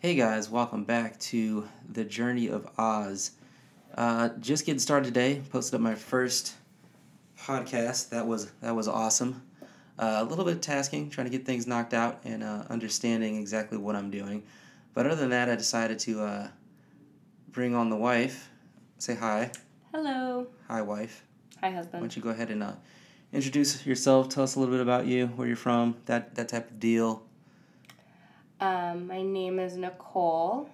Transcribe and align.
Hey 0.00 0.14
guys, 0.14 0.48
welcome 0.48 0.84
back 0.84 1.18
to 1.18 1.68
the 1.86 2.04
Journey 2.04 2.48
of 2.48 2.66
Oz. 2.78 3.32
Uh, 3.94 4.30
just 4.40 4.64
getting 4.64 4.78
started 4.78 5.04
today. 5.04 5.42
Posted 5.50 5.74
up 5.74 5.82
my 5.82 5.94
first 5.94 6.54
podcast. 7.38 8.08
That 8.08 8.26
was 8.26 8.50
that 8.62 8.74
was 8.74 8.88
awesome. 8.88 9.42
Uh, 9.98 10.20
a 10.20 10.24
little 10.24 10.46
bit 10.46 10.54
of 10.54 10.62
tasking, 10.62 11.10
trying 11.10 11.26
to 11.26 11.30
get 11.30 11.44
things 11.44 11.66
knocked 11.66 11.92
out 11.92 12.22
and 12.24 12.42
uh, 12.42 12.64
understanding 12.70 13.36
exactly 13.36 13.76
what 13.76 13.94
I'm 13.94 14.10
doing. 14.10 14.42
But 14.94 15.04
other 15.04 15.16
than 15.16 15.28
that, 15.30 15.50
I 15.50 15.56
decided 15.56 15.98
to 15.98 16.22
uh, 16.22 16.48
bring 17.48 17.74
on 17.74 17.90
the 17.90 17.96
wife. 17.96 18.48
Say 18.96 19.16
hi. 19.16 19.50
Hello. 19.92 20.46
Hi, 20.68 20.80
wife. 20.80 21.26
Hi, 21.60 21.68
husband. 21.68 22.00
Why 22.00 22.00
don't 22.00 22.16
you 22.16 22.22
go 22.22 22.30
ahead 22.30 22.50
and 22.50 22.62
uh, 22.62 22.72
introduce 23.34 23.84
yourself? 23.84 24.30
Tell 24.30 24.44
us 24.44 24.54
a 24.54 24.60
little 24.60 24.72
bit 24.72 24.80
about 24.80 25.04
you, 25.04 25.26
where 25.26 25.46
you're 25.46 25.56
from, 25.56 25.96
that 26.06 26.36
that 26.36 26.48
type 26.48 26.70
of 26.70 26.80
deal. 26.80 27.22
Um, 28.60 29.06
my 29.06 29.22
name 29.22 29.58
is 29.58 29.78
Nicole, 29.78 30.68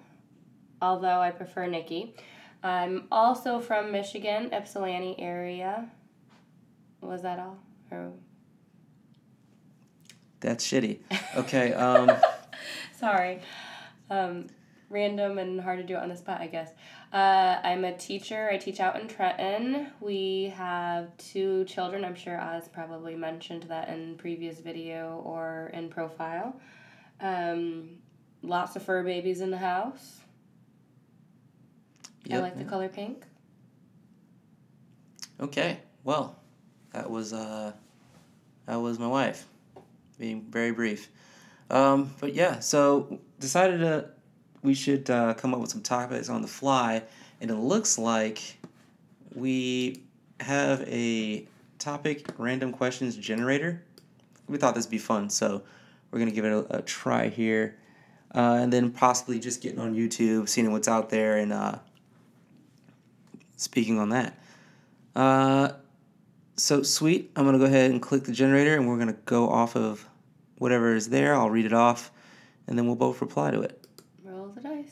although 0.81 1.21
I 1.21 1.31
prefer 1.31 1.67
Nikki. 1.67 2.15
I'm 2.61 3.07
also 3.09 3.61
from 3.61 3.93
Michigan, 3.93 4.49
Ypsilanti 4.51 5.15
area. 5.17 5.89
Was 6.99 7.21
that 7.21 7.39
all? 7.39 7.57
Or... 7.89 8.11
That's 10.41 10.67
shitty. 10.67 10.99
Okay. 11.37 11.71
Um, 11.73 12.11
Sorry. 12.99 13.41
Um, 14.09 14.47
random 14.89 15.37
and 15.37 15.61
hard 15.61 15.77
to 15.77 15.85
do 15.85 15.93
it 15.93 16.01
on 16.01 16.09
the 16.09 16.17
spot, 16.17 16.41
I 16.41 16.47
guess. 16.47 16.71
Uh, 17.13 17.59
I'm 17.63 17.85
a 17.85 17.95
teacher. 17.95 18.49
I 18.51 18.57
teach 18.57 18.79
out 18.79 18.99
in 18.99 19.07
Trenton. 19.07 19.91
We 20.01 20.51
have 20.57 21.15
two 21.17 21.63
children. 21.65 22.03
I'm 22.03 22.15
sure 22.15 22.41
Oz 22.41 22.67
probably 22.67 23.15
mentioned 23.15 23.63
that 23.63 23.87
in 23.89 24.17
previous 24.17 24.59
video 24.59 25.21
or 25.23 25.69
in 25.73 25.89
profile. 25.89 26.59
Um, 27.19 27.97
lots 28.41 28.75
of 28.75 28.83
fur 28.83 29.03
babies 29.03 29.41
in 29.41 29.51
the 29.51 29.57
house. 29.57 30.19
I 32.29 32.33
Yep. 32.33 32.41
like 32.43 32.57
the 32.57 32.65
color 32.65 32.89
pink. 32.89 33.23
Okay, 35.39 35.79
well, 36.03 36.35
that 36.91 37.09
was 37.09 37.31
uh, 37.31 37.71
that 38.65 38.75
was 38.75 38.99
my 38.99 39.07
wife, 39.07 39.45
being 40.17 40.41
very 40.49 40.71
brief. 40.71 41.09
Um, 41.69 42.11
but 42.19 42.33
yeah, 42.33 42.59
so 42.59 43.19
decided 43.39 43.79
to 43.79 44.09
we 44.63 44.73
should 44.73 45.09
uh, 45.09 45.33
come 45.35 45.53
up 45.53 45.59
with 45.61 45.69
some 45.69 45.81
topics 45.81 46.29
on 46.29 46.41
the 46.41 46.47
fly, 46.47 47.03
and 47.39 47.51
it 47.51 47.55
looks 47.55 47.97
like 47.97 48.57
we 49.35 50.01
have 50.39 50.81
a 50.87 51.47
topic 51.79 52.27
random 52.37 52.71
questions 52.73 53.15
generator. 53.15 53.83
We 54.47 54.57
thought 54.57 54.75
this 54.75 54.85
would 54.85 54.91
be 54.91 54.97
fun, 54.97 55.29
so 55.29 55.61
we're 56.11 56.19
gonna 56.19 56.31
give 56.31 56.45
it 56.45 56.51
a, 56.51 56.77
a 56.77 56.81
try 56.81 57.29
here, 57.29 57.77
uh, 58.33 58.59
and 58.61 58.71
then 58.71 58.91
possibly 58.91 59.39
just 59.39 59.61
getting 59.61 59.79
on 59.79 59.95
YouTube, 59.95 60.49
seeing 60.49 60.71
what's 60.71 60.87
out 60.87 61.09
there, 61.09 61.37
and 61.37 61.53
uh, 61.53 61.79
speaking 63.57 63.99
on 63.99 64.09
that. 64.09 64.39
Uh, 65.15 65.69
so 66.55 66.83
sweet. 66.83 67.31
I'm 67.35 67.45
gonna 67.45 67.59
go 67.59 67.65
ahead 67.65 67.91
and 67.91 68.01
click 68.01 68.23
the 68.23 68.31
generator, 68.31 68.75
and 68.75 68.87
we're 68.87 68.97
gonna 68.97 69.17
go 69.25 69.49
off 69.49 69.75
of 69.75 70.07
whatever 70.57 70.95
is 70.95 71.09
there. 71.09 71.35
I'll 71.35 71.49
read 71.49 71.65
it 71.65 71.73
off, 71.73 72.11
and 72.67 72.77
then 72.77 72.87
we'll 72.87 72.95
both 72.95 73.21
reply 73.21 73.51
to 73.51 73.61
it. 73.61 73.85
Roll 74.23 74.49
the 74.49 74.61
dice. 74.61 74.91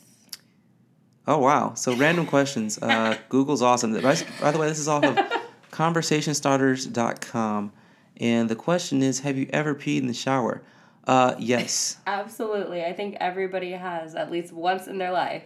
Oh 1.27 1.39
wow! 1.39 1.73
So 1.73 1.95
random 1.95 2.25
questions. 2.25 2.77
Uh, 2.77 3.17
Google's 3.30 3.61
awesome. 3.61 3.93
By, 3.93 4.17
by 4.41 4.52
the 4.52 4.59
way, 4.59 4.67
this 4.67 4.80
is 4.80 4.88
off 4.88 5.03
of 5.03 5.16
conversationstarters.com, 5.71 7.71
and 8.17 8.49
the 8.49 8.55
question 8.55 9.02
is: 9.02 9.21
Have 9.21 9.38
you 9.38 9.49
ever 9.52 9.73
peed 9.73 9.99
in 9.99 10.08
the 10.08 10.13
shower? 10.13 10.61
Uh, 11.08 11.36
yes. 11.38 11.98
Absolutely. 12.08 12.84
I 12.84 12.94
think 12.94 13.17
everybody 13.20 13.72
has 13.72 14.16
at 14.16 14.31
least 14.31 14.52
once 14.53 14.88
in 14.88 14.98
their 14.98 15.11
life. 15.11 15.44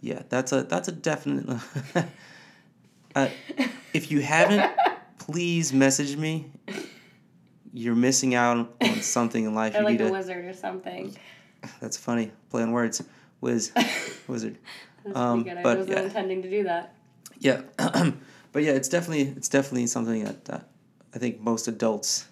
Yeah, 0.00 0.22
that's 0.28 0.52
a 0.52 0.62
that's 0.62 0.88
a 0.88 0.92
definite. 0.92 1.60
uh, 3.14 3.28
if 3.92 4.10
you 4.10 4.20
haven't, 4.22 4.72
please 5.18 5.72
message 5.72 6.16
me. 6.16 6.50
You're 7.72 7.94
missing 7.94 8.34
out 8.34 8.72
on 8.80 8.94
something 9.02 9.44
in 9.44 9.54
life. 9.54 9.74
Or 9.74 9.78
you 9.80 9.84
like 9.84 9.92
need 9.92 10.00
a 10.00 10.06
to. 10.06 10.12
wizard 10.12 10.44
or 10.46 10.54
something. 10.54 11.14
That's 11.80 11.96
funny. 11.96 12.32
Play 12.50 12.62
on 12.62 12.72
words. 12.72 13.02
Wiz. 13.40 13.72
Wizard. 14.26 14.58
That's 15.04 15.16
Um, 15.16 15.42
good. 15.44 15.58
I 15.58 15.62
but, 15.62 15.78
wasn't 15.78 15.96
yeah. 15.96 16.04
intending 16.04 16.42
to 16.42 16.50
do 16.50 16.64
that. 16.64 16.94
Yeah. 17.38 17.62
but 18.52 18.62
yeah, 18.62 18.72
it's 18.72 18.88
definitely 18.88 19.34
it's 19.36 19.48
definitely 19.48 19.86
something 19.86 20.24
that 20.24 20.50
uh, 20.50 20.58
I 21.14 21.18
think 21.18 21.40
most 21.40 21.68
adults 21.68 22.26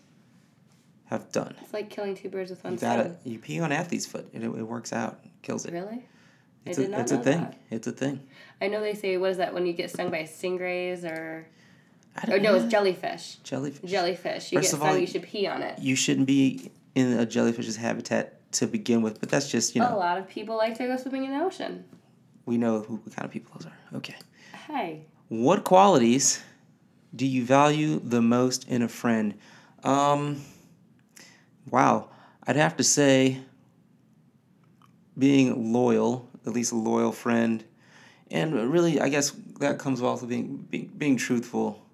have 1.08 1.30
done. 1.32 1.54
It's 1.62 1.72
like 1.72 1.90
killing 1.90 2.14
two 2.14 2.28
birds 2.28 2.50
with 2.50 2.62
one 2.64 2.74
You 2.74 2.78
stone. 2.78 3.00
it. 3.00 3.18
You 3.24 3.38
pee 3.38 3.60
on 3.60 3.72
athlete's 3.72 4.06
foot, 4.06 4.28
and 4.34 4.42
it, 4.44 4.46
it 4.48 4.62
works 4.62 4.92
out. 4.92 5.18
Kills 5.42 5.64
it. 5.66 5.72
Really? 5.72 6.04
I 6.66 6.70
It's 6.70 6.78
did 6.78 6.88
a 6.88 6.90
not 6.90 7.00
it's 7.00 7.12
know 7.12 7.20
a 7.20 7.22
thing. 7.22 7.40
that. 7.40 7.58
It's 7.70 7.86
a 7.86 7.92
thing. 7.92 8.20
I 8.60 8.68
know 8.68 8.80
they 8.80 8.94
say 8.94 9.16
what 9.16 9.30
is 9.30 9.36
that 9.38 9.54
when 9.54 9.66
you 9.66 9.72
get 9.72 9.90
stung 9.90 10.10
by 10.10 10.22
stingrays 10.22 11.04
or 11.04 11.46
I 12.16 12.32
or 12.32 12.38
no, 12.38 12.50
know. 12.50 12.54
it's 12.56 12.70
jellyfish. 12.70 13.36
jellyfish. 13.44 13.88
Jellyfish. 13.90 14.52
You 14.52 14.58
First 14.58 14.70
get 14.70 14.72
of 14.74 14.78
stung, 14.80 14.88
all, 14.90 14.98
you 14.98 15.06
should 15.06 15.22
pee 15.22 15.46
on 15.46 15.62
it. 15.62 15.78
You 15.78 15.94
shouldn't 15.96 16.26
be 16.26 16.70
in 16.94 17.18
a 17.18 17.24
jellyfish's 17.26 17.76
habitat 17.76 18.34
to 18.52 18.66
begin 18.66 19.02
with, 19.02 19.20
but 19.20 19.28
that's 19.28 19.48
just 19.50 19.74
you 19.74 19.80
know. 19.82 19.94
A 19.94 19.96
lot 19.96 20.18
of 20.18 20.28
people 20.28 20.56
like 20.56 20.76
to 20.78 20.86
go 20.86 20.96
swimming 20.96 21.24
in 21.24 21.38
the 21.38 21.44
ocean. 21.44 21.84
we 22.44 22.56
know 22.58 22.80
who 22.80 22.96
what 22.96 23.14
kind 23.14 23.24
of 23.24 23.30
people 23.30 23.52
those 23.56 23.66
are. 23.66 23.96
Okay. 23.98 24.16
Hey, 24.66 25.06
What 25.28 25.64
qualities 25.64 26.42
do 27.14 27.24
you 27.26 27.44
value 27.44 28.00
the 28.00 28.20
most 28.20 28.68
in 28.68 28.82
a 28.82 28.88
friend? 28.88 29.34
Um, 29.84 30.42
wow, 31.70 32.08
I'd 32.46 32.56
have 32.56 32.76
to 32.76 32.84
say 32.84 33.38
being 35.16 35.72
loyal, 35.72 36.28
at 36.46 36.52
least 36.52 36.72
a 36.72 36.76
loyal 36.76 37.12
friend, 37.12 37.64
and 38.30 38.54
really, 38.72 39.00
I 39.00 39.08
guess 39.08 39.32
that 39.60 39.78
comes 39.78 40.02
also 40.02 40.26
being 40.26 40.58
being, 40.70 40.92
being 40.96 41.16
truthful, 41.16 41.84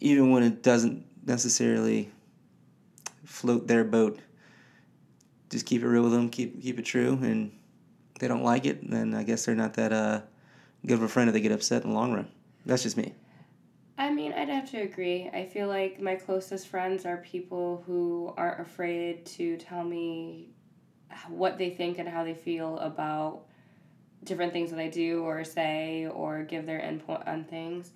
even 0.00 0.30
when 0.30 0.42
it 0.42 0.62
doesn't 0.62 1.06
necessarily 1.24 2.10
float 3.24 3.66
their 3.66 3.84
boat. 3.84 4.18
Just 5.50 5.66
keep 5.66 5.82
it 5.82 5.86
real 5.86 6.02
with 6.04 6.12
them, 6.12 6.28
keep 6.28 6.62
keep 6.62 6.78
it 6.78 6.84
true, 6.84 7.18
and 7.22 7.52
if 8.14 8.20
they 8.20 8.28
don't 8.28 8.42
like 8.42 8.66
it, 8.66 8.90
then 8.90 9.14
I 9.14 9.22
guess 9.22 9.44
they're 9.44 9.54
not 9.54 9.74
that 9.74 9.92
uh 9.92 10.20
good 10.84 10.94
of 10.94 11.02
a 11.02 11.08
friend 11.08 11.28
if 11.28 11.34
they 11.34 11.40
get 11.40 11.52
upset 11.52 11.84
in 11.84 11.90
the 11.90 11.94
long 11.94 12.12
run. 12.12 12.28
That's 12.64 12.82
just 12.82 12.96
me. 12.96 13.14
I 13.98 14.10
mean, 14.10 14.32
I'd 14.34 14.48
have 14.48 14.70
to 14.72 14.78
agree. 14.78 15.30
I 15.32 15.46
feel 15.46 15.68
like 15.68 16.00
my 16.00 16.16
closest 16.16 16.68
friends 16.68 17.06
are 17.06 17.16
people 17.18 17.82
who 17.86 18.32
aren't 18.36 18.60
afraid 18.60 19.24
to 19.26 19.56
tell 19.56 19.84
me 19.84 20.50
what 21.28 21.56
they 21.56 21.70
think 21.70 21.98
and 21.98 22.08
how 22.08 22.24
they 22.24 22.34
feel 22.34 22.78
about 22.78 23.46
different 24.24 24.52
things 24.52 24.70
that 24.70 24.78
I 24.78 24.88
do 24.88 25.22
or 25.22 25.44
say 25.44 26.06
or 26.12 26.42
give 26.42 26.66
their 26.66 26.80
input 26.80 27.26
on 27.26 27.44
things. 27.44 27.92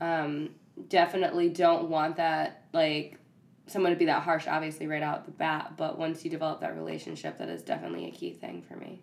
Um, 0.00 0.50
definitely 0.88 1.48
don't 1.48 1.88
want 1.88 2.16
that, 2.16 2.64
like, 2.72 3.18
someone 3.66 3.92
to 3.92 3.98
be 3.98 4.04
that 4.06 4.22
harsh, 4.22 4.46
obviously, 4.46 4.86
right 4.86 5.02
out 5.02 5.24
the 5.24 5.32
bat. 5.32 5.72
But 5.76 5.98
once 5.98 6.24
you 6.24 6.30
develop 6.30 6.60
that 6.60 6.76
relationship, 6.76 7.38
that 7.38 7.48
is 7.48 7.62
definitely 7.62 8.06
a 8.06 8.10
key 8.10 8.32
thing 8.32 8.62
for 8.62 8.76
me. 8.76 9.02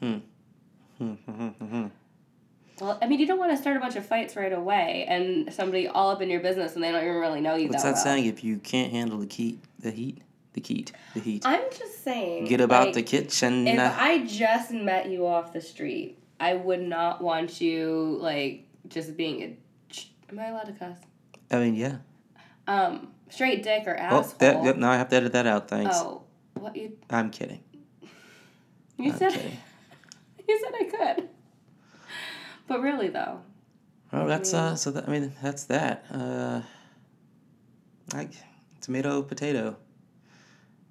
Hmm. 0.00 0.18
Hmm, 0.98 1.14
hmm, 1.14 1.86
Well, 2.80 2.98
I 3.00 3.06
mean, 3.06 3.20
you 3.20 3.26
don't 3.26 3.38
want 3.38 3.52
to 3.52 3.56
start 3.56 3.76
a 3.76 3.80
bunch 3.80 3.94
of 3.96 4.04
fights 4.04 4.34
right 4.34 4.52
away 4.52 5.06
and 5.08 5.52
somebody 5.52 5.86
all 5.86 6.10
up 6.10 6.20
in 6.20 6.28
your 6.28 6.40
business 6.40 6.74
and 6.74 6.82
they 6.82 6.90
don't 6.90 7.02
even 7.04 7.16
really 7.16 7.40
know 7.40 7.54
you 7.54 7.68
What's 7.68 7.82
that 7.84 7.90
that 7.90 7.94
well. 7.94 8.04
saying? 8.04 8.26
If 8.26 8.42
you 8.42 8.58
can't 8.58 8.90
handle 8.90 9.18
the 9.18 9.32
heat, 9.32 9.60
the 9.78 9.90
heat, 9.92 10.22
the 10.54 10.60
heat, 10.60 10.92
the 11.14 11.20
heat, 11.20 11.42
I'm 11.46 11.62
just 11.70 12.02
saying. 12.02 12.46
get 12.46 12.60
about 12.60 12.86
like, 12.86 12.94
the 12.94 13.02
kitchen. 13.02 13.68
If 13.68 13.78
I 13.80 14.24
just 14.26 14.72
met 14.72 15.08
you 15.08 15.24
off 15.26 15.52
the 15.52 15.60
street, 15.60 16.18
I 16.40 16.54
would 16.54 16.82
not 16.82 17.22
want 17.22 17.60
you 17.60 18.18
like 18.20 18.66
just 18.88 19.16
being 19.16 19.42
a. 19.42 19.56
Am 20.32 20.38
I 20.40 20.46
allowed 20.48 20.64
to 20.64 20.72
cuss? 20.72 20.98
I 21.52 21.58
mean, 21.60 21.76
yeah. 21.76 21.98
Um, 22.66 23.12
straight 23.30 23.62
dick 23.62 23.84
or 23.86 23.94
Oh, 23.96 24.18
asshole. 24.20 24.34
that, 24.38 24.64
yep, 24.64 24.76
now 24.76 24.90
I 24.90 24.96
have 24.96 25.08
to 25.10 25.16
edit 25.16 25.32
that 25.32 25.46
out. 25.46 25.68
Thanks. 25.68 25.94
Oh, 25.96 26.22
what 26.54 26.74
you? 26.74 26.96
I'm 27.10 27.30
kidding. 27.30 27.62
You 28.98 29.12
I'm 29.12 29.18
said. 29.18 29.32
kidding. 29.32 29.58
You 30.48 30.60
said 30.62 30.74
I 30.74 31.14
could. 31.14 31.28
But 32.66 32.80
really 32.80 33.08
though, 33.08 33.40
Well, 34.12 34.26
that's 34.26 34.54
uh. 34.54 34.76
So 34.76 34.90
that 34.92 35.08
I 35.08 35.10
mean, 35.10 35.32
that's 35.42 35.64
that. 35.64 36.04
Uh, 36.10 36.62
like 38.12 38.30
tomato, 38.80 39.22
potato. 39.22 39.76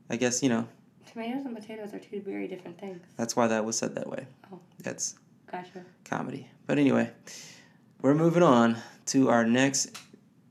I 0.10 0.16
guess 0.18 0.44
you 0.44 0.50
know 0.50 0.68
tomatoes 1.12 1.46
and 1.46 1.56
potatoes 1.56 1.94
are 1.94 2.00
two 2.00 2.22
very 2.22 2.48
different 2.48 2.80
things. 2.80 3.02
that's 3.18 3.36
why 3.36 3.48
that 3.48 3.64
was 3.66 3.78
said 3.78 3.96
that 3.96 4.08
way. 4.10 4.26
Oh. 4.52 4.60
That's 4.80 5.16
Gotcha. 5.52 5.84
comedy. 6.04 6.48
But 6.66 6.80
anyway, 6.80 7.12
we're 8.02 8.16
moving 8.16 8.44
on 8.44 8.78
to 9.08 9.30
our 9.30 9.46
next 9.46 9.98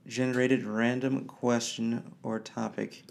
generated 0.06 0.64
random 0.64 1.24
question 1.24 2.14
or 2.22 2.38
topic. 2.38 3.02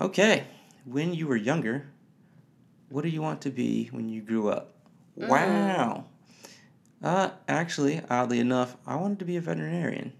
Okay, 0.00 0.44
when 0.84 1.12
you 1.14 1.26
were 1.26 1.36
younger, 1.36 1.90
what 2.88 3.02
do 3.02 3.08
you 3.08 3.22
want 3.22 3.42
to 3.42 3.50
be 3.50 3.86
when 3.92 4.08
you 4.08 4.22
grew 4.22 4.48
up? 4.48 4.74
Wow. 5.16 6.06
Uh, 7.02 7.30
actually, 7.48 8.02
oddly 8.10 8.40
enough, 8.40 8.76
I 8.86 8.96
wanted 8.96 9.18
to 9.20 9.24
be 9.24 9.36
a 9.36 9.40
veterinarian. 9.40 10.12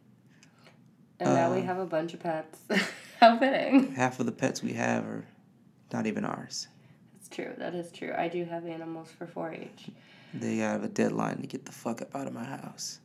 And 1.18 1.34
now 1.34 1.52
we 1.52 1.60
Uh, 1.60 1.64
have 1.64 1.78
a 1.78 1.86
bunch 1.86 2.14
of 2.14 2.20
pets. 2.20 2.58
How 3.20 3.38
fitting. 3.38 3.92
Half 3.94 4.18
of 4.20 4.26
the 4.26 4.32
pets 4.32 4.62
we 4.62 4.72
have 4.72 5.04
are 5.04 5.26
not 5.92 6.06
even 6.06 6.24
ours. 6.24 6.68
That's 7.12 7.28
true. 7.28 7.52
That 7.58 7.74
is 7.74 7.92
true. 7.92 8.12
I 8.16 8.28
do 8.28 8.44
have 8.44 8.64
animals 8.66 9.10
for 9.10 9.26
4-H. 9.26 9.90
They 10.32 10.56
have 10.58 10.82
a 10.84 10.88
deadline 10.88 11.40
to 11.42 11.46
get 11.46 11.66
the 11.66 11.72
fuck 11.72 12.00
up 12.00 12.14
out 12.16 12.26
of 12.26 12.32
my 12.32 12.44
house. 12.44 13.00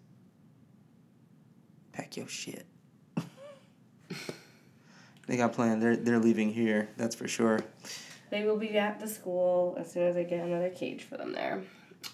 Pack 1.92 2.16
your 2.16 2.28
shit. 2.28 2.66
they 5.28 5.36
got 5.38 5.54
planned. 5.54 5.82
They're 5.82 5.96
they're 5.96 6.20
leaving 6.20 6.52
here. 6.54 6.90
That's 6.98 7.16
for 7.16 7.28
sure. 7.28 7.62
They 8.30 8.44
will 8.44 8.58
be 8.58 8.68
back 8.68 9.00
to 9.00 9.08
school 9.08 9.76
as 9.80 9.92
soon 9.92 10.04
as 10.04 10.16
I 10.18 10.24
get 10.24 10.46
another 10.46 10.70
cage 10.70 11.04
for 11.04 11.18
them 11.18 11.32
there. 11.34 11.64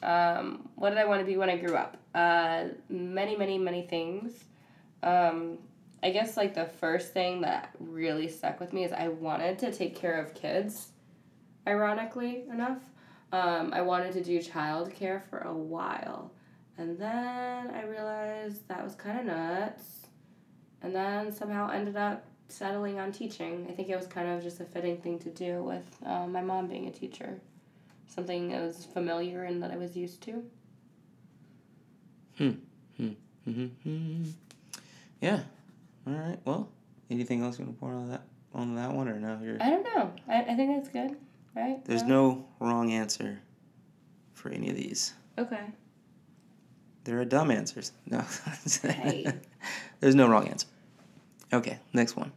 Um, 0.02 0.70
what 0.76 0.90
did 0.90 0.98
I 0.98 1.06
want 1.06 1.22
to 1.22 1.26
be 1.26 1.38
when 1.38 1.50
I 1.50 1.58
grew 1.58 1.76
up? 1.76 1.98
Uh, 2.14 2.66
many, 2.90 3.36
many, 3.36 3.58
many 3.58 3.84
things. 3.84 4.44
Um, 5.04 5.58
I 6.04 6.10
guess 6.10 6.36
like 6.36 6.56
the 6.56 6.66
first 6.66 7.14
thing 7.14 7.42
that 7.42 7.70
really 7.80 8.28
stuck 8.28 8.60
with 8.60 8.74
me 8.74 8.84
is 8.84 8.92
I 8.92 9.10
wanted 9.10 9.60
to 9.60 9.72
take 9.72 9.96
care 9.96 10.20
of 10.20 10.34
kids. 10.34 10.90
Ironically 11.68 12.44
enough, 12.52 12.80
um, 13.32 13.72
I 13.72 13.82
wanted 13.82 14.14
to 14.14 14.24
do 14.24 14.40
childcare 14.40 15.22
for 15.30 15.40
a 15.40 15.54
while, 15.54 16.32
and 16.78 16.98
then 16.98 17.70
I 17.70 17.84
realized 17.84 18.68
that 18.68 18.84
was 18.84 18.96
kind 18.96 19.20
of 19.20 19.26
nuts, 19.26 20.08
and 20.82 20.96
then 20.96 21.32
somehow 21.32 21.70
ended 21.70 21.96
up 21.96 22.26
settling 22.48 23.00
on 23.00 23.12
teaching. 23.12 23.68
I 23.70 23.74
think 23.74 23.90
it 23.90 23.96
was 23.96 24.08
kind 24.08 24.28
of 24.28 24.42
just 24.42 24.60
a 24.60 24.66
fitting 24.66 24.98
thing 24.98 25.20
to 25.20 25.30
do 25.30 25.64
with 25.64 25.86
uh, 26.04 26.26
my 26.26 26.42
mom 26.42 26.68
being 26.68 26.88
a 26.88 26.92
teacher, 26.92 27.40
something 28.14 28.50
that 28.50 28.62
was 28.62 28.86
familiar 28.86 29.44
and 29.44 29.62
that 29.64 29.72
I 29.72 29.78
was 29.78 29.96
used 29.96 30.22
to. 30.24 30.44
Hmm. 32.38 32.52
Hmm. 32.98 33.10
Hmm. 33.46 33.66
Hmm. 33.84 34.24
Yeah. 35.22 35.42
All 36.08 36.14
right. 36.14 36.40
Well, 36.46 36.70
anything 37.10 37.44
else 37.44 37.58
you 37.58 37.66
want 37.66 37.78
to 37.78 37.80
pour 37.80 37.94
on 37.94 38.10
that 38.10 38.24
on 38.54 38.76
that 38.76 38.92
one, 38.92 39.08
or 39.08 39.20
no? 39.20 39.40
You're. 39.42 39.58
I 39.62 39.70
don't 39.70 39.84
know. 39.84 40.12
I, 40.28 40.42
I 40.42 40.56
think 40.56 40.76
that's 40.76 40.90
good, 40.90 41.16
right? 41.56 41.84
There's 41.86 42.04
no 42.04 42.46
wrong 42.60 42.92
answer 42.92 43.40
for 44.34 44.50
any 44.50 44.70
of 44.70 44.76
these. 44.76 45.14
Okay. 45.38 45.66
There 47.04 47.20
are 47.20 47.26
dumb 47.26 47.50
answers. 47.50 47.94
No. 48.06 48.24
Hey. 48.84 49.26
There's 50.00 50.16
no 50.16 50.28
wrong 50.28 50.48
answer. 50.48 50.68
Okay, 51.54 51.80
next 51.94 52.16
one. 52.16 52.32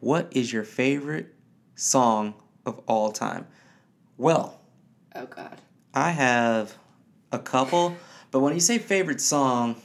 What 0.00 0.28
is 0.32 0.52
your 0.52 0.64
favorite 0.64 1.32
song 1.76 2.34
of 2.66 2.80
all 2.86 3.10
time? 3.12 3.46
Well, 4.16 4.60
Oh 5.14 5.26
God. 5.26 5.58
I 5.94 6.10
have 6.10 6.74
a 7.32 7.38
couple, 7.38 7.94
but 8.30 8.40
when 8.40 8.54
you 8.54 8.60
say 8.60 8.78
favorite 8.78 9.20
song, 9.20 9.76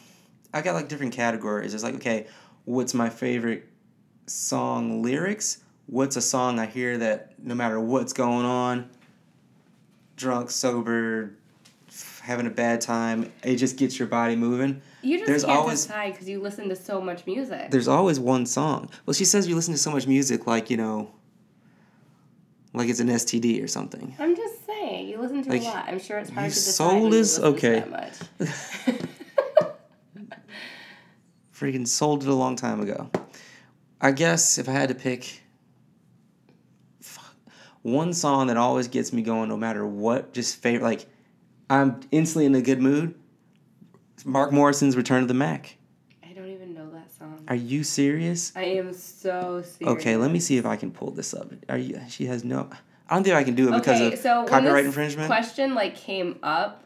I 0.53 0.61
got 0.61 0.73
like 0.73 0.87
different 0.87 1.13
categories. 1.13 1.73
It's 1.73 1.83
like, 1.83 1.95
okay, 1.95 2.27
what's 2.63 2.93
my 2.93 3.09
favorite 3.09 3.67
song 4.25 5.03
lyrics? 5.03 5.57
What's 5.87 6.15
a 6.15 6.21
song 6.21 6.59
I 6.59 6.65
hear 6.65 6.97
that 6.97 7.33
no 7.43 7.55
matter 7.55 7.79
what's 7.79 8.13
going 8.13 8.45
on, 8.45 8.89
drunk, 10.15 10.49
sober, 10.49 11.33
having 12.21 12.47
a 12.47 12.51
bad 12.51 12.81
time, 12.81 13.31
it 13.43 13.55
just 13.57 13.77
gets 13.77 13.97
your 13.99 14.07
body 14.07 14.35
moving. 14.35 14.81
You 15.01 15.17
just 15.17 15.27
There's 15.27 15.43
can't 15.45 15.57
always- 15.57 15.83
decide 15.83 16.13
because 16.13 16.27
you 16.27 16.41
listen 16.41 16.69
to 16.69 16.75
so 16.75 16.99
much 17.01 17.25
music. 17.25 17.71
There's 17.71 17.87
always 17.87 18.19
one 18.19 18.45
song. 18.45 18.89
Well, 19.05 19.13
she 19.13 19.25
says 19.25 19.47
you 19.47 19.55
listen 19.55 19.73
to 19.73 19.79
so 19.79 19.91
much 19.91 20.07
music, 20.07 20.47
like, 20.47 20.69
you 20.69 20.77
know, 20.77 21.11
like 22.77 22.89
it's 22.89 22.99
an 22.99 23.07
STD 23.09 23.63
or 23.63 23.67
something. 23.67 24.15
I'm 24.19 24.35
just 24.35 24.65
saying, 24.65 25.07
you 25.09 25.19
listen 25.19 25.41
to 25.43 25.49
Like, 25.49 25.61
a 25.61 25.65
lot. 25.65 25.85
I'm 25.87 25.99
sure 25.99 26.19
it's 26.19 26.29
hard 26.29 26.49
to 26.49 26.55
decide. 26.55 26.73
sold 26.73 26.93
when 26.93 27.03
you 27.03 27.09
listen 27.09 27.43
to 27.43 27.49
Okay. 27.49 27.79
that 27.79 27.89
much. 27.89 28.13
Freaking 31.53 31.87
sold 31.87 32.23
it 32.23 32.29
a 32.29 32.33
long 32.33 32.55
time 32.55 32.81
ago. 32.81 33.09
I 33.99 34.11
guess 34.11 34.57
if 34.59 34.69
I 34.69 34.73
had 34.73 34.89
to 34.89 34.95
pick 34.95 35.41
one 37.81 38.13
song 38.13 38.47
that 38.47 38.57
always 38.57 38.87
gets 38.87 39.11
me 39.11 39.21
going 39.23 39.49
no 39.49 39.57
matter 39.57 39.85
what, 39.85 40.33
just 40.33 40.57
favorite, 40.57 40.83
like 40.85 41.05
I'm 41.69 41.99
instantly 42.11 42.45
in 42.45 42.53
a 42.55 42.61
good 42.61 42.79
mood. 42.81 43.15
Mark 44.25 44.51
Morrison's 44.51 44.95
Return 44.95 45.21
of 45.21 45.27
the 45.27 45.33
Mack. 45.33 45.77
I 46.27 46.33
don't 46.33 46.49
even 46.49 46.73
know 46.73 46.89
that 46.91 47.11
song. 47.17 47.36
Are 47.47 47.55
you 47.55 47.83
serious? 47.83 48.51
I 48.55 48.63
am 48.63 48.93
so 48.93 49.63
serious. 49.63 49.97
Okay, 49.99 50.17
let 50.17 50.31
me 50.31 50.39
see 50.39 50.57
if 50.57 50.65
I 50.65 50.75
can 50.75 50.91
pull 50.91 51.11
this 51.11 51.33
up. 51.33 51.51
Are 51.69 51.77
you? 51.77 51.99
She 52.09 52.25
has 52.25 52.43
no. 52.43 52.69
I 53.09 53.15
don't 53.15 53.23
think 53.23 53.35
I 53.35 53.43
can 53.43 53.55
do 53.55 53.69
it 53.69 53.71
because 53.77 54.01
Okay, 54.01 54.13
of 54.13 54.19
so 54.19 54.39
when 54.41 54.47
copyright 54.49 54.85
infringement. 54.85 55.27
question 55.27 55.73
like 55.75 55.95
came 55.95 56.39
up, 56.43 56.83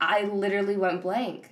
I 0.00 0.24
literally 0.24 0.76
went 0.76 1.00
blank. 1.02 1.50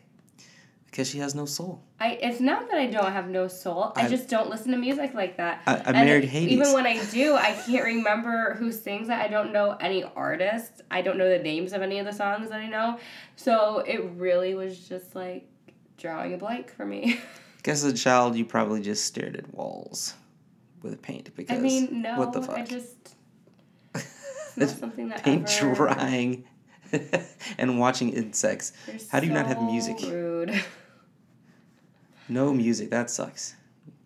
Because 0.87 1.09
she 1.09 1.21
has 1.21 1.35
no 1.35 1.47
soul. 1.47 1.83
I 1.99 2.19
it's 2.21 2.39
not 2.39 2.69
that 2.69 2.77
I 2.79 2.85
don't 2.89 3.11
have 3.13 3.31
no 3.31 3.49
soul. 3.49 3.95
I, 3.97 4.03
I- 4.05 4.09
just 4.11 4.29
don't 4.29 4.51
listen 4.51 4.73
to 4.73 4.77
music 4.77 5.15
like 5.15 5.39
that. 5.39 5.63
I- 5.67 5.81
I 5.87 5.93
married 5.93 6.25
Hades. 6.25 6.53
Even 6.53 6.75
when 6.75 6.87
I 6.87 7.03
do, 7.07 7.35
I 7.35 7.53
can't 7.53 7.85
remember 7.85 8.53
who 8.59 8.71
sings 8.71 9.09
it. 9.09 9.15
I 9.15 9.29
don't 9.29 9.55
know 9.55 9.79
any 9.81 10.05
artists. 10.05 10.83
I 10.91 11.01
don't 11.01 11.17
know 11.17 11.31
the 11.31 11.43
names 11.43 11.73
of 11.73 11.81
any 11.81 11.99
of 11.99 12.05
the 12.05 12.13
songs 12.13 12.51
that 12.51 12.61
I 12.61 12.69
know. 12.69 12.99
So 13.37 13.79
it 13.79 14.03
really 14.17 14.55
was 14.55 14.79
just 14.87 15.15
like 15.15 15.49
drawing 15.97 16.35
a 16.35 16.37
blank 16.37 16.71
for 16.71 16.85
me. 16.85 17.19
Guess 17.63 17.85
as 17.85 17.93
a 17.93 17.97
child, 17.97 18.37
you 18.37 18.45
probably 18.45 18.81
just 18.81 19.05
stared 19.05 19.37
at 19.37 19.53
walls 19.55 20.15
with 20.83 21.01
paint 21.01 21.35
because 21.37 21.59
I 21.59 21.61
mean, 21.61 22.03
no, 22.03 22.19
what 22.19 22.33
the 22.33 22.43
fuck? 22.43 22.59
I 22.59 22.65
just 22.65 23.15
it's 23.95 24.57
not 24.57 24.69
something 24.79 25.09
that 25.11 25.23
paint 25.23 25.49
ever, 25.63 25.75
drying 25.87 26.45
and 27.59 27.79
watching 27.79 28.11
insects. 28.13 28.73
You're 28.87 28.97
How 29.11 29.21
do 29.21 29.27
you 29.27 29.33
not 29.33 29.47
have 29.47 29.63
music? 29.63 29.99
Rude. 30.03 30.63
No 32.29 32.53
music. 32.55 32.89
That 32.91 33.11
sucks. 33.11 33.57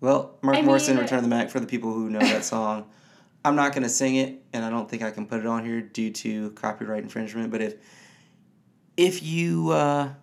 Well, 0.01 0.37
Mark 0.43 0.57
I 0.57 0.63
Morrison, 0.63 0.95
mean- 0.97 1.05
Return 1.05 1.19
of 1.19 1.25
the 1.25 1.29
Mack, 1.29 1.49
for 1.51 1.61
the 1.61 1.67
people 1.67 1.93
who 1.93 2.11
know 2.11 2.19
that 2.19 2.45
song. 2.45 2.87
I'm 3.45 3.55
not 3.55 3.73
going 3.73 3.85
to 3.85 3.89
sing 3.89 4.17
it, 4.17 4.43
and 4.53 4.65
I 4.65 4.71
don't 4.71 4.91
think 4.91 5.03
I 5.03 5.13
can 5.13 5.27
put 5.27 5.39
it 5.41 5.47
on 5.47 5.65
here 5.65 5.81
due 5.81 6.11
to 6.11 6.51
copyright 6.53 7.05
infringement. 7.05 7.53
But 7.53 7.61
if 7.63 7.75
if 8.97 9.23
you 9.23 9.71
uh, 9.71 10.15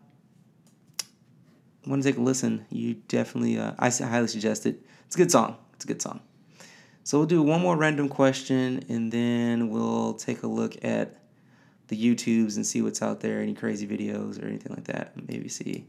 want 1.85 2.03
to 2.03 2.09
take 2.09 2.17
a 2.17 2.21
listen, 2.21 2.65
you 2.69 2.95
definitely, 3.07 3.57
uh, 3.57 3.73
I 3.79 3.89
highly 3.89 4.27
suggest 4.27 4.65
it. 4.65 4.81
It's 5.05 5.15
a 5.15 5.17
good 5.17 5.31
song. 5.31 5.57
It's 5.75 5.85
a 5.85 5.87
good 5.87 6.01
song. 6.01 6.21
So 7.03 7.17
we'll 7.17 7.27
do 7.27 7.41
one 7.41 7.61
more 7.61 7.75
random 7.75 8.07
question, 8.07 8.85
and 8.87 9.11
then 9.11 9.69
we'll 9.69 10.13
take 10.13 10.43
a 10.43 10.47
look 10.47 10.83
at 10.83 11.17
the 11.87 11.97
YouTubes 11.97 12.55
and 12.55 12.65
see 12.65 12.81
what's 12.81 13.01
out 13.01 13.19
there, 13.19 13.41
any 13.41 13.53
crazy 13.53 13.85
videos 13.85 14.41
or 14.41 14.47
anything 14.47 14.73
like 14.73 14.85
that. 14.85 15.11
Maybe 15.27 15.49
see 15.49 15.85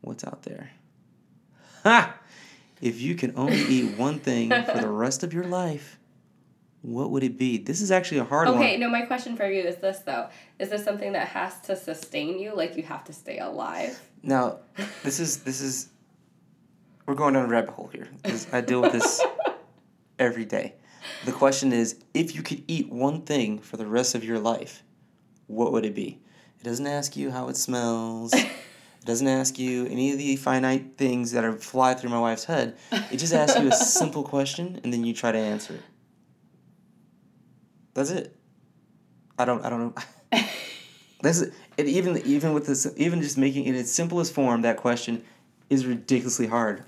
what's 0.00 0.24
out 0.24 0.42
there. 0.42 0.70
Ha! 1.84 2.16
If 2.80 3.00
you 3.00 3.14
can 3.14 3.32
only 3.36 3.60
eat 3.60 3.96
one 3.96 4.18
thing 4.18 4.50
for 4.50 4.78
the 4.80 4.88
rest 4.90 5.22
of 5.22 5.32
your 5.32 5.44
life, 5.44 5.98
what 6.82 7.10
would 7.10 7.22
it 7.22 7.38
be? 7.38 7.58
This 7.58 7.80
is 7.80 7.90
actually 7.90 8.18
a 8.18 8.24
hard 8.24 8.48
Okay, 8.48 8.72
one. 8.72 8.80
no, 8.80 8.88
my 8.88 9.02
question 9.02 9.36
for 9.36 9.48
you 9.50 9.62
is 9.62 9.76
this 9.76 9.98
though. 10.00 10.28
Is 10.58 10.70
this 10.70 10.84
something 10.84 11.12
that 11.12 11.28
has 11.28 11.60
to 11.62 11.76
sustain 11.76 12.38
you? 12.38 12.54
Like 12.54 12.76
you 12.76 12.84
have 12.84 13.04
to 13.04 13.12
stay 13.12 13.38
alive? 13.38 14.00
Now, 14.22 14.58
this 15.02 15.20
is 15.20 15.38
this 15.38 15.60
is 15.60 15.90
we're 17.06 17.14
going 17.14 17.34
down 17.34 17.46
a 17.46 17.48
rabbit 17.48 17.70
hole 17.70 17.88
here 17.88 18.08
I 18.52 18.60
deal 18.60 18.82
with 18.82 18.92
this 18.92 19.24
every 20.18 20.44
day. 20.44 20.74
The 21.24 21.32
question 21.32 21.72
is, 21.72 21.96
if 22.12 22.34
you 22.34 22.42
could 22.42 22.64
eat 22.68 22.90
one 22.90 23.22
thing 23.22 23.58
for 23.60 23.76
the 23.76 23.86
rest 23.86 24.14
of 24.14 24.24
your 24.24 24.38
life, 24.38 24.82
what 25.46 25.72
would 25.72 25.86
it 25.86 25.94
be? 25.94 26.20
It 26.60 26.64
doesn't 26.64 26.86
ask 26.86 27.16
you 27.16 27.30
how 27.30 27.48
it 27.48 27.56
smells. 27.56 28.34
It 29.00 29.06
doesn't 29.06 29.28
ask 29.28 29.58
you 29.60 29.86
any 29.86 30.10
of 30.12 30.18
the 30.18 30.34
finite 30.36 30.98
things 30.98 31.30
that 31.30 31.44
are 31.44 31.52
fly 31.52 31.94
through 31.94 32.10
my 32.10 32.18
wife's 32.18 32.44
head. 32.44 32.76
It 33.12 33.18
just 33.18 33.32
asks 33.32 33.58
you 33.58 33.68
a 33.68 33.72
simple 33.72 34.24
question 34.24 34.80
and 34.82 34.92
then 34.92 35.04
you 35.04 35.14
try 35.14 35.30
to 35.30 35.38
answer 35.38 35.74
it. 35.74 35.82
That's 37.94 38.10
it. 38.10 38.36
I 39.38 39.44
don't. 39.44 39.64
I 39.64 39.70
don't 39.70 39.96
know. 39.96 40.42
That's 41.22 41.40
it. 41.40 41.54
Even 41.78 42.16
even 42.26 42.52
with 42.52 42.66
this, 42.66 42.86
even 42.96 43.22
just 43.22 43.38
making 43.38 43.64
it 43.64 43.68
in 43.68 43.74
its 43.76 43.92
simplest 43.92 44.34
form, 44.34 44.62
that 44.62 44.76
question 44.76 45.24
is 45.70 45.86
ridiculously 45.86 46.48
hard. 46.48 46.84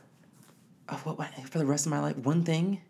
Oh, 0.89 1.01
what, 1.05 1.19
what 1.19 1.33
for 1.49 1.59
the 1.59 1.67
rest 1.67 1.87
of 1.87 1.91
my 1.91 2.01
life? 2.01 2.17
One 2.17 2.43
thing. 2.43 2.81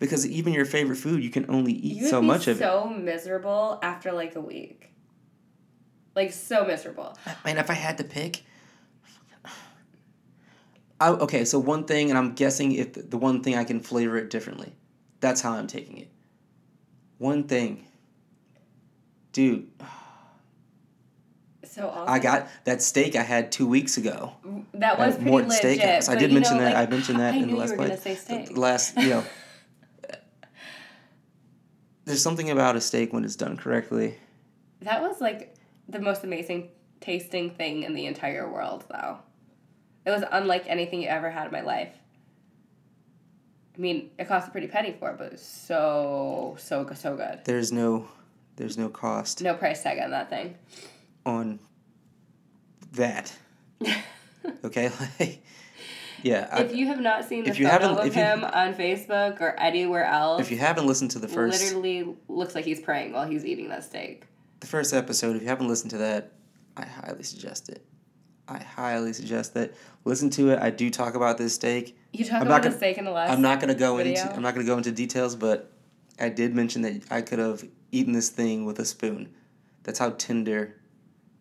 Because 0.00 0.26
even 0.26 0.52
your 0.52 0.64
favorite 0.64 0.96
food, 0.96 1.22
you 1.22 1.30
can 1.30 1.48
only 1.48 1.72
eat 1.72 2.06
so 2.06 2.20
much 2.20 2.48
of 2.48 2.56
it. 2.56 2.60
so 2.60 2.88
miserable 2.88 3.78
after 3.82 4.10
like 4.10 4.34
a 4.34 4.40
week. 4.40 4.90
Like 6.16 6.32
so 6.32 6.64
miserable. 6.64 7.16
Man, 7.44 7.56
if 7.56 7.70
I 7.70 7.74
had 7.74 7.98
to 7.98 8.04
pick. 8.04 8.42
I, 11.00 11.10
okay, 11.10 11.44
so 11.44 11.58
one 11.58 11.84
thing, 11.84 12.10
and 12.10 12.18
I'm 12.18 12.34
guessing 12.34 12.72
if 12.72 13.10
the 13.10 13.16
one 13.16 13.42
thing 13.42 13.56
I 13.56 13.64
can 13.64 13.80
flavor 13.80 14.18
it 14.18 14.30
differently. 14.30 14.72
That's 15.20 15.40
how 15.40 15.52
I'm 15.52 15.66
taking 15.68 15.98
it. 15.98 16.08
One 17.18 17.44
thing. 17.44 17.86
Dude, 19.32 19.68
So 21.64 21.88
awesome. 21.88 22.12
I 22.12 22.18
got 22.18 22.48
that 22.64 22.82
steak 22.82 23.16
I 23.16 23.22
had 23.22 23.50
two 23.50 23.66
weeks 23.66 23.96
ago. 23.96 24.32
that 24.74 24.98
was 24.98 25.14
pretty 25.14 25.30
Morton 25.30 25.48
legit. 25.48 25.80
Steakhouse. 25.80 26.08
I 26.08 26.16
did 26.16 26.32
mention 26.32 26.58
know, 26.58 26.64
that. 26.64 26.74
like, 26.74 26.88
I 26.88 26.90
mentioned 26.90 27.20
that 27.20 27.34
I 27.34 27.36
in 27.38 27.50
the 27.50 27.56
last 27.56 27.70
you 27.70 27.76
were 27.78 27.88
play. 27.88 28.16
gonna 28.28 28.46
The 28.46 28.60
last, 28.60 28.96
you 28.98 29.08
know, 29.08 29.24
there's 32.04 32.22
something 32.22 32.50
about 32.50 32.76
a 32.76 32.80
steak 32.80 33.12
when 33.12 33.24
it's 33.24 33.36
done 33.36 33.56
correctly. 33.56 34.18
That 34.82 35.00
was 35.00 35.20
like 35.20 35.54
the 35.88 35.98
most 35.98 36.24
amazing 36.24 36.68
tasting 37.00 37.50
thing 37.50 37.84
in 37.84 37.94
the 37.94 38.06
entire 38.06 38.50
world, 38.50 38.84
though. 38.90 39.18
It 40.04 40.10
was 40.10 40.24
unlike 40.30 40.64
anything 40.66 41.00
you 41.00 41.08
ever 41.08 41.30
had 41.30 41.46
in 41.46 41.52
my 41.52 41.60
life. 41.60 41.92
I 43.76 43.80
mean, 43.80 44.10
it 44.18 44.28
cost 44.28 44.48
a 44.48 44.50
pretty 44.50 44.66
penny 44.66 44.94
for 44.98 45.10
it, 45.10 45.18
but 45.18 45.26
it 45.28 45.32
was 45.32 45.42
so 45.42 46.56
so 46.58 46.88
so 46.94 47.16
good. 47.16 47.40
There's 47.44 47.72
no, 47.72 48.08
there's 48.56 48.76
no 48.78 48.88
cost 48.88 49.42
No 49.42 49.54
price 49.54 49.82
tag 49.82 49.98
on 49.98 50.10
that 50.10 50.28
thing. 50.30 50.54
on 51.26 51.58
that. 52.92 53.32
Okay, 54.64 54.90
like, 55.20 55.40
yeah. 56.24 56.48
I- 56.50 56.62
if 56.62 56.74
you 56.74 56.86
have 56.88 56.98
not 57.00 57.24
seen 57.28 57.44
the 57.44 57.50
if 57.50 57.60
you 57.60 57.66
photo 57.68 57.80
haven't- 57.90 57.98
of 58.00 58.06
if 58.06 58.16
you- 58.16 58.22
him 58.22 58.42
on 58.44 58.74
Facebook 58.74 59.40
or 59.40 59.54
anywhere 59.58 60.04
else, 60.04 60.40
if 60.40 60.50
you 60.50 60.58
haven't 60.58 60.84
listened 60.86 61.12
to 61.12 61.20
the 61.20 61.28
first, 61.28 61.62
literally 61.62 62.16
looks 62.28 62.54
like 62.56 62.64
he's 62.64 62.80
praying 62.80 63.12
while 63.12 63.24
he's 63.28 63.44
eating 63.44 63.68
that 63.68 63.84
steak. 63.84 64.24
the 64.58 64.66
first 64.66 64.92
episode, 64.92 65.36
if 65.36 65.42
you 65.42 65.48
haven't 65.48 65.68
listened 65.68 65.90
to 65.92 65.98
that, 65.98 66.32
I 66.76 66.84
highly 66.86 67.22
suggest 67.22 67.68
it. 67.68 67.84
I 68.48 68.58
highly 68.58 69.12
suggest 69.12 69.54
that 69.54 69.74
listen 70.04 70.28
to 70.30 70.50
it. 70.50 70.58
I 70.60 70.70
do 70.70 70.90
talk 70.90 71.14
about 71.14 71.38
this 71.38 71.54
steak. 71.54 71.96
You 72.12 72.24
talk 72.24 72.40
I'm 72.40 72.42
about 72.42 72.50
not 72.54 72.62
the 72.62 72.68
gonna- 72.70 72.78
steak 72.78 72.98
in 72.98 73.04
the 73.04 73.10
last. 73.12 73.30
I'm 73.30 73.42
not 73.42 73.60
gonna 73.60 73.76
go 73.76 73.96
video? 73.96 74.20
into 74.20 74.34
I'm 74.34 74.42
not 74.42 74.54
gonna 74.54 74.66
go 74.66 74.76
into 74.76 74.90
details, 74.90 75.36
but 75.36 75.70
I 76.20 76.30
did 76.30 76.52
mention 76.56 76.82
that 76.82 77.02
I 77.12 77.22
could 77.22 77.38
have 77.38 77.64
eaten 77.92 78.12
this 78.12 78.30
thing 78.30 78.64
with 78.64 78.78
a 78.80 78.84
spoon. 78.84 79.32
That's 79.84 79.98
how 79.98 80.10
tender 80.10 80.74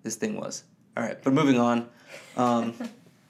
this 0.03 0.15
thing 0.15 0.39
was. 0.39 0.63
All 0.96 1.03
right, 1.03 1.17
but 1.24 1.34
moving 1.34 1.58
on. 1.60 1.89
Um, 2.38 2.74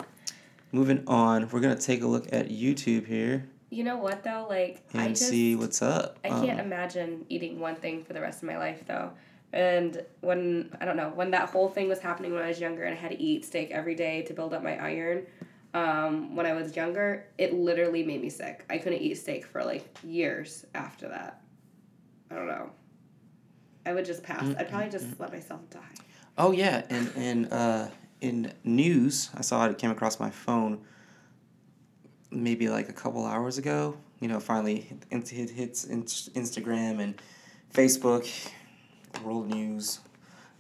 moving 0.72 1.04
on, 1.08 1.48
we're 1.50 1.60
gonna 1.60 1.76
take 1.78 2.02
a 2.02 2.08
look 2.08 2.34
at 2.34 2.50
YouTube 2.50 3.06
here 3.06 3.46
You 3.70 3.84
know 3.84 3.98
what 3.98 4.24
though? 4.24 4.48
Like 4.50 4.84
I 4.94 5.10
just 5.10 5.30
see 5.30 5.56
what's 5.56 5.82
up. 5.82 6.18
I 6.24 6.30
can't 6.30 6.60
Um, 6.60 6.66
imagine 6.66 7.26
eating 7.30 7.60
one 7.60 7.76
thing 7.76 8.04
for 8.04 8.14
the 8.14 8.22
rest 8.22 8.42
of 8.44 8.48
my 8.50 8.58
life 8.58 8.84
though. 8.86 9.12
And 9.54 10.04
when 10.22 10.76
I 10.80 10.86
don't 10.86 10.98
know 10.98 11.10
when 11.14 11.32
that 11.32 11.50
whole 11.50 11.70
thing 11.70 11.88
was 11.90 12.00
happening 12.00 12.34
when 12.34 12.42
I 12.42 12.48
was 12.48 12.60
younger 12.60 12.84
and 12.84 12.98
I 12.98 12.98
had 13.00 13.12
to 13.12 13.22
eat 13.22 13.46
steak 13.46 13.72
every 13.72 13.96
day 13.96 14.24
to 14.24 14.34
build 14.34 14.54
up 14.54 14.64
my 14.64 14.78
iron. 14.78 15.26
Um, 15.74 16.36
when 16.36 16.46
I 16.46 16.52
was 16.54 16.76
younger, 16.76 17.26
it 17.38 17.54
literally 17.54 18.04
made 18.04 18.22
me 18.22 18.30
sick. 18.30 18.66
I 18.70 18.78
couldn't 18.78 19.00
eat 19.00 19.16
steak 19.16 19.46
for 19.46 19.64
like 19.64 19.86
years 20.04 20.66
after 20.76 21.08
that. 21.08 21.42
I 22.30 22.36
don't 22.36 22.48
know. 22.48 22.72
I 23.86 23.94
would 23.94 24.06
just 24.06 24.24
pass. 24.24 24.44
I'd 24.58 24.70
probably 24.70 24.90
just 24.90 25.20
let 25.20 25.32
myself 25.32 25.62
die. 25.70 25.80
Oh 26.38 26.52
yeah, 26.52 26.84
and 26.90 27.12
and 27.16 27.52
uh, 27.54 27.88
in 28.22 28.54
news, 28.64 29.30
I 29.36 29.42
saw 29.42 29.66
it. 29.66 29.78
Came 29.78 29.92
across 29.92 30.20
my 30.20 30.30
phone. 30.30 30.82
Maybe 32.30 32.70
like 32.70 32.90
a 32.90 32.94
couple 32.94 33.26
hours 33.26 33.58
ago. 33.58 33.98
You 34.20 34.28
know, 34.28 34.40
finally 34.40 34.88
it 35.10 35.50
hits 35.50 35.84
in- 35.86 36.04
Instagram 36.04 37.00
and 37.00 37.22
Facebook, 37.74 38.30
world 39.24 39.50
news. 39.50 40.00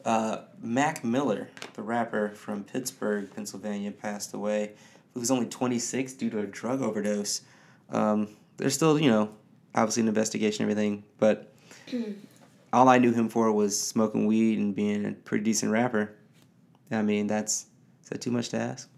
Uh, 0.03 0.39
Mac 0.59 1.03
Miller, 1.03 1.47
the 1.75 1.83
rapper 1.83 2.29
from 2.29 2.63
Pittsburgh, 2.63 3.29
Pennsylvania, 3.33 3.91
passed 3.91 4.33
away. 4.33 4.71
He 5.13 5.19
was 5.19 5.29
only 5.29 5.45
twenty 5.45 5.77
six 5.79 6.13
due 6.13 6.29
to 6.31 6.39
a 6.39 6.45
drug 6.47 6.81
overdose. 6.81 7.41
Um, 7.91 8.29
there's 8.57 8.73
still, 8.73 8.99
you 8.99 9.09
know, 9.09 9.29
obviously 9.75 10.01
an 10.01 10.07
investigation, 10.07 10.63
and 10.63 10.71
everything, 10.71 11.03
but 11.19 11.53
all 12.73 12.89
I 12.89 12.97
knew 12.97 13.11
him 13.11 13.29
for 13.29 13.51
was 13.51 13.79
smoking 13.79 14.25
weed 14.25 14.59
and 14.59 14.75
being 14.75 15.05
a 15.05 15.11
pretty 15.11 15.43
decent 15.43 15.71
rapper. 15.71 16.15
I 16.89 17.01
mean, 17.01 17.27
that's 17.27 17.67
is 18.03 18.09
that 18.09 18.21
too 18.21 18.31
much 18.31 18.49
to 18.49 18.57
ask? 18.57 18.89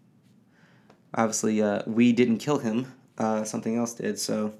Obviously, 1.16 1.62
uh, 1.62 1.84
weed 1.86 2.16
didn't 2.16 2.38
kill 2.38 2.58
him. 2.58 2.92
Uh, 3.18 3.44
something 3.44 3.78
else 3.78 3.94
did. 3.94 4.18
So 4.18 4.54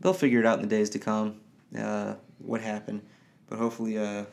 they'll 0.00 0.14
figure 0.14 0.40
it 0.40 0.46
out 0.46 0.58
in 0.58 0.62
the 0.62 0.68
days 0.68 0.90
to 0.90 0.98
come. 0.98 1.40
Uh, 1.78 2.14
what 2.38 2.60
happened? 2.60 3.02
But 3.48 3.58
hopefully, 3.58 3.98
uh, 3.98 4.24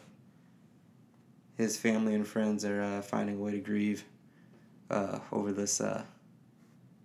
his 1.58 1.78
family 1.78 2.14
and 2.16 2.26
friends 2.26 2.64
are 2.64 2.82
uh, 2.82 3.02
finding 3.02 3.36
a 3.36 3.40
way 3.40 3.52
to 3.52 3.60
grieve 3.60 4.06
uh, 4.90 5.20
over 5.32 5.52
this 5.52 5.82
uh, 5.82 6.04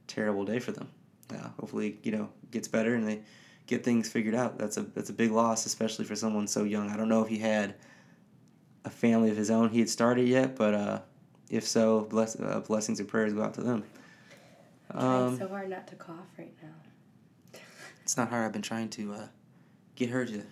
terrible 0.07 0.45
day 0.45 0.59
for 0.59 0.73
them. 0.73 0.89
Uh, 1.33 1.49
hopefully, 1.59 1.99
you 2.03 2.13
know, 2.13 2.29
gets 2.51 2.69
better 2.69 2.95
and 2.95 3.09
they 3.09 3.23
get 3.73 3.85
things 3.85 4.09
figured 4.09 4.35
out. 4.35 4.59
That's 4.59 4.77
a 4.77 4.83
that's 4.83 5.11
a 5.11 5.13
big 5.13 5.31
loss, 5.31 5.67
especially 5.67 6.05
for 6.05 6.15
someone 6.15 6.47
so 6.47 6.65
young. 6.65 6.91
I 6.91 6.97
don't 6.97 7.09
know 7.09 7.23
if 7.23 7.29
he 7.29 7.39
had 7.39 7.75
a 8.85 8.91
family 8.91 9.31
of 9.31 9.37
his 9.37 9.51
own 9.51 9.71
he 9.71 9.79
had 9.79 9.89
started 9.89 10.29
yet, 10.29 10.57
but 10.57 10.75
uh, 10.75 11.01
if 11.49 11.67
so, 11.67 12.03
bless, 12.03 12.39
uh, 12.39 12.61
blessings 12.67 13.01
and 13.01 13.09
prayers 13.09 13.33
go 13.33 13.43
out 13.43 13.55
to 13.55 13.63
them. 13.63 13.85
Trying 14.91 15.05
Um, 15.05 15.39
so 15.39 15.49
hard 15.49 15.71
not 15.71 15.87
to 15.89 15.95
cough 15.95 16.27
right 16.39 16.55
now. 16.63 17.61
it's 18.03 18.17
not 18.17 18.29
hard. 18.29 18.45
I've 18.45 18.53
been 18.53 18.63
trying 18.63 18.91
to 18.91 19.15
uh, 19.15 19.27
get 19.95 20.11
her 20.11 20.27
to 20.27 20.43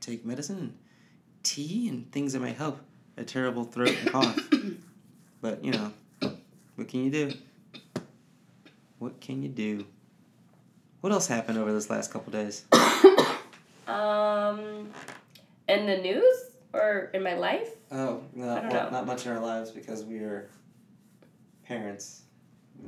take 0.00 0.26
medicine 0.26 0.58
and 0.58 0.78
tea 1.42 1.88
and 1.88 2.10
things 2.12 2.34
that 2.34 2.40
might 2.40 2.56
help 2.56 2.80
a 3.16 3.24
terrible 3.24 3.64
throat 3.64 3.96
and 4.02 4.12
cough. 4.12 4.38
but 5.40 5.64
you 5.64 5.72
know, 5.72 5.92
what 6.76 6.88
can 6.88 7.04
you 7.04 7.10
do? 7.10 7.32
What 8.98 9.20
can 9.20 9.42
you 9.42 9.48
do? 9.48 9.86
What 11.00 11.12
else 11.12 11.28
happened 11.28 11.58
over 11.58 11.72
this 11.72 11.90
last 11.90 12.10
couple 12.12 12.32
days? 12.32 12.64
Um, 13.86 14.90
in 15.68 15.86
the 15.86 15.96
news 15.96 16.36
or 16.72 17.10
in 17.14 17.22
my 17.22 17.34
life? 17.34 17.70
Oh 17.90 18.22
no, 18.34 18.46
well, 18.46 18.90
not 18.90 19.06
much 19.06 19.24
in 19.24 19.32
our 19.32 19.40
lives 19.40 19.70
because 19.70 20.04
we 20.04 20.18
are 20.18 20.50
parents. 21.64 22.22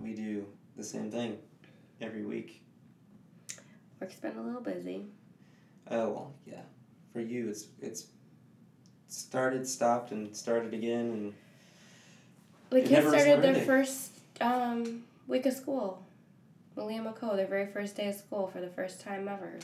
We 0.02 0.14
do 0.14 0.46
the 0.76 0.84
same 0.84 1.10
thing 1.10 1.38
every 2.00 2.24
week. 2.24 2.62
Work's 4.00 4.16
been 4.16 4.36
a 4.36 4.42
little 4.42 4.60
busy. 4.60 5.06
Oh 5.90 6.10
well, 6.10 6.32
yeah. 6.46 6.62
For 7.12 7.20
you, 7.20 7.48
it's 7.48 7.66
it's 7.80 8.06
started, 9.08 9.66
stopped, 9.66 10.10
and 10.12 10.36
started 10.36 10.74
again, 10.74 11.10
and 11.10 11.34
The 12.70 12.82
kids 12.82 13.08
started 13.08 13.40
their 13.42 13.64
first 13.64 14.10
um, 14.40 15.04
week 15.26 15.46
of 15.46 15.54
school. 15.54 16.02
William 16.76 17.04
McCoy, 17.04 17.36
their 17.36 17.46
very 17.46 17.66
first 17.66 17.96
day 17.96 18.08
of 18.08 18.14
school 18.14 18.46
for 18.46 18.60
the 18.60 18.68
first 18.68 19.00
time 19.00 19.28
ever. 19.28 19.58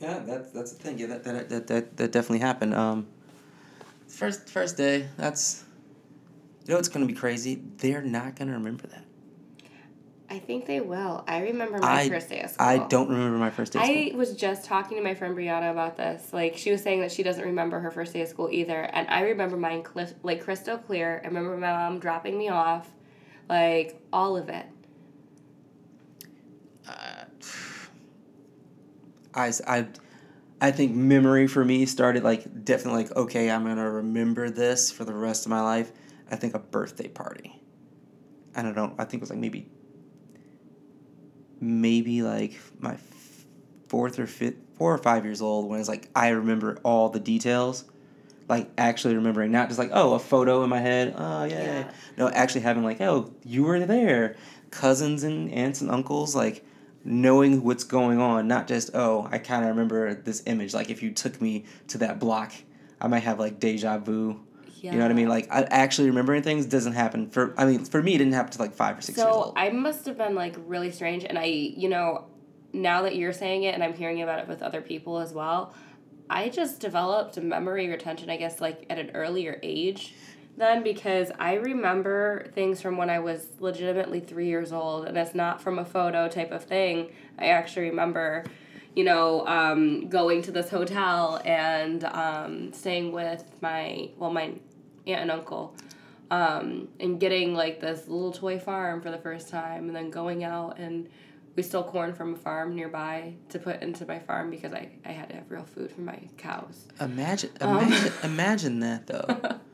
yeah, 0.00 0.20
that's 0.20 0.50
that's 0.52 0.72
the 0.72 0.82
thing. 0.82 0.98
Yeah, 0.98 1.06
that 1.06 1.24
that 1.24 1.48
that 1.48 1.66
that, 1.68 1.96
that 1.96 2.12
definitely 2.12 2.40
happened. 2.40 2.74
Um, 2.74 3.06
first 4.06 4.48
first 4.48 4.76
day. 4.76 5.08
That's 5.16 5.64
you 6.66 6.72
know 6.74 6.78
it's 6.78 6.88
gonna 6.88 7.06
be 7.06 7.14
crazy. 7.14 7.62
They're 7.78 8.02
not 8.02 8.36
gonna 8.36 8.52
remember 8.52 8.86
that. 8.88 9.04
I 10.30 10.38
think 10.38 10.66
they 10.66 10.80
will. 10.80 11.22
I 11.28 11.42
remember 11.42 11.78
my 11.78 12.00
I- 12.02 12.08
first 12.08 12.28
day 12.28 12.40
of 12.40 12.50
school. 12.50 12.66
I 12.66 12.78
don't 12.88 13.08
remember 13.08 13.38
my 13.38 13.50
first 13.50 13.72
day. 13.72 13.78
of 13.78 13.84
school. 13.84 14.12
I 14.14 14.16
was 14.16 14.34
just 14.34 14.64
talking 14.64 14.96
to 14.96 15.04
my 15.04 15.14
friend 15.14 15.36
Brianna 15.36 15.70
about 15.70 15.96
this. 15.96 16.32
Like 16.32 16.56
she 16.56 16.70
was 16.72 16.82
saying 16.82 17.00
that 17.00 17.12
she 17.12 17.22
doesn't 17.22 17.44
remember 17.44 17.78
her 17.80 17.90
first 17.90 18.12
day 18.12 18.22
of 18.22 18.28
school 18.28 18.48
either, 18.50 18.80
and 18.80 19.08
I 19.08 19.20
remember 19.22 19.56
mine 19.56 19.82
cli- 19.82 20.14
like 20.22 20.42
crystal 20.42 20.78
clear. 20.78 21.20
I 21.22 21.26
remember 21.28 21.56
my 21.56 21.72
mom 21.72 21.98
dropping 22.00 22.36
me 22.38 22.48
off, 22.48 22.90
like 23.48 24.00
all 24.12 24.36
of 24.36 24.48
it. 24.48 24.66
I, 29.34 29.52
I, 29.66 29.86
I 30.60 30.70
think 30.70 30.94
memory 30.94 31.46
for 31.46 31.64
me 31.64 31.86
started 31.86 32.22
like 32.22 32.64
definitely 32.64 33.04
like 33.04 33.16
okay 33.16 33.50
I'm 33.50 33.64
gonna 33.64 33.90
remember 33.90 34.50
this 34.50 34.90
for 34.90 35.04
the 35.04 35.14
rest 35.14 35.46
of 35.46 35.50
my 35.50 35.60
life. 35.60 35.92
I 36.30 36.36
think 36.36 36.54
a 36.54 36.58
birthday 36.58 37.08
party. 37.08 37.60
I 38.54 38.62
don't 38.62 38.76
know. 38.76 38.94
I 38.98 39.04
think 39.04 39.14
it 39.14 39.20
was 39.20 39.30
like 39.30 39.38
maybe. 39.38 39.68
Maybe 41.60 42.22
like 42.22 42.58
my 42.78 42.96
fourth 43.88 44.18
or 44.18 44.26
fifth, 44.26 44.56
four 44.76 44.92
or 44.94 44.98
five 44.98 45.24
years 45.24 45.40
old 45.40 45.68
when 45.68 45.80
it's 45.80 45.88
like 45.88 46.08
I 46.14 46.28
remember 46.28 46.78
all 46.82 47.08
the 47.08 47.20
details, 47.20 47.84
like 48.48 48.70
actually 48.76 49.14
remembering 49.16 49.50
not 49.52 49.68
just 49.68 49.78
like 49.78 49.90
oh 49.92 50.14
a 50.14 50.18
photo 50.18 50.62
in 50.62 50.70
my 50.70 50.80
head 50.80 51.14
oh 51.16 51.44
yeah, 51.44 51.62
Yeah. 51.64 51.92
no 52.18 52.28
actually 52.28 52.62
having 52.62 52.84
like 52.84 53.00
oh 53.00 53.32
you 53.44 53.64
were 53.64 53.84
there, 53.86 54.36
cousins 54.70 55.24
and 55.24 55.50
aunts 55.52 55.80
and 55.80 55.90
uncles 55.90 56.34
like 56.34 56.64
knowing 57.04 57.62
what's 57.62 57.84
going 57.84 58.18
on, 58.20 58.48
not 58.48 58.66
just 58.66 58.90
oh 58.94 59.28
I 59.30 59.38
kind 59.38 59.62
of 59.62 59.70
remember 59.70 60.14
this 60.14 60.42
image. 60.46 60.74
Like 60.74 60.90
if 60.90 61.02
you 61.02 61.12
took 61.12 61.40
me 61.40 61.64
to 61.88 61.98
that 61.98 62.18
block, 62.18 62.52
I 63.00 63.08
might 63.08 63.22
have 63.22 63.38
like 63.38 63.60
deja 63.60 63.98
vu. 63.98 64.40
Yeah. 64.76 64.92
You 64.92 64.98
know 64.98 65.04
what 65.04 65.12
I 65.12 65.14
mean? 65.14 65.28
Like 65.28 65.50
I 65.50 65.62
actually 65.62 66.08
remembering 66.08 66.42
things 66.42 66.66
doesn't 66.66 66.92
happen 66.92 67.30
for. 67.30 67.54
I 67.56 67.64
mean, 67.64 67.84
for 67.84 68.02
me, 68.02 68.14
it 68.14 68.18
didn't 68.18 68.34
happen 68.34 68.52
to 68.52 68.58
like 68.58 68.74
five 68.74 68.98
or 68.98 69.00
six 69.00 69.16
years 69.16 69.26
So 69.26 69.32
old. 69.32 69.54
I 69.56 69.70
must 69.70 70.04
have 70.06 70.18
been 70.18 70.34
like 70.34 70.56
really 70.66 70.90
strange, 70.90 71.24
and 71.24 71.38
I, 71.38 71.44
you 71.44 71.88
know, 71.88 72.26
now 72.74 73.02
that 73.02 73.16
you're 73.16 73.32
saying 73.32 73.62
it, 73.62 73.74
and 73.74 73.82
I'm 73.82 73.94
hearing 73.94 74.20
about 74.20 74.40
it 74.40 74.48
with 74.48 74.62
other 74.62 74.82
people 74.82 75.18
as 75.18 75.32
well, 75.32 75.72
I 76.28 76.48
just 76.48 76.80
developed 76.80 77.38
memory 77.40 77.88
retention, 77.88 78.28
I 78.28 78.36
guess, 78.36 78.60
like 78.60 78.84
at 78.90 78.98
an 78.98 79.10
earlier 79.14 79.58
age, 79.62 80.14
then 80.56 80.82
because 80.82 81.30
I 81.38 81.54
remember 81.54 82.46
things 82.54 82.80
from 82.80 82.96
when 82.96 83.10
I 83.10 83.18
was 83.18 83.46
legitimately 83.60 84.20
three 84.20 84.46
years 84.46 84.72
old, 84.72 85.06
and 85.06 85.16
it's 85.16 85.34
not 85.34 85.60
from 85.60 85.78
a 85.78 85.84
photo 85.84 86.28
type 86.28 86.52
of 86.52 86.64
thing. 86.64 87.12
I 87.38 87.46
actually 87.46 87.90
remember. 87.90 88.44
You 88.96 89.02
know, 89.02 89.44
um, 89.48 90.08
going 90.08 90.42
to 90.42 90.52
this 90.52 90.70
hotel 90.70 91.42
and 91.44 92.04
um, 92.04 92.72
staying 92.72 93.10
with 93.10 93.42
my 93.60 94.10
well, 94.16 94.30
my 94.30 94.52
aunt 95.04 95.22
and 95.22 95.30
uncle, 95.32 95.74
um, 96.30 96.86
and 97.00 97.18
getting 97.18 97.54
like 97.56 97.80
this 97.80 98.06
little 98.06 98.30
toy 98.30 98.60
farm 98.60 99.00
for 99.02 99.10
the 99.10 99.18
first 99.18 99.48
time, 99.48 99.88
and 99.88 99.96
then 99.96 100.10
going 100.10 100.44
out 100.44 100.78
and 100.78 101.08
we 101.56 101.64
stole 101.64 101.82
corn 101.82 102.12
from 102.14 102.34
a 102.34 102.36
farm 102.36 102.74
nearby 102.76 103.34
to 103.48 103.58
put 103.58 103.82
into 103.82 104.06
my 104.06 104.20
farm 104.20 104.50
because 104.50 104.72
I, 104.72 104.88
I 105.04 105.10
had 105.10 105.28
to 105.30 105.34
have 105.36 105.50
real 105.50 105.64
food 105.64 105.90
for 105.90 106.00
my 106.00 106.18
cows. 106.36 106.86
Imagine, 107.00 107.50
Um. 107.60 107.78
imagine, 107.78 108.12
imagine 108.22 108.80
that 108.80 109.06
though. 109.08 109.58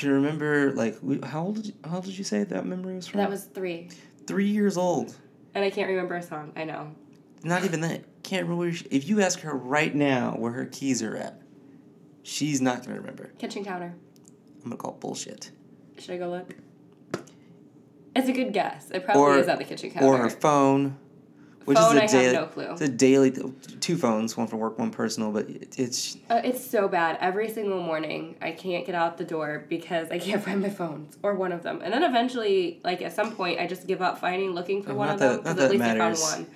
Can 0.00 0.08
you 0.08 0.14
remember 0.14 0.72
like 0.72 0.96
we- 1.02 1.20
how 1.22 1.42
old? 1.42 1.56
Did 1.56 1.66
you, 1.66 1.72
how 1.84 1.96
old 1.96 2.06
did 2.06 2.16
you 2.16 2.24
say 2.24 2.42
that 2.42 2.64
memory 2.64 2.94
was 2.94 3.06
from? 3.06 3.18
That 3.18 3.28
was 3.28 3.44
three, 3.44 3.90
three 4.26 4.46
years 4.46 4.78
old. 4.78 5.14
and 5.54 5.62
I 5.62 5.68
can't 5.68 5.90
remember 5.90 6.14
a 6.16 6.22
song. 6.22 6.52
I 6.56 6.64
know. 6.64 6.94
not 7.44 7.64
even 7.66 7.82
that. 7.82 8.04
Can't 8.22 8.46
remember. 8.48 8.72
She, 8.72 8.86
if 8.86 9.06
you 9.06 9.20
ask 9.20 9.40
her 9.40 9.54
right 9.54 9.94
now 9.94 10.36
where 10.38 10.52
her 10.52 10.64
keys 10.64 11.02
are 11.02 11.14
at, 11.16 11.42
she's 12.22 12.62
not 12.62 12.82
gonna 12.82 12.98
remember. 12.98 13.30
Kitchen 13.36 13.62
counter. 13.62 13.94
I'm 14.64 14.70
gonna 14.70 14.76
call 14.78 14.92
bullshit. 14.92 15.50
Should 15.98 16.12
I 16.14 16.16
go 16.16 16.30
look? 16.30 16.54
It's 18.16 18.26
a 18.28 18.32
good 18.32 18.54
guess. 18.54 18.90
It 18.90 19.04
probably 19.04 19.22
Or- 19.22 19.38
is 19.38 19.48
at 19.48 19.58
the 19.58 19.64
kitchen 19.64 19.90
counter. 19.90 20.08
Or 20.08 20.16
her 20.16 20.30
phone, 20.30 20.96
which 21.66 21.76
Phone, 21.76 21.98
I 21.98 22.04
is 22.04 22.14
a 22.14 22.16
have 22.16 22.24
daily. 22.24 22.32
no 22.36 22.46
clue. 22.46 22.64
It's 22.72 22.80
a 22.80 22.88
daily. 22.88 23.32
Two 23.80 23.96
phones, 23.96 24.36
one 24.36 24.46
for 24.46 24.56
work, 24.56 24.78
one 24.78 24.90
personal. 24.90 25.30
But 25.30 25.48
it, 25.50 25.78
it's 25.78 26.16
Uh, 26.28 26.40
it's 26.42 26.64
so 26.64 26.88
bad. 26.88 27.18
Every 27.20 27.48
single 27.50 27.80
morning, 27.82 28.36
I 28.40 28.52
can't 28.52 28.86
get 28.86 28.94
out 28.94 29.18
the 29.18 29.24
door 29.24 29.66
because 29.68 30.10
I 30.10 30.18
can't 30.18 30.42
find 30.46 30.60
my 30.62 30.70
phones 30.70 31.18
or 31.22 31.34
one 31.34 31.52
of 31.52 31.62
them. 31.62 31.80
And 31.82 31.92
then 31.92 32.02
eventually, 32.02 32.80
like 32.82 33.02
at 33.02 33.12
some 33.14 33.32
point, 33.36 33.60
I 33.60 33.66
just 33.66 33.86
give 33.86 34.00
up 34.02 34.18
finding 34.18 34.50
looking 34.52 34.82
for 34.82 34.90
Not 34.90 34.96
one 34.98 35.08
of 35.10 35.18
that- 35.20 35.44
them 35.44 35.54
because 35.54 35.64
at 35.64 35.70
least 35.70 35.84
I 35.84 35.98
found 35.98 36.16
one. 36.18 36.46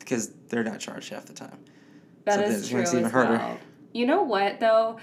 because 0.00 0.30
they're 0.48 0.64
not 0.64 0.80
charged 0.80 1.10
half 1.10 1.26
the 1.26 1.32
time. 1.32 1.58
That 2.24 2.34
So 2.40 2.40
is 2.52 2.68
true 2.68 2.78
makes 2.78 2.92
it 2.92 2.98
even 3.00 3.10
harder. 3.10 3.34
well. 3.36 3.58
You 3.92 4.06
know 4.06 4.22
what 4.24 4.58
though? 4.60 4.98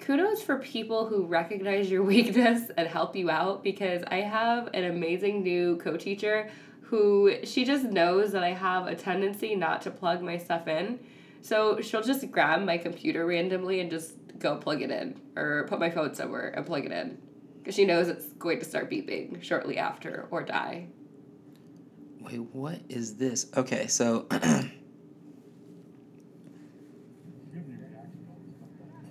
Kudos 0.00 0.42
for 0.42 0.56
people 0.58 1.06
who 1.06 1.26
recognize 1.26 1.90
your 1.90 2.02
weakness 2.14 2.70
and 2.76 2.88
help 2.88 3.14
you 3.14 3.30
out 3.30 3.62
because 3.62 4.02
I 4.08 4.16
have 4.16 4.70
an 4.74 4.84
amazing 4.84 5.42
new 5.42 5.76
co-teacher 5.76 6.50
who 6.88 7.34
she 7.44 7.64
just 7.66 7.84
knows 7.84 8.32
that 8.32 8.42
I 8.42 8.54
have 8.54 8.86
a 8.86 8.94
tendency 8.94 9.54
not 9.54 9.82
to 9.82 9.90
plug 9.90 10.22
my 10.22 10.38
stuff 10.38 10.66
in. 10.66 11.00
So 11.42 11.82
she'll 11.82 12.02
just 12.02 12.30
grab 12.30 12.62
my 12.62 12.78
computer 12.78 13.26
randomly 13.26 13.80
and 13.80 13.90
just 13.90 14.14
go 14.38 14.56
plug 14.56 14.80
it 14.80 14.90
in 14.90 15.20
or 15.36 15.66
put 15.68 15.78
my 15.78 15.90
phone 15.90 16.14
somewhere 16.14 16.48
and 16.56 16.64
plug 16.64 16.86
it 16.86 16.92
in. 16.92 17.18
Because 17.58 17.74
she 17.74 17.84
knows 17.84 18.08
it's 18.08 18.28
going 18.32 18.58
to 18.60 18.64
start 18.64 18.90
beeping 18.90 19.42
shortly 19.42 19.76
after 19.76 20.28
or 20.30 20.42
die. 20.42 20.86
Wait, 22.20 22.40
what 22.52 22.80
is 22.88 23.16
this? 23.16 23.50
Okay, 23.54 23.86
so. 23.86 24.26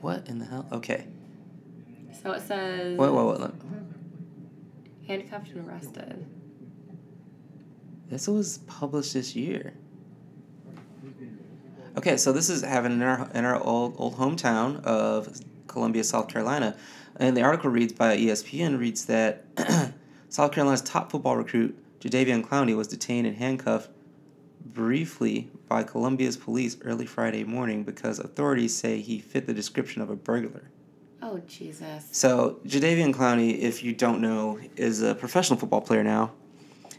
what 0.01 0.27
in 0.27 0.39
the 0.39 0.46
hell? 0.46 0.67
Okay. 0.72 1.05
So 2.24 2.31
it 2.31 2.41
says 2.41 2.98
Wait, 2.98 3.10
wait, 3.12 3.24
wait. 3.24 3.39
let- 3.39 3.53
handcuffed 5.07 5.50
and 5.50 5.69
arrested. 5.69 6.25
This 8.10 8.28
was 8.28 8.60
published 8.68 9.14
this 9.14 9.36
year. 9.36 9.74
Okay, 11.98 12.16
so 12.16 12.32
this 12.32 12.50
is 12.50 12.62
happening 12.62 13.00
in 13.00 13.04
our 13.04 13.30
in 13.34 13.44
our 13.44 13.62
old 13.62 13.96
old 13.98 14.16
hometown 14.16 14.84
of 14.84 15.42
Columbia, 15.68 16.04
South 16.04 16.28
Carolina, 16.28 16.78
and 17.18 17.36
the 17.36 17.42
article 17.42 17.70
reads 17.70 17.94
by 17.94 18.16
ESPN 18.16 18.80
reads 18.80 19.06
that 19.06 19.46
South 20.30 20.52
Carolina's 20.52 20.82
top 20.82 21.12
football 21.12 21.36
recruit 21.36 21.78
Jadeveon 22.00 22.46
Clowney 22.46 22.76
was 22.76 22.88
detained 22.88 23.28
and 23.28 23.36
handcuffed 23.36 23.90
briefly 24.64 25.50
by 25.68 25.84
Columbia's 25.84 26.38
police 26.38 26.78
early 26.84 27.06
Friday 27.06 27.44
morning 27.44 27.84
because 27.84 28.20
authorities 28.20 28.76
say 28.76 29.02
he 29.02 29.20
fit 29.20 29.48
the 29.48 29.54
description 29.54 30.02
of 30.02 30.10
a 30.10 30.16
burglar. 30.16 30.70
Oh 31.22 31.40
Jesus. 31.48 32.08
So 32.12 32.60
Jadeveon 32.66 33.14
Clowney, 33.14 33.60
if 33.60 33.84
you 33.84 33.94
don't 33.94 34.22
know, 34.22 34.60
is 34.76 35.02
a 35.02 35.16
professional 35.16 35.60
football 35.60 35.82
player 35.82 36.04
now. 36.04 36.32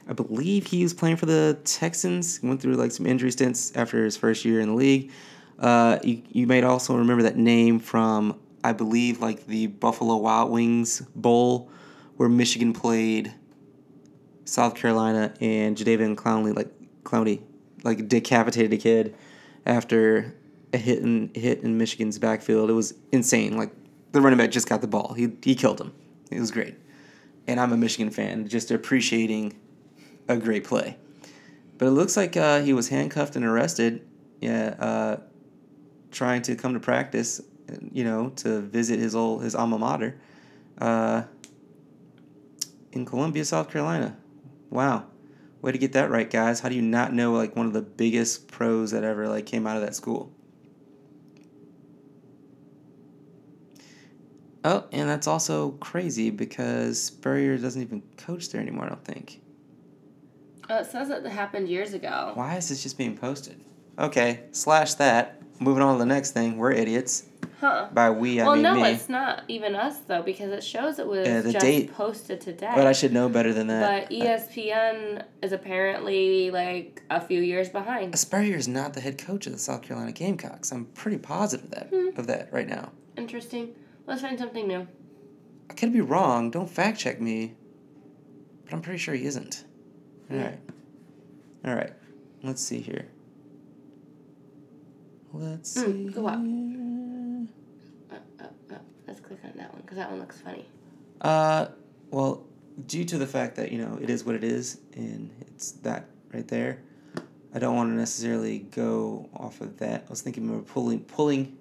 I 0.08 0.14
believe 0.14 0.66
he 0.66 0.82
was 0.82 0.94
playing 0.94 1.16
for 1.16 1.26
the 1.26 1.58
Texans. 1.64 2.38
He 2.38 2.48
went 2.48 2.62
through 2.62 2.74
like 2.74 2.92
some 2.92 3.06
injury 3.06 3.30
stints 3.30 3.76
after 3.76 4.04
his 4.04 4.16
first 4.16 4.44
year 4.44 4.60
in 4.60 4.70
the 4.70 4.74
league. 4.74 5.12
Uh, 5.58 5.98
you, 6.02 6.22
you 6.30 6.46
might 6.46 6.64
also 6.64 6.96
remember 6.96 7.24
that 7.24 7.36
name 7.36 7.78
from 7.78 8.38
I 8.64 8.72
believe 8.72 9.20
like 9.20 9.46
the 9.46 9.66
Buffalo 9.66 10.16
Wild 10.16 10.50
Wings 10.50 11.02
Bowl, 11.14 11.70
where 12.16 12.28
Michigan 12.28 12.72
played 12.72 13.34
South 14.44 14.74
Carolina 14.74 15.34
and 15.40 15.76
Jadeveon 15.76 16.16
Clowney 16.16 16.56
like 16.56 16.72
Clowney 17.04 17.42
like 17.84 18.08
decapitated 18.08 18.72
a 18.72 18.78
kid 18.78 19.14
after 19.66 20.34
a 20.72 20.78
hit 20.78 21.00
in 21.00 21.30
hit 21.34 21.62
in 21.62 21.76
Michigan's 21.76 22.18
backfield. 22.18 22.70
It 22.70 22.74
was 22.74 22.94
insane. 23.12 23.58
Like 23.58 23.72
the 24.12 24.22
running 24.22 24.38
back 24.38 24.50
just 24.50 24.68
got 24.68 24.80
the 24.80 24.86
ball. 24.86 25.12
He 25.12 25.28
he 25.42 25.54
killed 25.54 25.80
him. 25.80 25.92
It 26.30 26.40
was 26.40 26.50
great. 26.50 26.76
And 27.46 27.60
I'm 27.60 27.72
a 27.72 27.76
Michigan 27.76 28.10
fan, 28.10 28.48
just 28.48 28.70
appreciating 28.70 29.54
a 30.28 30.36
great 30.36 30.64
play. 30.64 30.96
But 31.78 31.86
it 31.86 31.92
looks 31.92 32.16
like 32.16 32.36
uh, 32.36 32.60
he 32.60 32.72
was 32.72 32.88
handcuffed 32.88 33.36
and 33.36 33.44
arrested. 33.44 34.06
Yeah, 34.40 34.74
uh, 34.78 35.16
trying 36.10 36.42
to 36.42 36.54
come 36.54 36.74
to 36.74 36.80
practice, 36.80 37.40
you 37.92 38.04
know, 38.04 38.30
to 38.36 38.60
visit 38.60 38.98
his 38.98 39.14
old 39.14 39.42
his 39.42 39.54
alma 39.54 39.78
mater, 39.78 40.20
uh, 40.80 41.24
in 42.92 43.04
Columbia, 43.04 43.44
South 43.44 43.70
Carolina. 43.70 44.16
Wow, 44.70 45.06
way 45.62 45.72
to 45.72 45.78
get 45.78 45.92
that 45.92 46.10
right, 46.10 46.30
guys. 46.30 46.60
How 46.60 46.68
do 46.68 46.74
you 46.74 46.82
not 46.82 47.12
know 47.12 47.32
like 47.32 47.56
one 47.56 47.66
of 47.66 47.72
the 47.72 47.82
biggest 47.82 48.48
pros 48.48 48.90
that 48.90 49.04
ever 49.04 49.28
like 49.28 49.46
came 49.46 49.66
out 49.66 49.76
of 49.76 49.82
that 49.82 49.94
school? 49.94 50.32
Oh, 54.64 54.84
and 54.92 55.08
that's 55.08 55.26
also 55.26 55.70
crazy 55.72 56.30
because 56.30 57.00
Spurrier 57.00 57.56
doesn't 57.58 57.80
even 57.80 58.02
coach 58.16 58.50
there 58.50 58.60
anymore. 58.60 58.86
I 58.86 58.88
don't 58.88 59.04
think. 59.04 59.40
Oh, 60.70 60.78
it 60.80 60.86
says 60.86 61.08
that 61.08 61.24
happened 61.26 61.68
years 61.68 61.94
ago. 61.94 62.32
Why 62.34 62.56
is 62.56 62.68
this 62.68 62.82
just 62.82 62.98
being 62.98 63.16
posted? 63.16 63.60
Okay, 63.98 64.44
slash 64.52 64.94
that. 64.94 65.40
Moving 65.60 65.82
on 65.82 65.94
to 65.94 65.98
the 65.98 66.06
next 66.06 66.32
thing. 66.32 66.56
We're 66.56 66.72
idiots. 66.72 67.24
Huh. 67.60 67.88
By 67.92 68.10
we, 68.10 68.40
I 68.40 68.44
well, 68.46 68.54
mean 68.54 68.62
no, 68.62 68.74
me. 68.74 68.80
Well, 68.82 68.90
no, 68.90 68.94
it's 68.96 69.08
not 69.08 69.42
even 69.48 69.74
us 69.74 69.98
though 70.06 70.22
because 70.22 70.52
it 70.52 70.62
shows 70.62 71.00
it 71.00 71.06
was 71.08 71.26
Yeah, 71.26 71.40
the 71.40 71.52
just 71.52 71.64
date. 71.64 71.92
posted 71.92 72.40
today. 72.40 72.70
But 72.76 72.86
I 72.86 72.92
should 72.92 73.12
know 73.12 73.28
better 73.28 73.52
than 73.52 73.66
that. 73.66 74.08
But 74.08 74.16
ESPN 74.16 75.24
is 75.42 75.50
apparently 75.50 76.52
like 76.52 77.02
a 77.10 77.20
few 77.20 77.40
years 77.40 77.68
behind. 77.68 78.16
Spurrier 78.16 78.54
is 78.56 78.68
not 78.68 78.94
the 78.94 79.00
head 79.00 79.18
coach 79.18 79.46
of 79.46 79.52
the 79.52 79.58
South 79.58 79.82
Carolina 79.82 80.12
Gamecocks. 80.12 80.70
I'm 80.70 80.84
pretty 80.84 81.18
positive 81.18 81.64
of 81.64 81.70
that 81.72 81.88
Hmm. 81.92 82.16
of 82.20 82.28
that 82.28 82.52
right 82.52 82.68
now. 82.68 82.92
Interesting. 83.16 83.70
Let's 84.06 84.22
find 84.22 84.38
something 84.38 84.68
new. 84.68 84.86
I 85.68 85.74
could 85.74 85.92
be 85.92 86.00
wrong. 86.00 86.52
Don't 86.52 86.70
fact 86.70 87.00
check 87.00 87.20
me. 87.20 87.56
But 88.64 88.74
I'm 88.74 88.82
pretty 88.82 88.98
sure 88.98 89.14
he 89.14 89.24
isn't. 89.26 89.64
All 90.30 90.36
right. 90.36 90.58
All 91.64 91.74
right. 91.74 91.92
Let's 92.42 92.62
see 92.62 92.80
here. 92.80 93.06
Let's 95.32 95.70
see. 95.70 95.80
Mm, 95.82 96.14
go 96.14 96.26
up. 96.26 96.44
here. 96.44 97.46
Up, 98.16 98.22
up, 98.40 98.54
up. 98.72 98.84
Let's 99.06 99.20
click 99.20 99.38
on 99.44 99.52
that 99.56 99.72
one 99.72 99.82
because 99.82 99.96
that 99.96 100.10
one 100.10 100.20
looks 100.20 100.40
funny. 100.40 100.66
Uh, 101.20 101.66
well, 102.10 102.44
due 102.86 103.04
to 103.04 103.18
the 103.18 103.26
fact 103.26 103.56
that 103.56 103.70
you 103.72 103.78
know 103.78 103.98
it 104.00 104.10
is 104.10 104.24
what 104.24 104.34
it 104.34 104.44
is, 104.44 104.80
and 104.94 105.30
it's 105.42 105.72
that 105.72 106.06
right 106.32 106.46
there, 106.48 106.80
I 107.54 107.58
don't 107.58 107.76
want 107.76 107.90
to 107.90 107.94
necessarily 107.96 108.60
go 108.60 109.28
off 109.34 109.60
of 109.60 109.78
that. 109.78 110.04
I 110.06 110.10
was 110.10 110.20
thinking 110.22 110.46
more 110.46 110.60
pulling, 110.60 111.00
pulling, 111.00 111.56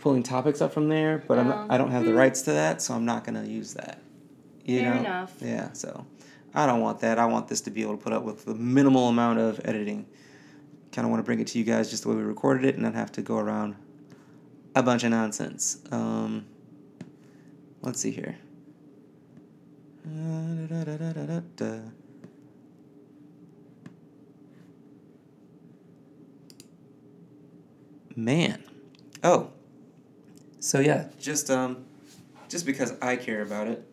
pulling 0.00 0.22
topics 0.22 0.60
up 0.60 0.72
from 0.72 0.88
there, 0.88 1.22
but 1.26 1.38
I'm 1.38 1.48
not, 1.48 1.58
Oh. 1.70 1.74
I 1.74 1.78
don't 1.78 1.90
have 1.90 2.04
the 2.04 2.12
Hmm. 2.12 2.16
rights 2.18 2.42
to 2.42 2.52
that, 2.52 2.80
so 2.82 2.94
I'm 2.94 3.04
not 3.04 3.24
gonna 3.24 3.44
use 3.44 3.74
that. 3.74 4.00
You 4.64 4.80
Fair 4.80 4.94
know? 4.94 5.00
enough. 5.00 5.34
Yeah. 5.42 5.72
So, 5.72 6.06
I 6.54 6.66
don't 6.66 6.80
want 6.80 7.00
that. 7.00 7.18
I 7.18 7.26
want 7.26 7.48
this 7.48 7.60
to 7.62 7.70
be 7.70 7.82
able 7.82 7.96
to 7.96 8.02
put 8.02 8.12
up 8.12 8.22
with 8.22 8.44
the 8.44 8.54
minimal 8.54 9.08
amount 9.08 9.40
of 9.40 9.60
editing. 9.64 10.06
Kind 10.92 11.04
of 11.04 11.10
want 11.10 11.18
to 11.18 11.24
bring 11.24 11.40
it 11.40 11.48
to 11.48 11.58
you 11.58 11.64
guys 11.64 11.90
just 11.90 12.04
the 12.04 12.08
way 12.10 12.14
we 12.14 12.22
recorded 12.22 12.64
it, 12.64 12.74
and 12.74 12.84
not 12.84 12.94
have 12.94 13.10
to 13.12 13.22
go 13.22 13.38
around 13.38 13.74
a 14.76 14.82
bunch 14.82 15.02
of 15.02 15.10
nonsense. 15.10 15.78
Um, 15.90 16.46
let's 17.82 18.00
see 18.00 18.12
here. 18.12 18.38
Man. 28.16 28.62
Oh. 29.24 29.50
So 30.60 30.78
yeah, 30.78 31.08
just 31.18 31.50
um 31.50 31.84
just 32.48 32.64
because 32.64 32.94
I 33.02 33.16
care 33.16 33.42
about 33.42 33.66
it. 33.66 33.84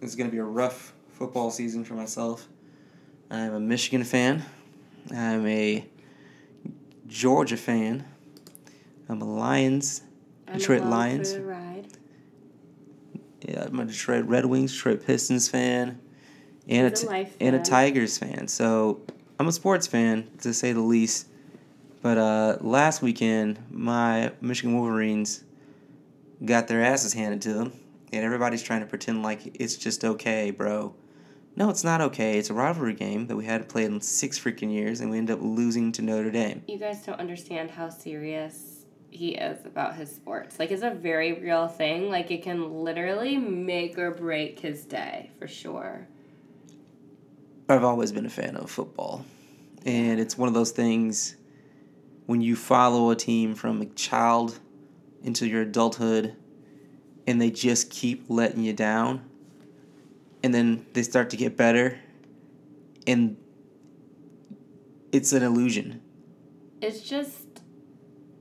It's 0.00 0.14
going 0.14 0.30
to 0.30 0.32
be 0.32 0.38
a 0.38 0.44
rough 0.44 0.94
football 1.20 1.50
season 1.50 1.84
for 1.84 1.92
myself. 1.92 2.48
I'm 3.30 3.52
a 3.52 3.60
Michigan 3.60 4.04
fan. 4.04 4.42
I'm 5.14 5.46
a 5.46 5.84
Georgia 7.06 7.58
fan. 7.58 8.06
I'm 9.06 9.20
a 9.20 9.26
Lions 9.26 10.00
I'm 10.48 10.56
Detroit 10.56 10.84
Lions. 10.84 11.34
For 11.34 11.40
the 11.40 11.44
ride. 11.44 11.86
Yeah, 13.46 13.64
I'm 13.66 13.78
a 13.80 13.84
Detroit 13.84 14.24
Red 14.24 14.46
Wings, 14.46 14.72
Detroit 14.72 15.04
Pistons 15.04 15.46
fan, 15.46 16.00
and 16.66 16.86
a, 16.86 16.88
He's 16.88 17.00
a 17.00 17.02
t- 17.02 17.08
life 17.08 17.36
and 17.38 17.54
a. 17.54 17.58
Tigers 17.58 18.16
fan. 18.16 18.48
So 18.48 19.02
I'm 19.38 19.46
a 19.46 19.52
sports 19.52 19.86
fan 19.86 20.26
to 20.38 20.54
say 20.54 20.72
the 20.72 20.80
least. 20.80 21.28
But 22.00 22.16
uh, 22.16 22.56
last 22.62 23.02
weekend, 23.02 23.58
my 23.70 24.32
Michigan 24.40 24.74
Wolverines 24.74 25.44
got 26.42 26.66
their 26.66 26.82
asses 26.82 27.12
handed 27.12 27.42
to 27.42 27.52
them, 27.52 27.74
and 28.10 28.24
everybody's 28.24 28.62
trying 28.62 28.80
to 28.80 28.86
pretend 28.86 29.22
like 29.22 29.60
it's 29.60 29.76
just 29.76 30.02
okay, 30.02 30.50
bro. 30.50 30.94
No, 31.56 31.68
it's 31.68 31.84
not 31.84 32.00
okay. 32.00 32.38
It's 32.38 32.50
a 32.50 32.54
rivalry 32.54 32.94
game 32.94 33.26
that 33.26 33.36
we 33.36 33.44
had 33.44 33.68
played 33.68 33.86
in 33.86 34.00
six 34.00 34.38
freaking 34.38 34.72
years, 34.72 35.00
and 35.00 35.10
we 35.10 35.18
ended 35.18 35.36
up 35.36 35.42
losing 35.42 35.92
to 35.92 36.02
Notre 36.02 36.30
Dame. 36.30 36.62
You 36.68 36.78
guys 36.78 37.04
don't 37.04 37.18
understand 37.18 37.70
how 37.70 37.90
serious 37.90 38.80
he 39.10 39.30
is 39.30 39.66
about 39.66 39.96
his 39.96 40.14
sports. 40.14 40.58
Like 40.58 40.70
it's 40.70 40.82
a 40.82 40.90
very 40.90 41.32
real 41.34 41.68
thing. 41.68 42.10
Like 42.10 42.30
it 42.30 42.42
can 42.42 42.84
literally 42.84 43.36
make 43.36 43.98
or 43.98 44.12
break 44.12 44.60
his 44.60 44.84
day 44.84 45.30
for 45.38 45.48
sure. 45.48 46.06
I've 47.68 47.84
always 47.84 48.12
been 48.12 48.26
a 48.26 48.30
fan 48.30 48.56
of 48.56 48.70
football. 48.70 49.24
And 49.84 50.20
it's 50.20 50.38
one 50.38 50.48
of 50.48 50.54
those 50.54 50.70
things 50.70 51.36
when 52.26 52.40
you 52.40 52.54
follow 52.54 53.10
a 53.10 53.16
team 53.16 53.54
from 53.54 53.80
a 53.82 53.86
child 53.86 54.58
into 55.22 55.46
your 55.46 55.62
adulthood 55.62 56.36
and 57.26 57.40
they 57.40 57.50
just 57.50 57.90
keep 57.90 58.24
letting 58.28 58.62
you 58.62 58.72
down 58.72 59.29
and 60.42 60.54
then 60.54 60.86
they 60.92 61.02
start 61.02 61.30
to 61.30 61.36
get 61.36 61.56
better 61.56 61.98
and 63.06 63.36
it's 65.12 65.32
an 65.32 65.42
illusion. 65.42 66.00
It's 66.80 67.00
just 67.02 67.36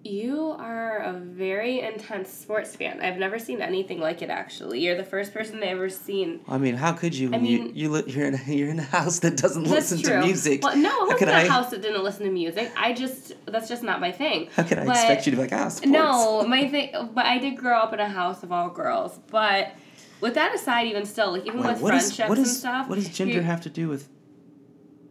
you 0.01 0.55
are 0.57 0.99
a 0.99 1.11
very 1.13 1.81
intense 1.81 2.29
sports 2.31 2.73
fan. 2.75 3.01
I've 3.01 3.17
never 3.17 3.37
seen 3.37 3.61
anything 3.61 3.99
like 3.99 4.21
it. 4.21 4.29
Actually, 4.29 4.79
you're 4.79 4.95
the 4.95 5.03
first 5.03 5.33
person 5.33 5.57
I've 5.57 5.63
ever 5.69 5.89
seen. 5.89 6.39
I 6.47 6.57
mean, 6.57 6.75
how 6.75 6.93
could 6.93 7.13
you? 7.13 7.31
When 7.31 7.39
I 7.41 7.43
mean- 7.43 7.75
you 7.75 7.83
you 7.83 7.89
li- 7.89 8.03
you're 8.07 8.25
in 8.27 8.35
a, 8.35 8.43
you're 8.51 8.69
in 8.69 8.79
a 8.79 8.83
house 8.83 9.19
that 9.19 9.35
doesn't 9.35 9.65
listen 9.65 10.01
true. 10.01 10.13
to 10.13 10.25
music. 10.25 10.63
Well, 10.63 10.77
no, 10.77 11.05
could 11.07 11.27
wasn't 11.27 11.31
a 11.31 11.35
I- 11.35 11.47
house 11.47 11.69
that 11.71 11.81
didn't 11.81 12.03
listen 12.03 12.25
to 12.25 12.31
music. 12.31 12.71
I 12.77 12.93
just 12.93 13.33
that's 13.45 13.67
just 13.67 13.83
not 13.83 13.99
my 13.99 14.11
thing. 14.11 14.47
How 14.55 14.63
could 14.63 14.79
I 14.79 14.85
But- 14.85 14.95
expect 14.95 15.25
you 15.27 15.31
to 15.31 15.35
be 15.37 15.41
like 15.43 15.53
ah 15.53 15.67
sports? 15.67 15.91
No, 15.91 16.43
my 16.47 16.69
thing. 16.69 16.91
But 17.13 17.25
I 17.25 17.37
did 17.39 17.57
grow 17.57 17.77
up 17.77 17.91
in 17.91 17.99
a 17.99 18.07
house 18.09 18.41
of 18.43 18.51
all 18.53 18.69
girls. 18.69 19.19
But 19.29 19.73
with 20.21 20.33
that 20.35 20.53
aside, 20.55 20.87
even 20.87 21.05
still, 21.05 21.31
like 21.33 21.45
even 21.45 21.61
Wait, 21.61 21.67
with 21.67 21.75
is 21.77 21.81
friendships 22.15 22.29
what 22.29 22.37
and 22.37 22.47
is 22.47 22.59
stuff, 22.59 22.87
what 22.89 22.95
does 22.95 23.09
gender 23.09 23.41
have 23.41 23.61
to 23.61 23.69
do 23.69 23.87
with 23.87 24.09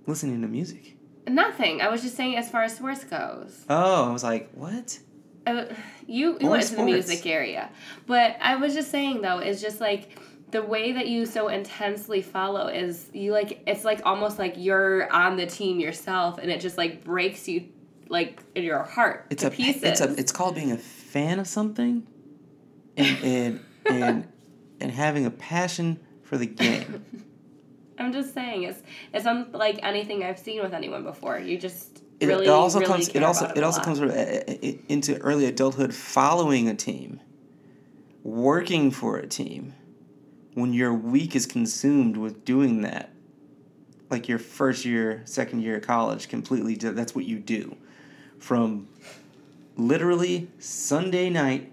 listening 0.07 0.41
to 0.43 0.49
music? 0.49 0.97
Nothing. 1.27 1.81
I 1.83 1.89
was 1.89 2.03
just 2.03 2.17
saying 2.17 2.37
as 2.37 2.51
far 2.51 2.63
as 2.63 2.77
sports 2.77 3.05
goes. 3.05 3.65
Oh, 3.69 4.09
I 4.09 4.13
was 4.13 4.25
like, 4.25 4.51
what? 4.55 4.99
Uh, 5.47 5.65
you 6.07 6.39
you 6.41 6.49
Or 6.49 6.51
went 6.51 6.65
to 6.65 6.77
the 6.77 6.83
music 6.83 7.27
area, 7.27 7.71
but 8.07 8.37
I 8.41 8.57
was 8.57 8.75
just 8.75 8.91
saying 8.91 9.23
though, 9.23 9.39
it's 9.39 9.61
just 9.61 9.81
like 9.81 10.19
the 10.51 10.63
way 10.63 10.93
that 10.93 11.09
you 11.09 11.27
so 11.27 11.49
intensely 11.49 12.23
follow 12.23 12.69
is 12.69 13.11
you 13.13 13.33
like 13.33 13.63
it's 13.67 13.85
like 13.85 14.01
almost 14.07 14.39
like 14.39 14.55
you're 14.57 15.11
on 15.13 15.37
the 15.37 15.47
team 15.47 15.81
yourself, 15.81 16.39
and 16.39 16.51
it 16.51 16.61
just 16.61 16.77
like 16.79 17.05
breaks 17.05 17.49
you 17.49 17.67
like 18.11 18.43
in 18.55 18.65
your 18.65 18.83
heart 18.83 19.27
It's 19.29 19.45
a 19.45 19.51
pieces. 19.51 19.83
it's 19.83 20.01
a 20.01 20.13
it's 20.19 20.33
called 20.33 20.55
being 20.55 20.73
a 20.73 20.79
fan 20.79 21.39
of 21.39 21.47
something, 21.47 22.07
and 22.97 23.19
and 23.25 23.61
and, 23.87 24.29
and 24.81 24.91
having 24.91 25.27
a 25.27 25.31
passion 25.31 25.99
for 26.23 26.37
the 26.39 26.47
game. 26.47 27.05
I'm 27.99 28.13
just 28.13 28.33
saying 28.33 28.63
it's 28.63 28.83
it's 29.13 29.27
unlike 29.27 29.81
anything 29.83 30.23
I've 30.23 30.39
seen 30.39 30.63
with 30.63 30.73
anyone 30.73 31.03
before. 31.03 31.39
You 31.39 31.59
just 31.59 32.03
It, 32.21 32.27
really 32.27 32.47
it 32.47 32.51
also 32.51 32.79
really 32.79 32.93
comes. 32.93 33.09
It 33.09 33.23
also 33.23 33.47
about 33.47 33.57
it 33.59 33.65
also 33.65 33.79
lot. 33.79 33.85
comes 33.85 33.99
from, 33.99 34.11
uh, 34.11 34.13
uh, 34.13 34.73
into 34.89 35.19
early 35.19 35.47
adulthood, 35.47 35.93
following 35.95 36.69
a 36.69 36.75
team, 36.75 37.21
working 38.23 38.91
for 38.91 39.17
a 39.17 39.27
team. 39.27 39.75
When 40.55 40.73
your 40.73 40.93
week 40.93 41.37
is 41.37 41.47
consumed 41.47 42.17
with 42.17 42.45
doing 42.45 42.83
that, 42.83 43.11
like 44.11 44.29
your 44.29 44.39
first 44.39 44.85
year, 44.85 45.23
second 45.25 45.63
year 45.63 45.77
of 45.77 45.83
college, 45.83 46.29
completely. 46.29 46.75
That's 46.77 47.15
what 47.15 47.25
you 47.25 47.39
do, 47.39 47.77
from 48.39 48.89
literally 49.77 50.51
Sunday 50.59 51.31
night 51.31 51.73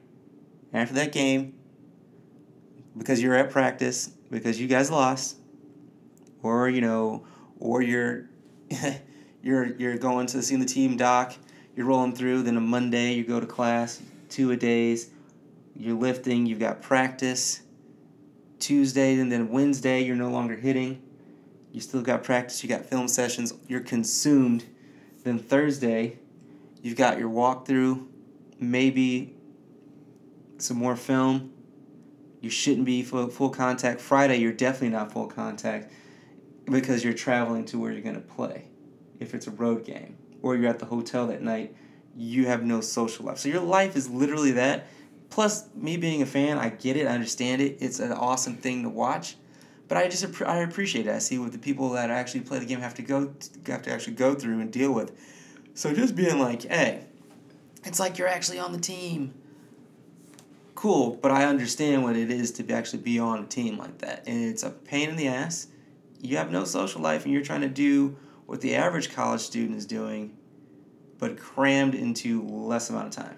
after 0.74 0.94
that 0.96 1.12
game, 1.12 1.54
because 2.98 3.22
you're 3.22 3.36
at 3.36 3.52
practice 3.52 4.08
because 4.30 4.60
you 4.60 4.68
guys 4.68 4.90
lost, 4.90 5.38
or 6.42 6.70
you 6.70 6.82
know, 6.82 7.26
or 7.60 7.82
you're 7.82 8.30
you're 9.44 9.76
you're 9.76 9.98
going 9.98 10.28
to 10.28 10.42
see 10.42 10.56
the 10.56 10.66
team 10.66 10.98
doc, 10.98 11.36
you're 11.76 11.86
rolling 11.86 12.14
through. 12.16 12.44
Then 12.44 12.58
a 12.58 12.62
Monday 12.62 13.14
you 13.14 13.24
go 13.24 13.40
to 13.40 13.46
class, 13.46 14.02
two 14.30 14.52
a 14.52 14.58
days, 14.58 15.10
you're 15.76 15.98
lifting. 15.98 16.46
You've 16.46 16.60
got 16.60 16.82
practice. 16.82 17.62
Tuesday 18.58 19.20
and 19.20 19.32
then 19.32 19.50
Wednesday 19.50 20.02
you're 20.02 20.16
no 20.16 20.30
longer 20.30 20.56
hitting. 20.56 21.02
You 21.72 21.82
still 21.82 22.02
got 22.02 22.24
practice. 22.24 22.64
You 22.64 22.70
got 22.70 22.86
film 22.86 23.08
sessions. 23.08 23.54
You're 23.68 23.82
consumed. 23.82 24.66
Then 25.24 25.40
Thursday, 25.40 26.20
you've 26.82 26.96
got 26.96 27.20
your 27.20 27.30
walkthrough, 27.30 28.06
maybe 28.60 29.36
some 30.58 30.78
more 30.78 30.96
film. 30.96 31.52
You 32.46 32.52
shouldn't 32.52 32.86
be 32.86 33.02
full, 33.02 33.28
full 33.30 33.50
contact. 33.50 34.00
Friday, 34.00 34.38
you're 34.38 34.54
definitely 34.54 34.90
not 34.90 35.12
full 35.12 35.26
contact 35.26 35.92
because 36.66 37.04
you're 37.04 37.12
traveling 37.12 37.66
to 37.66 37.80
where 37.80 37.92
you're 37.92 38.04
going 38.04 38.14
to 38.14 38.22
play. 38.22 38.66
If 39.20 39.34
it's 39.34 39.48
a 39.48 39.52
road 39.52 39.84
game 39.84 40.16
or 40.44 40.56
you're 40.56 40.70
at 40.70 40.78
the 40.78 40.86
hotel 40.86 41.26
that 41.26 41.42
night, 41.42 41.76
you 42.16 42.46
have 42.46 42.64
no 42.64 42.82
social 42.82 43.26
life. 43.26 43.40
So 43.40 43.50
your 43.50 43.64
life 43.64 43.96
is 43.96 44.12
literally 44.12 44.52
that. 44.52 44.86
Plus, 45.32 45.68
me 45.74 45.98
being 45.98 46.22
a 46.22 46.28
fan, 46.28 46.60
I 46.60 46.70
get 46.70 46.98
it, 46.98 47.08
I 47.08 47.16
understand 47.16 47.64
it. 47.64 47.78
It's 47.80 48.00
an 48.00 48.12
awesome 48.12 48.58
thing 48.58 48.84
to 48.84 48.90
watch. 48.90 49.38
But 49.88 49.98
I 49.98 50.08
just 50.08 50.40
I 50.44 50.58
appreciate 50.58 51.08
it. 51.08 51.16
I 51.16 51.18
see 51.18 51.40
what 51.40 51.52
the 51.52 51.58
people 51.58 51.90
that 51.94 52.12
actually 52.12 52.42
play 52.42 52.60
the 52.60 52.66
game 52.68 52.80
have 52.80 52.94
to 52.94 53.02
go 53.02 53.34
have 53.66 53.82
to 53.82 53.92
actually 53.92 54.14
go 54.14 54.36
through 54.36 54.60
and 54.60 54.72
deal 54.72 54.92
with. 54.92 55.20
So 55.74 55.96
just 55.96 56.16
being 56.16 56.38
like, 56.38 56.62
hey, 56.62 57.06
it's 57.84 58.00
like 58.00 58.20
you're 58.20 58.28
actually 58.28 58.60
on 58.60 58.72
the 58.72 58.80
team. 58.80 59.34
Cool, 60.76 61.18
but 61.22 61.32
I 61.32 61.46
understand 61.46 62.04
what 62.04 62.18
it 62.18 62.30
is 62.30 62.52
to 62.52 62.74
actually 62.74 63.02
be 63.02 63.18
on 63.18 63.44
a 63.44 63.46
team 63.46 63.78
like 63.78 63.98
that, 64.00 64.24
and 64.28 64.44
it's 64.44 64.64
a 64.64 64.70
pain 64.70 65.10
in 65.10 65.16
the 65.16 65.28
ass. 65.28 65.68
You 66.22 66.38
have 66.38 66.52
no 66.52 66.66
social 66.66 67.02
life, 67.02 67.24
and 67.24 67.34
you're 67.34 67.44
trying 67.44 67.62
to 67.62 67.70
do 67.70 68.18
what 68.46 68.62
the 68.62 68.76
average 68.76 69.14
college 69.14 69.42
student 69.42 69.78
is 69.78 69.86
doing, 69.86 70.36
but 71.18 71.38
crammed 71.40 71.96
into 71.96 72.44
less 72.44 72.90
amount 72.90 73.08
of 73.08 73.24
time. 73.24 73.38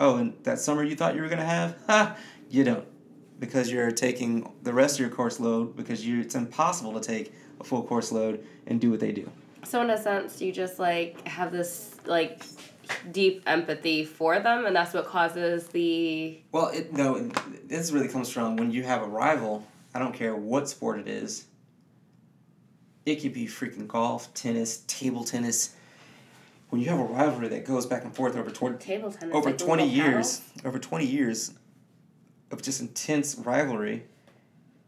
Oh, 0.00 0.16
and 0.16 0.34
that 0.42 0.58
summer 0.58 0.82
you 0.82 0.96
thought 0.96 1.14
you 1.14 1.22
were 1.22 1.28
gonna 1.28 1.44
have, 1.44 1.76
ha, 1.86 2.16
you 2.50 2.64
don't, 2.64 2.86
because 3.38 3.70
you're 3.70 3.92
taking 3.92 4.52
the 4.62 4.72
rest 4.72 4.96
of 4.96 5.00
your 5.00 5.10
course 5.10 5.38
load 5.38 5.76
because 5.76 6.04
you 6.04 6.20
it's 6.20 6.34
impossible 6.34 6.92
to 6.98 7.00
take 7.00 7.32
a 7.60 7.64
full 7.64 7.82
course 7.82 8.10
load 8.10 8.44
and 8.66 8.80
do 8.80 8.90
what 8.90 9.00
they 9.00 9.12
do. 9.12 9.30
So 9.64 9.82
in 9.82 9.90
a 9.90 10.00
sense, 10.00 10.40
you 10.40 10.52
just 10.52 10.78
like 10.78 11.26
have 11.26 11.52
this 11.52 11.96
like 12.04 12.44
deep 13.12 13.42
empathy 13.46 14.04
for 14.04 14.38
them, 14.40 14.66
and 14.66 14.74
that's 14.74 14.94
what 14.94 15.06
causes 15.06 15.68
the 15.68 16.40
Well, 16.52 16.68
it 16.68 16.92
no, 16.92 17.30
this 17.64 17.90
really 17.90 18.08
comes 18.08 18.30
from 18.30 18.56
when 18.56 18.70
you 18.70 18.82
have 18.82 19.02
a 19.02 19.06
rival. 19.06 19.66
I 19.94 19.98
don't 19.98 20.14
care 20.14 20.34
what 20.36 20.68
sport 20.68 20.98
it 21.00 21.08
is. 21.08 21.46
It 23.06 23.22
could 23.22 23.32
be 23.32 23.46
freaking 23.46 23.88
golf, 23.88 24.32
tennis, 24.34 24.84
table 24.86 25.24
tennis. 25.24 25.74
When 26.70 26.82
you 26.82 26.90
have 26.90 27.00
a 27.00 27.04
rivalry 27.04 27.48
that 27.48 27.64
goes 27.64 27.86
back 27.86 28.04
and 28.04 28.14
forth 28.14 28.36
over 28.36 28.50
table 28.50 29.10
tennis. 29.10 29.34
over 29.34 29.50
like 29.50 29.58
twenty 29.58 29.88
years, 29.88 30.42
over 30.64 30.78
twenty 30.78 31.06
years 31.06 31.54
of 32.50 32.60
just 32.62 32.80
intense 32.80 33.36
rivalry, 33.36 34.04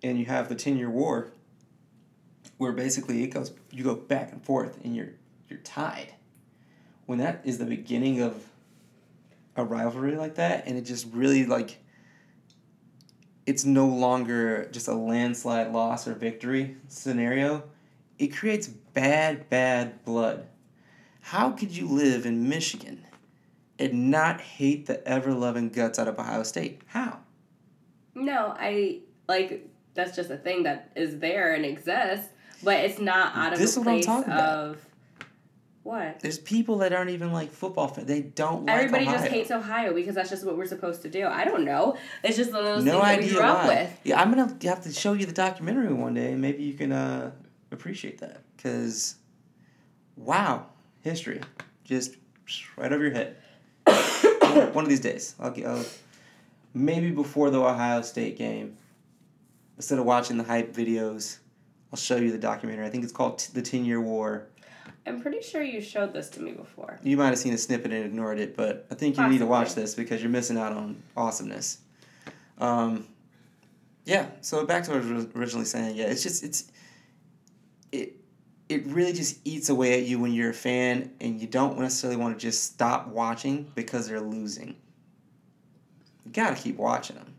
and 0.02 0.18
you 0.18 0.26
have 0.26 0.48
the 0.48 0.54
ten 0.54 0.76
year 0.76 0.90
war, 0.90 1.32
where 2.58 2.72
basically 2.72 3.22
it 3.22 3.28
goes 3.28 3.52
you 3.70 3.82
go 3.82 3.94
back 3.94 4.32
and 4.32 4.44
forth 4.44 4.78
and 4.84 4.94
you're 4.94 5.10
you're 5.48 5.60
tied. 5.60 6.12
When 7.10 7.18
that 7.18 7.40
is 7.42 7.58
the 7.58 7.64
beginning 7.64 8.20
of 8.20 8.40
a 9.56 9.64
rivalry 9.64 10.14
like 10.14 10.36
that, 10.36 10.68
and 10.68 10.78
it 10.78 10.82
just 10.82 11.08
really 11.12 11.44
like 11.44 11.78
it's 13.46 13.64
no 13.64 13.88
longer 13.88 14.68
just 14.70 14.86
a 14.86 14.94
landslide 14.94 15.72
loss 15.72 16.06
or 16.06 16.14
victory 16.14 16.76
scenario. 16.86 17.64
It 18.20 18.28
creates 18.28 18.68
bad, 18.68 19.50
bad 19.50 20.04
blood. 20.04 20.46
How 21.20 21.50
could 21.50 21.76
you 21.76 21.88
live 21.88 22.26
in 22.26 22.48
Michigan 22.48 23.04
and 23.80 24.12
not 24.12 24.40
hate 24.40 24.86
the 24.86 25.04
ever 25.04 25.34
loving 25.34 25.70
guts 25.70 25.98
out 25.98 26.06
of 26.06 26.16
Ohio 26.16 26.44
State? 26.44 26.82
How? 26.86 27.18
No, 28.14 28.54
I 28.56 29.00
like 29.26 29.68
that's 29.94 30.14
just 30.14 30.30
a 30.30 30.36
thing 30.36 30.62
that 30.62 30.92
is 30.94 31.18
there 31.18 31.54
and 31.54 31.64
exists, 31.64 32.28
but 32.62 32.76
it's 32.76 33.00
not 33.00 33.34
out 33.34 33.52
of 33.52 33.58
This 33.58 33.72
is 33.72 33.78
what 33.78 33.88
I'm 33.88 33.94
place 33.94 34.06
talking 34.06 34.32
about. 34.32 34.78
What. 35.82 36.20
There's 36.20 36.38
people 36.38 36.78
that 36.78 36.92
aren't 36.92 37.10
even 37.10 37.32
like 37.32 37.50
football 37.50 37.88
fans. 37.88 38.06
They 38.06 38.22
don't 38.22 38.66
like 38.66 38.76
Everybody 38.76 39.06
Ohio. 39.06 39.18
just 39.18 39.30
hates 39.30 39.50
Ohio 39.50 39.94
because 39.94 40.14
that's 40.14 40.30
just 40.30 40.44
what 40.44 40.56
we're 40.56 40.66
supposed 40.66 41.02
to 41.02 41.08
do. 41.08 41.26
I 41.26 41.44
don't 41.44 41.64
know. 41.64 41.96
It's 42.22 42.36
just 42.36 42.52
one 42.52 42.60
of 42.60 42.66
those 42.66 42.84
no 42.84 43.02
things 43.02 43.16
that 43.16 43.20
we 43.20 43.30
grew 43.30 43.40
up 43.40 43.66
with. 43.66 44.00
Yeah, 44.04 44.20
I'm 44.20 44.30
gonna 44.30 44.54
have 44.64 44.82
to 44.84 44.92
show 44.92 45.12
you 45.14 45.26
the 45.26 45.32
documentary 45.32 45.92
one 45.92 46.14
day, 46.14 46.32
and 46.32 46.40
maybe 46.40 46.62
you 46.62 46.74
can 46.74 46.92
uh, 46.92 47.32
appreciate 47.70 48.18
that. 48.18 48.42
Cause, 48.62 49.16
wow, 50.16 50.66
history, 51.02 51.40
just 51.84 52.16
right 52.76 52.92
over 52.92 53.02
your 53.02 53.12
head. 53.12 53.36
one 54.74 54.84
of 54.84 54.88
these 54.88 55.00
days, 55.00 55.34
I'll 55.40 55.50
get. 55.50 55.66
I'll, 55.66 55.84
maybe 56.74 57.10
before 57.10 57.50
the 57.50 57.60
Ohio 57.60 58.02
State 58.02 58.36
game, 58.36 58.76
instead 59.76 59.98
of 59.98 60.04
watching 60.04 60.36
the 60.36 60.44
hype 60.44 60.74
videos, 60.74 61.38
I'll 61.92 61.98
show 61.98 62.16
you 62.16 62.30
the 62.30 62.38
documentary. 62.38 62.86
I 62.86 62.90
think 62.90 63.04
it's 63.04 63.12
called 63.12 63.38
T- 63.38 63.50
the 63.54 63.62
Ten 63.62 63.84
Year 63.84 64.00
War. 64.00 64.46
I'm 65.06 65.20
pretty 65.20 65.42
sure 65.42 65.62
you 65.62 65.80
showed 65.80 66.12
this 66.12 66.28
to 66.30 66.40
me 66.40 66.52
before. 66.52 66.98
You 67.02 67.16
might 67.16 67.28
have 67.28 67.38
seen 67.38 67.52
a 67.52 67.58
snippet 67.58 67.92
and 67.92 68.04
ignored 68.04 68.38
it, 68.38 68.56
but 68.56 68.86
I 68.90 68.94
think 68.94 69.16
you 69.16 69.28
need 69.28 69.38
to 69.38 69.46
watch 69.46 69.74
this 69.74 69.94
because 69.94 70.22
you're 70.22 70.30
missing 70.30 70.56
out 70.56 70.72
on 70.72 71.02
awesomeness. 71.16 71.78
Um, 72.58 73.06
yeah. 74.04 74.26
So 74.40 74.64
back 74.66 74.84
to 74.84 74.92
what 74.92 75.02
I 75.02 75.12
was 75.12 75.26
originally 75.34 75.64
saying. 75.64 75.96
Yeah, 75.96 76.06
it's 76.06 76.22
just 76.22 76.44
it's 76.44 76.70
it 77.92 78.16
it 78.68 78.86
really 78.86 79.12
just 79.12 79.38
eats 79.44 79.68
away 79.68 80.00
at 80.00 80.06
you 80.06 80.18
when 80.18 80.32
you're 80.32 80.50
a 80.50 80.54
fan 80.54 81.10
and 81.20 81.40
you 81.40 81.46
don't 81.46 81.78
necessarily 81.78 82.16
want 82.16 82.38
to 82.38 82.40
just 82.40 82.64
stop 82.64 83.08
watching 83.08 83.70
because 83.74 84.08
they're 84.08 84.20
losing. 84.20 84.76
You 86.24 86.32
gotta 86.32 86.56
keep 86.56 86.76
watching 86.76 87.16
them. 87.16 87.34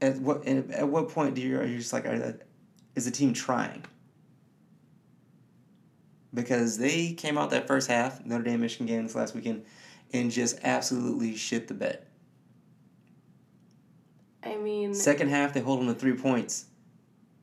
At 0.00 0.16
what 0.16 0.46
at 0.46 0.88
what 0.88 1.08
point 1.08 1.34
do 1.34 1.40
you 1.40 1.58
are 1.58 1.64
you 1.64 1.78
just 1.78 1.92
like 1.92 2.06
are 2.06 2.18
that, 2.18 2.42
is 2.94 3.04
the 3.04 3.10
team 3.10 3.32
trying? 3.32 3.84
Because 6.34 6.78
they 6.78 7.12
came 7.12 7.36
out 7.36 7.50
that 7.50 7.66
first 7.66 7.88
half, 7.88 8.24
Notre 8.24 8.42
Dame 8.42 8.60
Michigan 8.60 8.86
game 8.86 9.02
this 9.02 9.14
last 9.14 9.34
weekend, 9.34 9.64
and 10.12 10.30
just 10.30 10.58
absolutely 10.62 11.36
shit 11.36 11.68
the 11.68 11.74
bed. 11.74 12.04
I 14.42 14.56
mean, 14.56 14.94
Second 14.94 15.28
half, 15.28 15.52
they 15.52 15.60
hold 15.60 15.80
them 15.80 15.88
to 15.88 15.94
three 15.94 16.14
points, 16.14 16.66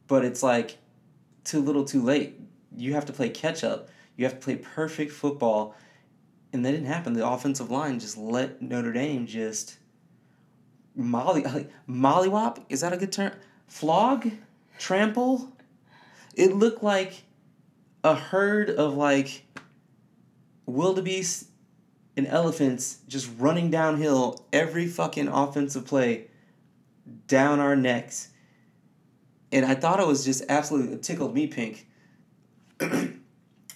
but 0.07 0.25
it's 0.25 0.43
like 0.43 0.77
too 1.43 1.61
little, 1.61 1.85
too 1.85 2.01
late. 2.01 2.39
You 2.75 2.93
have 2.93 3.05
to 3.05 3.13
play 3.13 3.29
catch 3.29 3.63
up. 3.63 3.89
You 4.17 4.25
have 4.25 4.33
to 4.33 4.39
play 4.39 4.57
perfect 4.57 5.11
football, 5.11 5.75
and 6.51 6.65
that 6.65 6.71
didn't 6.71 6.87
happen. 6.87 7.13
The 7.13 7.25
offensive 7.25 7.71
line 7.71 7.99
just 7.99 8.17
let 8.17 8.61
Notre 8.61 8.91
Dame 8.91 9.25
just 9.25 9.77
molly 10.95 11.43
like 11.45 11.69
mollywop. 11.87 12.63
Is 12.69 12.81
that 12.81 12.91
a 12.91 12.97
good 12.97 13.11
term? 13.11 13.31
Flog, 13.67 14.29
trample. 14.77 15.53
It 16.35 16.55
looked 16.55 16.83
like 16.83 17.23
a 18.03 18.15
herd 18.15 18.69
of 18.69 18.95
like 18.95 19.43
wildebeest 20.65 21.47
and 22.15 22.27
elephants 22.27 22.99
just 23.07 23.29
running 23.37 23.69
downhill 23.71 24.45
every 24.51 24.87
fucking 24.87 25.27
offensive 25.27 25.85
play 25.85 26.27
down 27.27 27.59
our 27.59 27.75
necks. 27.75 28.29
And 29.51 29.65
I 29.65 29.75
thought 29.75 29.99
it 29.99 30.07
was 30.07 30.25
just 30.25 30.43
absolutely 30.49 30.93
it 30.93 31.03
tickled 31.03 31.33
me 31.33 31.47
pink. 31.47 31.87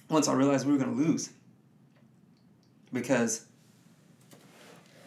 Once 0.10 0.28
I 0.28 0.34
realized 0.34 0.68
we 0.68 0.74
were 0.74 0.80
gonna 0.80 0.92
lose. 0.92 1.32
Because 2.92 3.46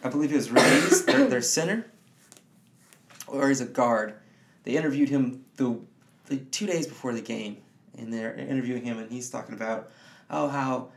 I 0.03 0.09
believe 0.09 0.31
it 0.31 0.35
was 0.35 0.51
Ruiz, 0.51 1.05
their, 1.05 1.27
their 1.27 1.41
center, 1.41 1.85
or 3.27 3.47
he's 3.47 3.61
a 3.61 3.65
guard. 3.65 4.15
They 4.63 4.75
interviewed 4.75 5.09
him 5.09 5.45
the, 5.55 5.79
the 6.25 6.37
two 6.37 6.65
days 6.65 6.87
before 6.87 7.13
the 7.13 7.21
game, 7.21 7.57
and 7.97 8.13
they're 8.13 8.35
interviewing 8.35 8.83
him, 8.83 8.99
and 8.99 9.11
he's 9.11 9.29
talking 9.29 9.55
about, 9.55 9.91
oh, 10.29 10.47
how 10.47 10.89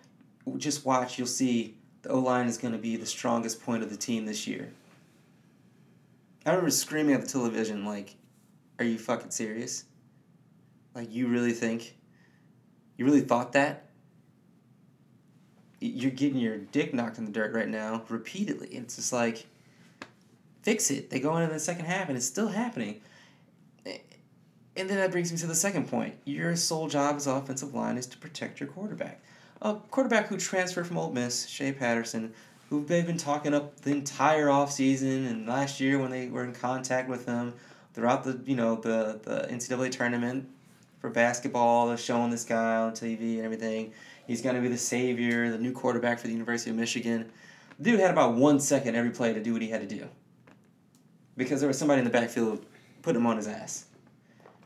just 0.57 0.85
watch, 0.85 1.19
you'll 1.19 1.27
see 1.27 1.77
the 2.03 2.11
O 2.11 2.19
line 2.19 2.47
is 2.47 2.59
going 2.59 2.73
to 2.73 2.79
be 2.79 2.97
the 2.97 3.07
strongest 3.07 3.63
point 3.63 3.83
of 3.83 3.91
the 3.91 3.97
team 3.97 4.27
this 4.27 4.47
year. 4.47 4.73
I 6.47 6.51
remember 6.51 6.71
screaming 6.71 7.15
at 7.15 7.21
the 7.23 7.29
television, 7.29 7.85
like, 7.85 8.17
are 8.79 8.85
you 8.85 8.99
fucking 8.99 9.31
serious? 9.31 9.85
Like, 10.95 11.13
you 11.13 11.29
really 11.29 11.53
think? 11.53 11.97
You 12.97 13.05
really 13.05 13.21
thought 13.21 13.53
that? 13.53 13.87
You're 15.81 16.11
getting 16.11 16.39
your 16.39 16.59
dick 16.59 16.93
knocked 16.93 17.19
in 17.19 17.27
the 17.27 17.31
dirt 17.31 17.55
right 17.55 17.69
now 17.69 18.03
repeatedly. 18.09 18.69
It's 18.69 18.97
just 18.97 19.13
like, 19.13 19.47
fix 20.63 20.91
it. 20.91 21.11
They 21.11 21.21
go 21.21 21.37
into 21.37 21.53
the 21.53 21.61
second 21.61 21.85
half 21.85 22.09
and 22.09 22.17
it's 22.17 22.27
still 22.27 22.49
happening. 22.49 23.01
And 24.81 24.89
then 24.89 24.97
that 24.97 25.11
brings 25.11 25.31
me 25.31 25.37
to 25.37 25.47
the 25.47 25.55
second 25.55 25.89
point. 25.89 26.15
Your 26.25 26.57
sole 26.57 26.89
job 26.89 27.17
as 27.17 27.27
offensive 27.27 27.75
line 27.75 27.99
is 27.99 28.07
to 28.07 28.17
protect 28.17 28.61
your 28.61 28.69
quarterback. 28.71 29.21
A 29.61 29.75
quarterback 29.75 30.29
who 30.29 30.39
transferred 30.39 30.87
from 30.87 30.97
Ole 30.97 31.13
Miss, 31.13 31.47
Shea 31.47 31.71
Patterson, 31.73 32.33
who 32.71 32.87
they've 32.87 33.07
been 33.07 33.19
talking 33.19 33.53
up 33.53 33.79
the 33.83 33.91
entire 33.91 34.47
offseason 34.47 35.31
and 35.31 35.47
last 35.47 35.81
year 35.81 35.99
when 35.99 36.11
they 36.11 36.29
were 36.29 36.45
in 36.45 36.55
contact 36.55 37.11
with 37.11 37.27
him 37.27 37.53
throughout 37.93 38.25
the 38.25 38.41
you 38.47 38.57
know 38.57 38.77
the, 38.77 39.21
the 39.23 39.55
NCAA 39.55 39.91
tournament 39.91 40.49
for 40.99 41.11
basketball, 41.11 41.89
they're 41.89 41.99
showing 41.99 42.31
this 42.31 42.45
guy 42.45 42.77
on 42.77 42.93
TV 42.93 43.37
and 43.37 43.45
everything. 43.45 43.93
He's 44.27 44.41
gonna 44.41 44.63
be 44.63 44.69
the 44.69 44.79
savior, 44.79 45.51
the 45.51 45.59
new 45.59 45.73
quarterback 45.73 46.21
for 46.21 46.27
the 46.27 46.33
University 46.33 46.71
of 46.71 46.77
Michigan. 46.77 47.31
Dude 47.83 48.01
had 48.01 48.11
about 48.11 48.33
one 48.35 48.59
second 48.59 48.95
every 48.95 49.11
play 49.11 49.35
to 49.35 49.43
do 49.43 49.53
what 49.53 49.61
he 49.61 49.69
had 49.69 49.87
to 49.87 49.95
do. 49.95 50.09
Because 51.37 51.61
there 51.61 51.69
was 51.69 51.79
somebody 51.79 51.99
in 51.99 52.05
the 52.07 52.11
backfield 52.11 52.65
putting 53.03 53.21
him 53.21 53.27
on 53.27 53.37
his 53.37 53.47
ass. 53.47 53.85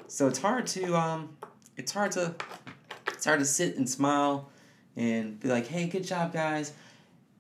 So 0.08 0.28
it's 0.28 0.38
hard 0.38 0.66
to 0.68 0.94
um 0.94 1.36
it's 1.76 1.92
hard 1.92 2.12
to 2.12 2.34
it's 3.08 3.24
hard 3.24 3.40
to 3.40 3.44
sit 3.44 3.76
and 3.76 3.88
smile 3.88 4.50
and 4.96 5.40
be 5.40 5.48
like, 5.48 5.66
hey, 5.66 5.86
good 5.86 6.04
job 6.04 6.32
guys. 6.32 6.72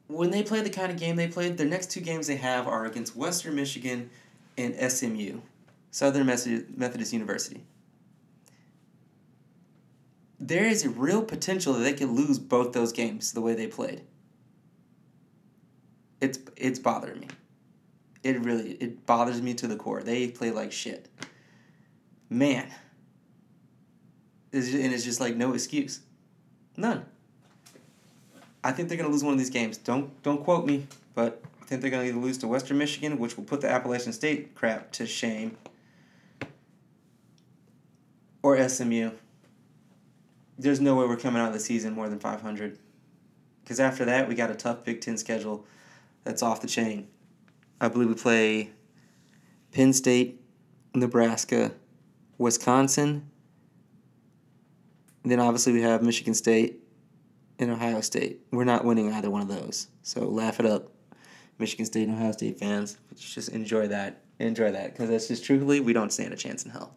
When 0.06 0.30
they 0.30 0.42
play 0.42 0.60
the 0.60 0.70
kind 0.70 0.90
of 0.90 0.98
game 0.98 1.16
they 1.16 1.28
played, 1.28 1.56
their 1.56 1.66
next 1.66 1.90
two 1.90 2.00
games 2.00 2.26
they 2.26 2.36
have 2.36 2.66
are 2.66 2.84
against 2.84 3.16
Western 3.16 3.54
Michigan 3.54 4.10
and 4.58 4.74
SMU, 4.90 5.40
Southern 5.90 6.26
Methodist 6.26 7.12
University. 7.12 7.62
There 10.38 10.66
is 10.66 10.84
a 10.84 10.90
real 10.90 11.22
potential 11.22 11.72
that 11.74 11.80
they 11.80 11.94
could 11.94 12.10
lose 12.10 12.38
both 12.38 12.72
those 12.72 12.92
games 12.92 13.32
the 13.32 13.40
way 13.40 13.54
they 13.54 13.66
played. 13.66 14.02
It's 16.20 16.38
it's 16.56 16.78
bothering 16.78 17.20
me. 17.20 17.28
It 18.22 18.40
really 18.40 18.72
it 18.72 19.06
bothers 19.06 19.40
me 19.40 19.54
to 19.54 19.66
the 19.66 19.76
core. 19.76 20.02
They 20.02 20.28
play 20.28 20.50
like 20.50 20.72
shit. 20.72 21.08
Man. 22.28 22.70
And 24.52 24.62
it's 24.92 25.04
just 25.04 25.20
like 25.20 25.36
no 25.36 25.52
excuse. 25.52 26.00
None. 26.76 27.04
I 28.62 28.72
think 28.72 28.88
they're 28.88 28.96
gonna 28.96 29.10
lose 29.10 29.24
one 29.24 29.32
of 29.32 29.38
these 29.38 29.50
games. 29.50 29.76
Don't 29.76 30.22
don't 30.22 30.42
quote 30.42 30.66
me, 30.66 30.86
but 31.14 31.42
I 31.60 31.64
think 31.66 31.82
they're 31.82 31.90
gonna 31.90 32.04
either 32.04 32.18
lose 32.18 32.38
to 32.38 32.48
Western 32.48 32.78
Michigan, 32.78 33.18
which 33.18 33.36
will 33.36 33.44
put 33.44 33.60
the 33.60 33.68
Appalachian 33.68 34.12
State 34.12 34.54
crap 34.54 34.90
to 34.92 35.06
shame, 35.06 35.56
or 38.42 38.56
SMU. 38.68 39.10
There's 40.58 40.80
no 40.80 40.94
way 40.94 41.06
we're 41.06 41.16
coming 41.16 41.42
out 41.42 41.48
of 41.48 41.54
the 41.54 41.60
season 41.60 41.94
more 41.94 42.08
than 42.08 42.18
five 42.18 42.40
hundred. 42.40 42.78
Because 43.62 43.80
after 43.80 44.04
that, 44.04 44.28
we 44.28 44.34
got 44.34 44.50
a 44.50 44.54
tough 44.54 44.84
Big 44.84 45.00
Ten 45.00 45.16
schedule 45.16 45.66
that's 46.22 46.42
off 46.42 46.60
the 46.60 46.66
chain. 46.66 47.08
I 47.80 47.88
believe 47.88 48.08
we 48.08 48.14
play 48.14 48.70
Penn 49.72 49.92
State, 49.92 50.40
Nebraska, 50.94 51.72
Wisconsin. 52.38 53.30
Then 55.24 55.40
obviously 55.40 55.72
we 55.72 55.82
have 55.82 56.02
Michigan 56.02 56.34
State 56.34 56.80
and 57.58 57.70
Ohio 57.70 58.00
State. 58.00 58.40
We're 58.50 58.64
not 58.64 58.84
winning 58.84 59.12
either 59.12 59.30
one 59.30 59.42
of 59.42 59.48
those. 59.48 59.88
So 60.02 60.20
laugh 60.20 60.60
it 60.60 60.66
up, 60.66 60.92
Michigan 61.58 61.86
State 61.86 62.08
and 62.08 62.16
Ohio 62.16 62.32
State 62.32 62.58
fans. 62.58 62.98
Just 63.16 63.50
enjoy 63.50 63.88
that. 63.88 64.20
Enjoy 64.38 64.72
that 64.72 64.92
because 64.92 65.08
that's 65.08 65.28
just 65.28 65.44
truthfully 65.44 65.80
we 65.80 65.92
don't 65.92 66.12
stand 66.12 66.32
a 66.32 66.36
chance 66.36 66.64
in 66.64 66.70
hell. 66.70 66.94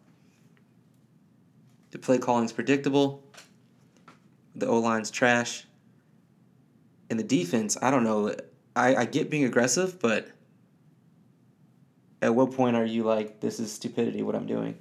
The 1.90 1.98
play 1.98 2.18
calling's 2.18 2.52
predictable. 2.52 3.24
The 4.56 4.66
O 4.66 4.78
line's 4.80 5.10
trash. 5.10 5.64
And 7.10 7.18
the 7.18 7.24
defense, 7.24 7.78
I 7.80 7.90
don't 7.90 8.04
know. 8.04 8.34
I, 8.76 8.96
I 8.96 9.04
get 9.06 9.30
being 9.30 9.44
aggressive, 9.44 9.98
but 10.00 10.28
at 12.20 12.34
what 12.34 12.52
point 12.52 12.76
are 12.76 12.84
you 12.84 13.04
like, 13.04 13.40
this 13.40 13.60
is 13.60 13.72
stupidity, 13.72 14.22
what 14.22 14.34
I'm 14.34 14.46
doing? 14.46 14.76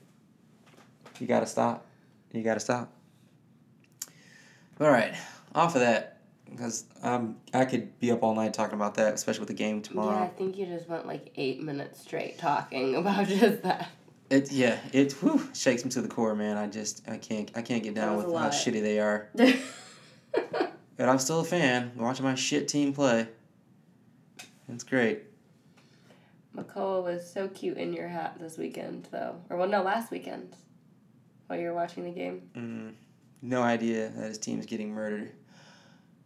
You 1.19 1.27
gotta 1.27 1.45
stop. 1.45 1.86
You 2.32 2.43
gotta 2.43 2.60
stop. 2.60 2.91
All 4.80 4.89
right, 4.89 5.15
off 5.56 5.75
of 5.75 5.82
that, 5.82 6.19
because 6.49 6.86
um, 7.01 7.38
I 7.53 7.65
could 7.65 7.99
be 7.99 8.12
up 8.12 8.21
all 8.21 8.36
night 8.36 8.53
talking 8.53 8.75
about 8.75 8.95
that, 8.95 9.15
especially 9.15 9.39
with 9.39 9.47
the 9.47 9.56
game 9.56 9.82
tomorrow. 9.82 10.17
yeah, 10.17 10.23
I 10.23 10.27
think 10.27 10.58
you 10.58 10.67
just 10.67 10.88
went 10.88 11.08
like 11.08 11.32
eight 11.36 11.62
minutes 11.63 12.01
straight 12.01 12.38
talking 12.38 12.95
about 12.97 13.27
just 13.27 13.63
that. 13.63 13.89
It 14.30 14.51
yeah, 14.51 14.77
it 14.93 15.13
whew, 15.13 15.49
shakes 15.53 15.84
me 15.84 15.91
to 15.91 16.01
the 16.01 16.08
core, 16.08 16.36
man. 16.36 16.58
I 16.58 16.67
just 16.67 17.08
I 17.10 17.17
can't 17.17 17.49
I 17.56 17.62
can't 17.62 17.82
get 17.82 17.95
down 17.95 18.17
with 18.17 18.25
how 18.25 18.49
shitty 18.49 18.82
they 18.82 18.99
are. 18.99 19.30
But 20.97 21.10
I'm 21.10 21.19
still 21.19 21.41
a 21.41 21.43
fan. 21.43 21.91
Watching 21.95 22.25
my 22.25 22.34
shit 22.34 22.67
team 22.67 22.91
play. 22.91 23.27
It's 24.67 24.84
great. 24.84 25.23
Makoa 26.56 27.03
was 27.03 27.32
so 27.32 27.47
cute 27.47 27.77
in 27.77 27.93
your 27.93 28.08
hat 28.08 28.38
this 28.39 28.58
weekend, 28.58 29.08
though. 29.12 29.36
Or, 29.51 29.58
well, 29.58 29.69
no, 29.69 29.84
last 29.84 30.10
weekend. 30.12 30.56
While 31.47 31.60
you 31.60 31.67
were 31.67 31.73
watching 31.73 32.03
the 32.03 32.12
game. 32.12 32.49
Mm, 32.55 32.93
no 33.41 33.63
idea 33.63 34.10
that 34.10 34.27
his 34.27 34.38
team's 34.38 34.65
getting 34.65 34.93
murdered. 34.93 35.31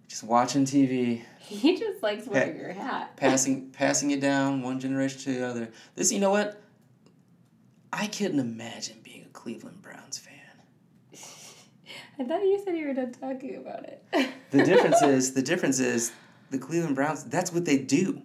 Just 0.08 0.24
watching 0.24 0.66
TV, 0.66 1.22
He 1.40 1.78
just 1.78 2.04
likes 2.04 2.28
wearing 2.28 2.58
your 2.58 2.74
hat. 2.74 3.16
passing 3.18 3.70
passing 3.72 4.12
it 4.12 4.20
down 4.20 4.62
one 4.62 4.80
generation 4.80 5.20
to 5.22 5.40
the 5.40 5.48
other. 5.48 5.70
This, 5.96 6.12
you 6.12 6.20
know 6.20 6.32
what? 6.32 6.62
I 7.94 8.08
couldn't 8.08 8.40
imagine 8.40 8.98
being 9.04 9.24
a 9.24 9.30
Cleveland 9.30 9.82
Browns 9.82 10.18
fan. 10.18 10.34
I 12.20 12.24
thought 12.24 12.42
you 12.42 12.62
said 12.64 12.78
you 12.78 12.88
were 12.88 12.94
done 12.94 13.14
talking 13.14 13.56
about 13.56 13.86
it. 13.86 14.04
The 14.52 14.64
difference 14.64 15.02
is 15.02 15.34
the 15.34 15.42
difference 15.42 15.80
is 15.80 16.12
the 16.50 16.58
Cleveland 16.58 16.96
Browns. 16.96 17.24
That's 17.26 17.54
what 17.54 17.66
they 17.66 17.78
do. 17.78 18.22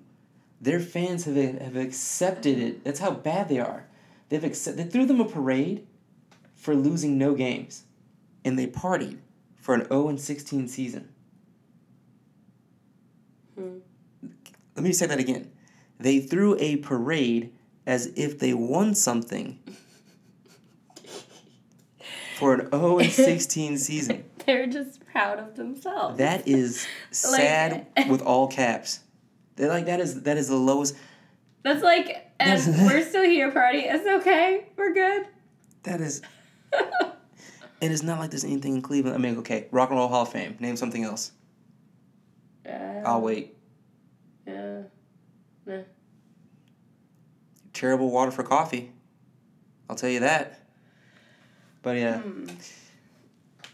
Their 0.60 0.80
fans 0.80 1.24
have 1.24 1.36
have 1.36 1.76
accepted 1.76 2.58
it. 2.58 2.84
That's 2.84 3.00
how 3.00 3.10
bad 3.12 3.48
they 3.48 3.60
are. 3.60 3.86
They've 4.28 4.42
accept, 4.42 4.76
They 4.76 4.84
threw 4.84 5.06
them 5.06 5.20
a 5.20 5.24
parade 5.24 5.86
for 6.66 6.74
losing 6.74 7.16
no 7.16 7.32
games, 7.32 7.84
and 8.44 8.58
they 8.58 8.66
partied 8.66 9.18
for 9.54 9.76
an 9.76 9.86
zero 9.86 10.08
and 10.08 10.20
sixteen 10.20 10.66
season. 10.66 11.08
Hmm. 13.54 13.78
Let 14.74 14.82
me 14.82 14.92
say 14.92 15.06
that 15.06 15.20
again. 15.20 15.52
They 16.00 16.18
threw 16.18 16.56
a 16.58 16.78
parade 16.78 17.52
as 17.86 18.12
if 18.16 18.40
they 18.40 18.52
won 18.52 18.96
something 18.96 19.60
for 22.36 22.54
an 22.54 22.68
0 22.70 22.98
and 22.98 23.12
16 23.12 23.78
season. 23.78 24.24
They're 24.44 24.66
just 24.66 25.06
proud 25.06 25.38
of 25.38 25.54
themselves. 25.54 26.18
That 26.18 26.48
is 26.48 26.86
sad 27.12 27.86
with 28.10 28.22
all 28.22 28.48
caps. 28.48 29.00
They're 29.54 29.68
like 29.68 29.86
that 29.86 30.00
is 30.00 30.22
that 30.24 30.36
is 30.36 30.48
the 30.48 30.56
lowest 30.56 30.96
That's 31.62 31.84
like, 31.84 32.28
and 32.40 32.60
we're 32.86 33.08
still 33.08 33.22
here, 33.24 33.52
party. 33.52 33.84
It's 33.86 34.04
okay. 34.04 34.66
We're 34.76 34.92
good. 34.92 35.28
that 35.84 36.00
is 36.00 36.22
And 37.82 37.92
it's 37.92 38.02
not 38.02 38.18
like 38.18 38.30
there's 38.30 38.44
anything 38.44 38.74
in 38.74 38.82
Cleveland. 38.82 39.14
I 39.14 39.18
mean, 39.18 39.36
okay, 39.38 39.66
Rock 39.70 39.90
and 39.90 39.98
Roll 39.98 40.08
Hall 40.08 40.22
of 40.22 40.32
Fame. 40.32 40.56
Name 40.60 40.76
something 40.76 41.04
else. 41.04 41.32
Uh, 42.66 43.02
I'll 43.04 43.20
wait. 43.20 43.54
Yeah. 44.46 44.82
Nah. 45.66 45.82
Terrible 47.74 48.10
water 48.10 48.30
for 48.30 48.42
coffee. 48.42 48.90
I'll 49.90 49.96
tell 49.96 50.08
you 50.08 50.20
that. 50.20 50.60
But 51.82 51.96
yeah. 51.96 52.18
Hmm. 52.18 52.46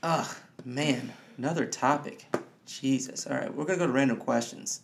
Ugh, 0.03 0.37
man. 0.65 1.13
Another 1.39 1.65
topic. 1.65 2.27
Jesus. 2.67 3.27
All 3.27 3.37
right, 3.37 3.55
we're 3.55 3.65
going 3.65 3.79
to 3.79 3.85
go 3.85 3.87
to 3.87 3.93
random 3.93 4.17
questions. 4.17 4.83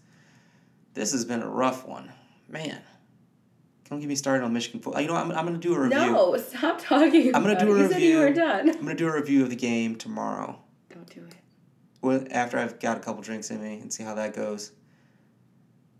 This 0.95 1.13
has 1.13 1.25
been 1.25 1.43
a 1.43 1.49
rough 1.49 1.87
one. 1.87 2.13
Man. 2.49 2.81
Don't 3.89 4.01
get 4.01 4.09
me 4.09 4.15
started 4.17 4.45
on 4.45 4.53
Michigan 4.53 4.81
football. 4.81 4.99
Uh, 4.99 5.03
you 5.03 5.09
know 5.09 5.15
what? 5.15 5.25
I'm, 5.25 5.33
I'm 5.33 5.47
going 5.47 5.59
to 5.59 5.67
do 5.69 5.75
a 5.75 5.81
review. 5.81 5.97
No, 5.99 6.37
stop 6.37 6.79
talking. 6.81 7.35
I'm 7.35 7.43
gonna 7.43 7.55
about 7.55 7.65
do 7.65 7.77
it. 7.77 7.81
a 7.81 7.83
You 7.85 7.89
said 7.93 8.03
you 8.03 8.19
were 8.19 8.25
review. 8.27 8.43
done. 8.43 8.69
I'm 8.71 8.75
going 8.85 8.87
to 8.89 8.95
do 8.95 9.09
a 9.09 9.15
review 9.15 9.43
of 9.45 9.51
the 9.51 9.57
game 9.57 9.97
tomorrow. 9.97 10.59
Don't 10.93 11.09
do 11.09 11.21
it. 11.27 11.35
Well, 12.03 12.25
after 12.31 12.59
I've 12.59 12.79
got 12.81 12.97
a 12.99 13.01
couple 13.01 13.23
drinks 13.23 13.51
in 13.51 13.63
me 13.63 13.75
and 13.81 13.93
see 13.93 14.03
how 14.05 14.15
that 14.15 14.35
goes. 14.35 14.73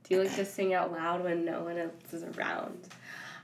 Do 0.05 0.15
you 0.15 0.23
like 0.23 0.35
to 0.37 0.45
sing 0.45 0.75
out 0.75 0.93
loud 0.93 1.23
when 1.25 1.45
no 1.45 1.63
one 1.65 1.77
else 1.79 2.13
is 2.13 2.23
around? 2.25 2.89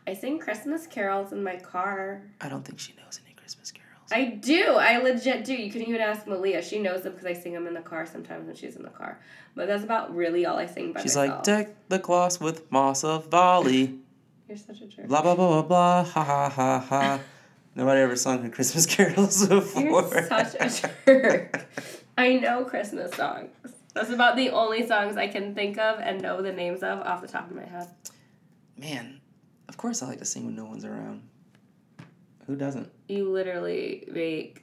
I 0.06 0.14
sing 0.14 0.38
Christmas 0.38 0.86
carols 0.86 1.32
in 1.32 1.42
my 1.42 1.56
car. 1.56 2.22
I 2.40 2.48
don't 2.48 2.64
think 2.64 2.78
she 2.78 2.94
knows 3.02 3.20
any 3.24 3.34
Christmas 3.34 3.72
carols. 3.72 4.08
I 4.12 4.24
do. 4.36 4.74
I 4.76 4.98
legit 4.98 5.44
do. 5.44 5.54
You 5.54 5.72
can 5.72 5.82
even 5.82 6.00
ask 6.00 6.26
Malia. 6.26 6.62
She 6.62 6.78
knows 6.78 7.02
them 7.02 7.12
because 7.12 7.26
I 7.26 7.32
sing 7.32 7.54
them 7.54 7.66
in 7.66 7.72
the 7.74 7.80
car 7.80 8.04
sometimes 8.06 8.46
when 8.46 8.54
she's 8.56 8.76
in 8.76 8.82
the 8.82 8.90
car. 8.90 9.18
But 9.54 9.66
that's 9.66 9.82
about 9.84 10.14
really 10.14 10.44
all 10.46 10.58
I 10.58 10.66
sing 10.66 10.92
by 10.92 11.00
She's 11.02 11.16
myself. 11.16 11.36
like, 11.38 11.42
deck 11.44 11.74
the 11.88 11.98
cloths 11.98 12.38
with 12.40 12.70
moss 12.70 13.02
of 13.04 13.28
volley. 13.28 13.98
You're 14.48 14.58
such 14.58 14.82
a 14.82 14.86
jerk. 14.86 15.08
Blah, 15.08 15.22
blah, 15.22 15.34
blah, 15.34 15.48
blah, 15.48 15.62
blah. 15.62 16.04
Ha, 16.04 16.24
ha, 16.24 16.48
ha, 16.48 16.78
ha. 16.80 17.20
Nobody 17.74 18.00
ever 18.00 18.16
sung 18.16 18.42
the 18.42 18.50
Christmas 18.50 18.86
carols 18.94 19.46
before. 19.46 19.82
You're 19.82 20.26
such 20.28 20.54
a 20.84 20.92
jerk. 21.06 21.66
I 22.18 22.34
know 22.34 22.64
Christmas 22.64 23.12
songs. 23.14 23.50
That's 23.94 24.10
about 24.10 24.36
the 24.36 24.50
only 24.50 24.86
songs 24.86 25.16
I 25.16 25.28
can 25.28 25.54
think 25.54 25.78
of 25.78 25.98
and 26.00 26.20
know 26.20 26.42
the 26.42 26.52
names 26.52 26.82
of 26.82 27.00
off 27.00 27.22
the 27.22 27.28
top 27.28 27.50
of 27.50 27.56
my 27.56 27.64
head. 27.64 27.88
Man, 28.76 29.20
of 29.68 29.76
course 29.76 30.02
I 30.02 30.08
like 30.08 30.18
to 30.18 30.24
sing 30.24 30.46
when 30.46 30.56
no 30.56 30.66
one's 30.66 30.84
around. 30.84 31.22
Who 32.46 32.56
doesn't? 32.56 32.90
You 33.08 33.30
literally 33.30 34.06
make 34.10 34.62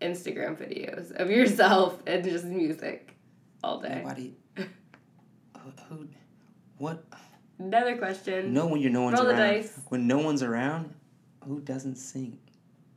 Instagram 0.00 0.56
videos 0.56 1.12
of 1.12 1.30
yourself 1.30 2.00
and 2.06 2.22
just 2.22 2.44
music 2.44 3.16
all 3.64 3.80
day. 3.80 4.02
Nobody. 4.02 4.36
who, 4.56 5.72
who? 5.88 6.08
What? 6.78 7.04
Another 7.58 7.96
question. 7.96 8.52
No, 8.52 8.66
when 8.66 8.80
you're 8.80 8.90
no 8.90 9.02
one's 9.02 9.18
Roll 9.18 9.28
the 9.28 9.34
around. 9.34 9.54
dice. 9.54 9.80
When 9.88 10.06
no 10.06 10.18
one's 10.18 10.42
around, 10.42 10.94
who 11.46 11.60
doesn't 11.60 11.96
sing? 11.96 12.38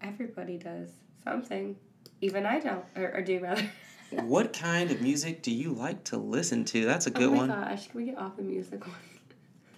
Everybody 0.02 0.58
does 0.58 0.89
something. 1.24 1.76
Even 2.22 2.45
I 2.45 2.60
don't, 2.60 2.84
or, 2.95 3.12
or 3.15 3.22
do 3.22 3.39
rather. 3.39 3.69
what 4.12 4.52
kind 4.54 4.91
of 4.91 5.02
music 5.02 5.41
do 5.41 5.52
you 5.52 5.72
like 5.72 6.04
to 6.06 6.17
listen 6.17 6.65
to? 6.65 6.86
That's 6.86 7.08
a 7.08 7.12
good 7.12 7.30
one. 7.30 7.50
oh 7.50 7.54
my 7.56 7.60
one. 7.60 7.69
gosh, 7.69 7.88
can 7.88 8.00
we 8.02 8.06
get 8.08 8.17
off 8.17 8.36
the 8.36 8.43
music 8.43 8.86
one? 8.86 8.95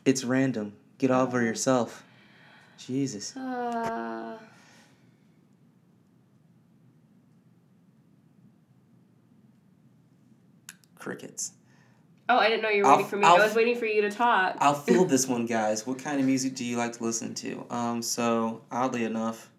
It's 0.03 0.23
random. 0.23 0.73
Get 0.97 1.11
over 1.11 1.43
yourself. 1.43 2.03
Jesus. 2.79 3.37
Uh, 3.37 4.39
Crickets. 10.95 11.53
Oh, 12.31 12.37
I 12.37 12.47
didn't 12.47 12.61
know 12.63 12.69
you 12.69 12.83
were 12.83 12.89
I'll- 12.89 12.95
waiting 12.97 13.09
for 13.09 13.17
me. 13.17 13.25
I'll- 13.25 13.41
I 13.41 13.45
was 13.45 13.55
waiting 13.55 13.75
for 13.75 13.85
you 13.85 14.01
to 14.03 14.09
talk. 14.11 14.55
I'll 14.61 14.73
field 14.73 15.09
this 15.15 15.27
one, 15.27 15.45
guys. 15.45 15.85
What 15.85 15.99
kind 15.99 16.17
of 16.19 16.25
music 16.25 16.55
do 16.55 16.63
you 16.63 16.77
like 16.77 16.93
to 16.93 17.03
listen 17.03 17.33
to? 17.35 17.65
Um, 17.69 18.01
so 18.01 18.61
oddly 18.71 19.03
enough, 19.03 19.49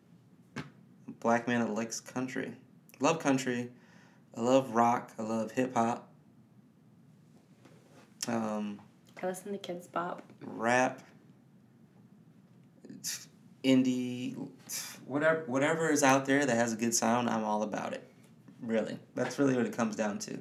black 1.20 1.46
man 1.46 1.60
that 1.60 1.74
likes 1.74 2.00
country. 2.00 2.52
Love 2.98 3.18
country. 3.18 3.70
I 4.34 4.40
love 4.40 4.74
rock. 4.74 5.12
I 5.18 5.22
love 5.22 5.50
hip 5.50 5.74
hop. 5.74 6.08
Um, 8.26 8.80
I 9.22 9.26
listen 9.26 9.52
to 9.52 9.58
Kidz 9.58 9.90
Bop. 9.92 10.22
rap. 10.40 11.02
Indie, 13.64 14.34
whatever 15.06 15.44
whatever 15.46 15.90
is 15.90 16.02
out 16.02 16.24
there 16.26 16.44
that 16.44 16.56
has 16.56 16.72
a 16.72 16.76
good 16.76 16.94
sound, 16.94 17.28
I'm 17.28 17.44
all 17.44 17.62
about 17.62 17.92
it. 17.92 18.08
Really, 18.60 18.98
that's 19.14 19.38
really 19.38 19.56
what 19.56 19.66
it 19.66 19.72
comes 19.76 19.94
down 19.94 20.18
to. 20.20 20.38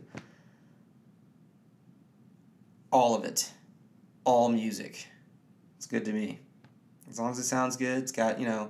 All 2.92 3.16
of 3.16 3.24
it, 3.24 3.52
all 4.26 4.50
music, 4.50 5.08
it's 5.78 5.88
good 5.88 6.06
to 6.06 6.12
me. 6.14 6.40
As 7.10 7.20
long 7.20 7.32
as 7.32 7.40
it 7.40 7.44
sounds 7.44 7.78
good, 7.78 8.04
it's 8.04 8.12
got 8.12 8.40
you 8.40 8.46
know 8.46 8.70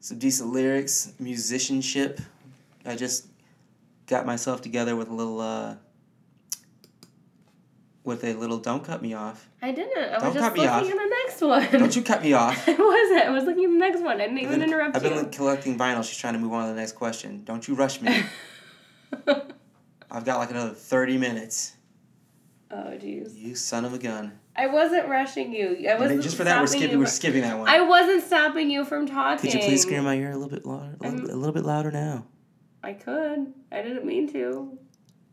some 0.00 0.18
decent 0.18 0.50
lyrics, 0.52 1.12
musicianship. 1.18 2.20
I 2.86 2.96
just 2.96 3.26
got 4.06 4.24
myself 4.26 4.62
together 4.62 4.96
with 4.96 5.08
a 5.08 5.14
little 5.14 5.40
uh, 5.40 5.74
with 8.04 8.24
a 8.24 8.32
little 8.32 8.58
don't 8.58 8.82
cut 8.82 9.02
me 9.02 9.14
off. 9.14 9.48
I 9.60 9.70
didn't. 9.72 9.96
I 9.96 10.14
was 10.14 10.22
Don't 10.22 10.34
just 10.34 10.44
cut 10.44 10.54
me 10.54 10.60
looking 10.60 10.70
off. 10.70 10.82
at 10.82 10.98
the 10.98 11.14
next 11.24 11.40
one. 11.42 11.80
Don't 11.80 11.94
you 11.96 12.02
cut 12.02 12.22
me 12.22 12.32
off. 12.32 12.68
I 12.68 12.72
wasn't. 12.72 13.26
I 13.26 13.30
was 13.30 13.44
looking 13.44 13.64
at 13.64 13.70
the 13.70 13.76
next 13.76 14.00
one. 14.00 14.20
I 14.20 14.26
didn't 14.26 14.38
I've 14.38 14.44
even 14.44 14.60
been, 14.60 14.68
interrupt 14.68 14.96
I've 14.96 15.04
you. 15.04 15.10
been 15.10 15.30
collecting 15.30 15.78
vinyl. 15.78 16.02
She's 16.02 16.16
trying 16.16 16.32
to 16.32 16.38
move 16.38 16.52
on 16.52 16.66
to 16.68 16.74
the 16.74 16.80
next 16.80 16.92
question. 16.92 17.44
Don't 17.44 17.68
you 17.68 17.74
rush 17.74 18.00
me. 18.00 18.22
I've 20.10 20.24
got 20.24 20.38
like 20.38 20.50
another 20.50 20.70
30 20.70 21.18
minutes. 21.18 21.74
Oh 22.70 22.96
jeez. 22.98 23.36
You 23.36 23.54
son 23.54 23.84
of 23.84 23.94
a 23.94 23.98
gun. 23.98 24.38
I 24.56 24.66
wasn't 24.66 25.08
rushing 25.08 25.52
you. 25.52 25.88
I 25.88 25.98
wasn't 25.98 26.22
just 26.22 26.36
for 26.36 26.44
that, 26.44 26.60
we're 26.60 26.66
skipping. 26.66 26.98
We're 26.98 27.06
skipping 27.06 27.42
that 27.42 27.58
one. 27.58 27.68
I 27.68 27.80
wasn't 27.80 28.24
stopping 28.24 28.70
you 28.70 28.84
from 28.84 29.06
talking. 29.06 29.50
Could 29.50 29.60
you 29.60 29.66
please 29.66 29.82
scream 29.82 30.00
in 30.00 30.04
my 30.04 30.16
ear 30.16 30.32
a 30.32 30.36
little 30.36 30.50
bit 30.50 30.66
louder? 30.66 30.96
A 31.00 31.04
little, 31.04 31.20
bit, 31.26 31.30
a 31.30 31.36
little 31.36 31.54
bit 31.54 31.64
louder 31.64 31.90
now. 31.92 32.26
I 32.82 32.92
could. 32.92 33.52
I 33.70 33.82
didn't 33.82 34.04
mean 34.04 34.32
to. 34.32 34.78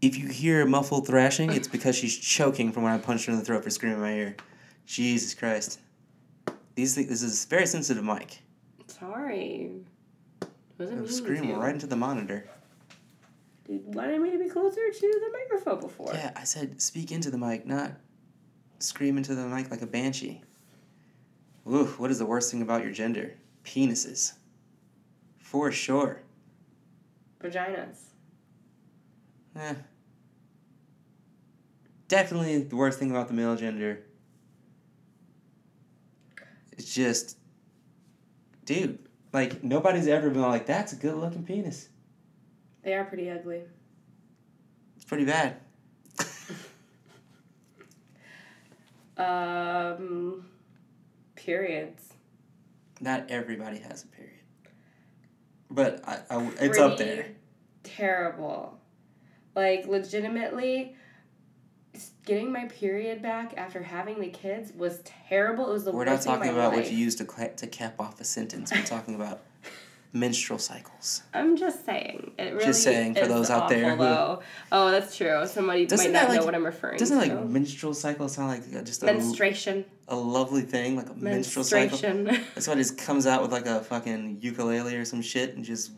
If 0.02 0.18
you 0.18 0.28
hear 0.28 0.66
muffled 0.66 1.08
thrashing, 1.08 1.52
it's 1.52 1.68
because 1.68 1.96
she's 1.96 2.16
choking 2.16 2.72
from 2.72 2.84
when 2.84 2.94
I 2.94 2.98
punched 2.98 3.26
her 3.26 3.32
in 3.32 3.40
the 3.40 3.46
throat 3.46 3.64
for 3.64 3.70
screaming 3.70 3.98
in 3.98 4.04
my 4.04 4.14
ear. 4.14 4.36
Jesus 4.86 5.34
Christ. 5.34 5.80
These 6.76 6.96
things, 6.96 7.10
this 7.10 7.24
is 7.24 7.46
a 7.46 7.48
very 7.48 7.66
sensitive 7.66 8.04
mic. 8.04 8.40
Sorry. 8.88 9.72
Wasn't 10.78 10.98
I'm 11.00 11.06
mean 11.06 11.12
screaming 11.12 11.56
to. 11.56 11.60
right 11.60 11.74
into 11.74 11.88
the 11.88 11.96
monitor. 11.96 12.48
You 13.68 13.82
wanted 13.86 14.22
me 14.22 14.32
to 14.32 14.38
be 14.38 14.50
closer 14.50 14.92
to 14.92 15.00
the 15.00 15.32
microphone 15.34 15.80
before. 15.80 16.12
Yeah, 16.14 16.32
I 16.36 16.44
said 16.44 16.82
speak 16.82 17.12
into 17.12 17.32
the 17.32 17.38
mic, 17.38 17.66
not 17.66 17.94
scream 18.80 19.18
into 19.18 19.34
the 19.34 19.48
mic 19.48 19.72
like 19.72 19.82
a 19.82 19.88
banshee. 19.88 20.42
Ooh, 21.68 21.86
what 21.98 22.12
is 22.12 22.20
the 22.20 22.26
worst 22.26 22.52
thing 22.52 22.62
about 22.62 22.84
your 22.84 22.92
gender? 22.92 23.34
Penises. 23.64 24.34
For 25.38 25.72
sure. 25.72 26.22
Vaginas. 27.42 27.98
Eh. 29.56 29.74
Definitely 32.08 32.60
the 32.60 32.76
worst 32.76 33.00
thing 33.00 33.10
about 33.10 33.28
the 33.28 33.34
male 33.34 33.56
gender. 33.56 34.04
It's 36.74 36.94
just, 36.94 37.38
dude, 38.66 39.00
like 39.34 39.64
nobody's 39.64 40.08
ever 40.08 40.30
been 40.30 40.42
like, 40.42 40.68
that's 40.68 40.94
a 40.94 40.98
good 40.98 41.16
looking 41.16 41.44
penis. 41.44 41.90
They 42.86 42.94
are 42.94 43.04
pretty 43.04 43.32
ugly. 43.32 43.62
It's 44.96 45.06
pretty 45.06 45.26
bad. 45.26 45.58
Um, 49.18 50.46
periods. 51.36 52.14
Not 53.02 53.32
everybody 53.32 53.80
has 53.80 54.04
a 54.04 54.08
period. 54.08 54.34
But 55.72 56.08
I, 56.08 56.20
I 56.30 56.52
it's 56.60 56.78
up 56.78 56.98
there. 56.98 57.30
Terrible. 57.84 58.78
Like 59.56 59.88
legitimately, 59.88 60.96
getting 62.26 62.52
my 62.52 62.66
period 62.66 63.22
back 63.22 63.54
after 63.58 63.82
having 63.82 64.20
the 64.20 64.30
kids 64.30 64.74
was 64.74 65.00
terrible. 65.06 65.70
It 65.70 65.74
was 65.74 65.86
the 65.86 65.92
We're 65.92 66.06
not 66.06 66.12
worst 66.12 66.24
thing 66.26 66.34
of 66.34 66.40
talking 66.40 66.54
about 66.54 66.74
life. 66.74 66.84
what 66.84 66.92
you 66.92 66.98
use 66.98 67.16
to 67.16 67.26
cla 67.26 67.50
to 67.50 67.68
cap 67.68 68.00
off 68.00 68.20
a 68.22 68.26
sentence. 68.26 68.72
We're 68.72 68.84
talking 68.84 69.16
about 69.16 69.42
menstrual 70.16 70.58
cycles. 70.58 71.22
I'm 71.34 71.58
just 71.58 71.86
saying. 71.86 72.32
It 72.40 72.54
really 72.54 72.66
Just 72.66 72.84
saying, 72.84 73.16
for 73.16 73.28
those 73.28 73.50
out 73.50 73.68
there 73.70 73.92
who- 73.92 74.04
though. 74.04 74.42
Oh, 74.72 74.90
that's 74.90 75.16
true. 75.18 75.46
Somebody 75.46 75.86
Doesn't 75.86 76.14
might 76.14 76.28
not 76.28 76.34
know 76.34 76.46
what 76.46 76.56
I'm 76.56 76.66
referring 76.66 76.98
to. 76.98 77.00
Doesn't 77.00 77.20
to. 77.30 77.36
like 77.36 77.46
menstrual 77.50 77.94
cycle 77.94 78.30
sound 78.30 78.48
like 78.48 78.62
uh, 78.76 78.82
just 78.84 79.04
a, 79.04 79.08
menstruation? 79.08 79.84
a 80.08 80.16
lovely 80.16 80.62
thing, 80.62 80.96
like 80.96 81.10
a 81.10 81.14
menstrual 81.14 81.66
cycle? 81.66 81.98
That's 82.56 82.66
why 82.68 82.74
it 82.74 82.78
just 82.78 82.98
comes 82.98 83.28
out 83.28 83.42
with 83.42 83.52
like 83.52 83.66
a 83.66 83.82
fucking 83.82 84.40
ukulele 84.42 84.96
or 84.96 85.04
some 85.06 85.22
shit 85.22 85.54
and 85.56 85.66
just 85.66 85.92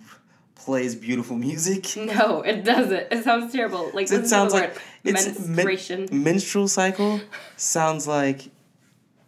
plays 0.56 0.96
beautiful 0.96 1.38
music. 1.38 1.96
no, 1.98 2.42
it 2.42 2.64
doesn't. 2.66 3.08
It 3.12 3.24
sounds 3.24 3.54
terrible. 3.54 3.92
Like 3.94 4.12
It 4.12 4.26
sounds 4.28 4.52
the 4.54 4.60
like- 4.62 4.70
word. 4.74 4.82
it's 5.04 5.26
men- 5.40 5.56
menstruation. 5.56 6.08
Menstrual 6.12 6.68
cycle 6.68 7.22
sounds 7.56 8.08
like 8.08 8.50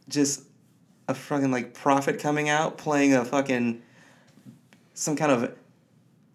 just 0.08 0.42
a 1.08 1.14
fucking 1.14 1.52
like 1.52 1.76
prophet 1.76 2.20
coming 2.20 2.50
out 2.50 2.78
playing 2.80 3.14
a 3.14 3.24
fucking 3.24 3.84
some 5.00 5.16
kind 5.16 5.32
of 5.32 5.56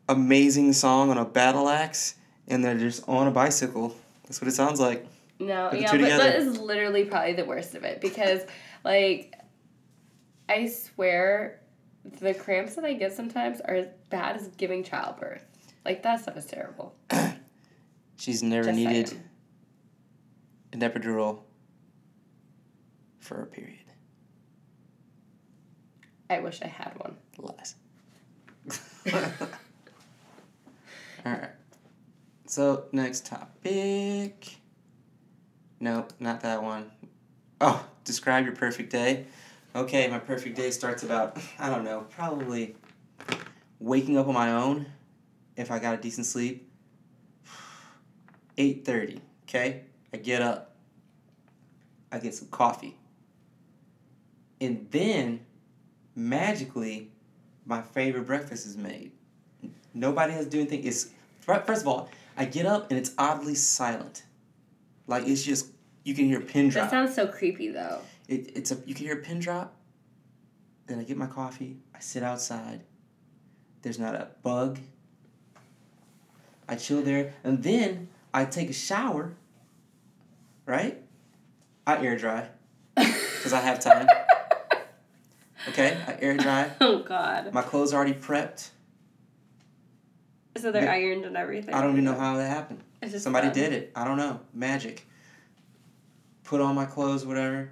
amazing 0.09 0.73
song 0.73 1.11
on 1.11 1.19
a 1.19 1.25
battle 1.25 1.69
axe 1.69 2.15
and 2.49 2.65
they're 2.65 2.79
just 2.79 3.07
on 3.07 3.27
a 3.27 3.31
bicycle. 3.31 3.95
That's 4.23 4.41
what 4.41 4.49
it 4.49 4.53
sounds 4.53 4.81
like. 4.81 5.07
No, 5.39 5.71
yeah, 5.73 5.91
but 5.93 6.01
that 6.01 6.21
together. 6.21 6.29
is 6.31 6.59
literally 6.59 7.05
probably 7.05 7.35
the 7.35 7.45
worst 7.45 7.75
of 7.75 7.85
it 7.85 8.01
because, 8.01 8.41
like, 8.83 9.35
I 10.49 10.69
swear, 10.69 11.61
the 12.21 12.33
cramps 12.33 12.77
that 12.77 12.85
I 12.85 12.95
get 12.95 13.13
sometimes 13.13 13.61
are 13.61 13.75
as 13.75 13.89
bad 14.09 14.37
as 14.37 14.49
giving 14.49 14.83
childbirth. 14.83 15.45
Like 15.85 16.03
that 16.05 16.23
stuff 16.23 16.37
is 16.39 16.47
terrible. 16.47 16.95
She's 18.17 18.43
never 18.43 18.69
Just 18.69 18.77
needed 18.77 19.09
saying. 19.09 19.25
an 20.73 20.81
epidural 20.81 21.41
for 23.19 23.43
a 23.43 23.47
period. 23.47 23.81
I 26.31 26.41
wish 26.41 26.63
I 26.63 26.69
had 26.69 26.95
one. 26.99 27.17
Lies. 27.37 27.75
All 29.13 29.21
right. 31.33 31.51
So 32.47 32.85
next 32.93 33.27
topic. 33.27 34.57
Nope, 35.81 36.13
not 36.21 36.41
that 36.41 36.63
one. 36.63 36.91
Oh, 37.61 37.85
describe 38.05 38.45
your 38.45 38.55
perfect 38.55 38.91
day. 38.91 39.27
Okay, 39.75 40.09
my 40.09 40.19
perfect 40.19 40.57
day 40.57 40.71
starts 40.71 41.03
about 41.03 41.39
I 41.59 41.69
don't 41.69 41.85
know, 41.85 42.07
probably 42.11 42.77
waking 43.79 44.17
up 44.17 44.29
on 44.29 44.35
my 44.35 44.53
own 44.53 44.87
if 45.57 45.71
I 45.71 45.79
got 45.79 45.95
a 45.95 45.99
decent 45.99 46.27
sleep. 46.27 46.71
8:30, 48.57 49.21
okay? 49.43 49.83
I 50.13 50.17
get 50.17 50.41
up. 50.41 50.77
I 52.11 52.19
get 52.19 52.35
some 52.35 52.49
coffee. 52.49 52.97
And 54.61 54.87
then 54.91 55.41
magically 56.15 57.11
my 57.67 57.83
favorite 57.83 58.27
breakfast 58.27 58.67
is 58.67 58.77
made. 58.77 59.13
Nobody 59.93 60.33
has 60.33 60.45
to 60.47 60.51
do 60.51 60.61
anything. 60.61 60.85
It's 60.85 61.11
first 61.41 61.83
of 61.83 61.89
all, 61.89 62.09
I 62.37 62.45
get 62.45 62.67
up 62.67 62.91
and 62.91 62.99
it's 62.99 63.13
oddly 63.17 63.55
silent. 63.55 64.25
Like 65.07 65.27
it's 65.27 65.43
just 65.43 65.69
you 66.03 66.15
can 66.15 66.27
hear 66.27 66.39
a 66.39 66.43
pin 66.43 66.69
drop. 66.69 66.91
That 66.91 66.91
sounds 66.91 67.15
so 67.15 67.27
creepy 67.27 67.69
though. 67.69 68.01
It, 68.29 68.53
it's 68.57 68.73
a 68.73 68.79
you 68.87 68.95
can 68.95 69.07
hear 69.07 69.19
a 69.19 69.23
pin 69.23 69.39
drop. 69.39 69.75
Then 70.87 70.99
I 70.99 71.05
get 71.05 71.17
my 71.17 71.27
coffee. 71.27 71.79
I 71.95 72.01
sit 72.01 72.23
outside. 72.23 72.83
There's 73.83 73.99
not 73.99 74.15
a 74.15 74.29
bug. 74.43 74.79
I 76.69 76.77
chill 76.77 77.03
there, 77.03 77.35
and 77.45 77.63
then 77.63 78.09
I 78.33 78.45
take 78.47 78.71
a 78.71 78.75
shower. 78.75 79.35
Right? 80.67 81.03
I 81.87 82.03
air 82.03 82.17
dry 82.17 82.49
because 82.97 83.53
I 83.53 83.61
have 83.61 83.81
time. 83.81 84.09
Okay, 85.69 85.99
I 86.07 86.19
air 86.21 86.37
dry. 86.37 86.71
oh 86.81 86.99
God. 86.99 87.53
My 87.53 87.63
clothes 87.63 87.93
are 87.93 87.97
already 87.97 88.15
prepped. 88.15 88.71
So 90.57 90.71
they're 90.71 90.91
ironed 90.91 91.25
and 91.25 91.37
everything. 91.37 91.75
I 91.75 91.81
don't 91.81 91.93
even 91.93 92.05
know 92.05 92.15
how 92.15 92.37
that 92.37 92.49
happened. 92.49 92.83
Somebody 93.19 93.49
fun. 93.49 93.55
did 93.55 93.73
it. 93.73 93.93
I 93.97 94.05
don't 94.05 94.17
know. 94.17 94.41
Magic. 94.53 95.07
Put 96.45 96.61
on 96.61 96.75
my 96.75 96.85
clothes, 96.85 97.27
whatever. 97.27 97.71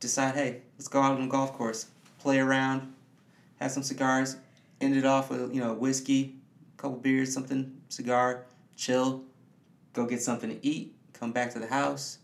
Decide, 0.00 0.34
hey, 0.34 0.62
let's 0.78 0.88
go 0.88 1.00
out 1.00 1.12
on 1.12 1.22
the 1.22 1.26
golf 1.26 1.52
course, 1.52 1.88
play 2.18 2.38
around, 2.38 2.94
have 3.60 3.72
some 3.72 3.82
cigars. 3.82 4.36
End 4.80 4.96
it 4.96 5.04
off 5.04 5.28
with 5.28 5.52
you 5.52 5.60
know 5.60 5.74
whiskey, 5.74 6.36
couple 6.76 6.98
beers, 6.98 7.32
something, 7.34 7.80
cigar, 7.88 8.44
chill. 8.76 9.24
Go 9.92 10.06
get 10.06 10.22
something 10.22 10.50
to 10.50 10.66
eat. 10.66 10.94
Come 11.12 11.32
back 11.32 11.52
to 11.54 11.58
the 11.58 11.66
house, 11.66 12.18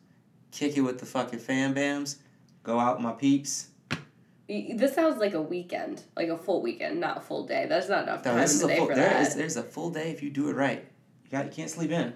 kick 0.53 0.77
it 0.77 0.83
with 0.83 1.01
the 1.01 1.07
fucking 1.07 1.41
fam 1.41 1.75
bams. 1.75 2.17
Go 2.63 2.79
out 2.79 2.97
with 2.97 3.05
my 3.05 3.13
peeps. 3.13 3.69
This 4.49 4.95
sounds 4.95 5.19
like 5.19 5.33
a 5.33 5.41
weekend, 5.41 6.03
like 6.17 6.29
a 6.29 6.37
full 6.37 6.61
weekend, 6.61 7.01
not 7.01 7.17
a 7.17 7.21
full 7.21 7.47
day. 7.47 7.67
That's 7.69 7.89
not 7.89 8.03
enough 8.03 8.25
No, 8.25 8.33
time 8.33 8.41
this 8.41 8.55
is 8.55 8.63
a 8.63 8.69
full. 8.77 8.87
for 8.89 8.95
There 8.95 9.09
that. 9.09 9.23
is 9.27 9.35
there's 9.35 9.57
a 9.57 9.63
full 9.63 9.91
day 9.91 10.11
if 10.11 10.23
you 10.23 10.31
do 10.31 10.51
it 10.51 10.55
right. 10.55 10.85
You 11.25 11.31
got 11.31 11.47
you 11.47 11.51
can't 11.53 11.71
sleep 11.71 11.91
in, 11.91 12.13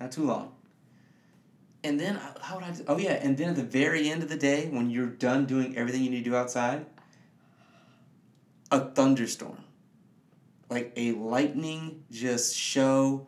not 0.00 0.12
too 0.12 0.24
long. 0.24 0.52
And 1.82 1.98
then 1.98 2.16
uh, 2.16 2.34
how 2.40 2.54
would 2.56 2.64
I? 2.64 2.70
do- 2.70 2.84
Oh 2.86 2.96
yeah, 2.98 3.14
and 3.14 3.36
then 3.36 3.50
at 3.50 3.56
the 3.56 3.64
very 3.64 4.08
end 4.08 4.22
of 4.22 4.28
the 4.28 4.36
day, 4.36 4.68
when 4.70 4.88
you're 4.88 5.06
done 5.08 5.46
doing 5.46 5.76
everything 5.76 6.02
you 6.04 6.10
need 6.10 6.24
to 6.24 6.30
do 6.30 6.36
outside, 6.36 6.86
a 8.70 8.80
thunderstorm, 8.80 9.58
like 10.70 10.92
a 10.96 11.12
lightning 11.12 12.04
just 12.10 12.56
show. 12.56 13.26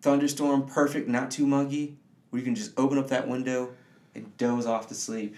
Thunderstorm, 0.00 0.66
perfect, 0.66 1.08
not 1.08 1.30
too 1.30 1.44
muggy, 1.46 1.98
where 2.30 2.38
you 2.38 2.44
can 2.44 2.54
just 2.54 2.72
open 2.78 2.98
up 2.98 3.08
that 3.08 3.26
window 3.28 3.72
and 4.14 4.34
doze 4.36 4.64
off 4.64 4.86
to 4.88 4.94
sleep. 4.94 5.36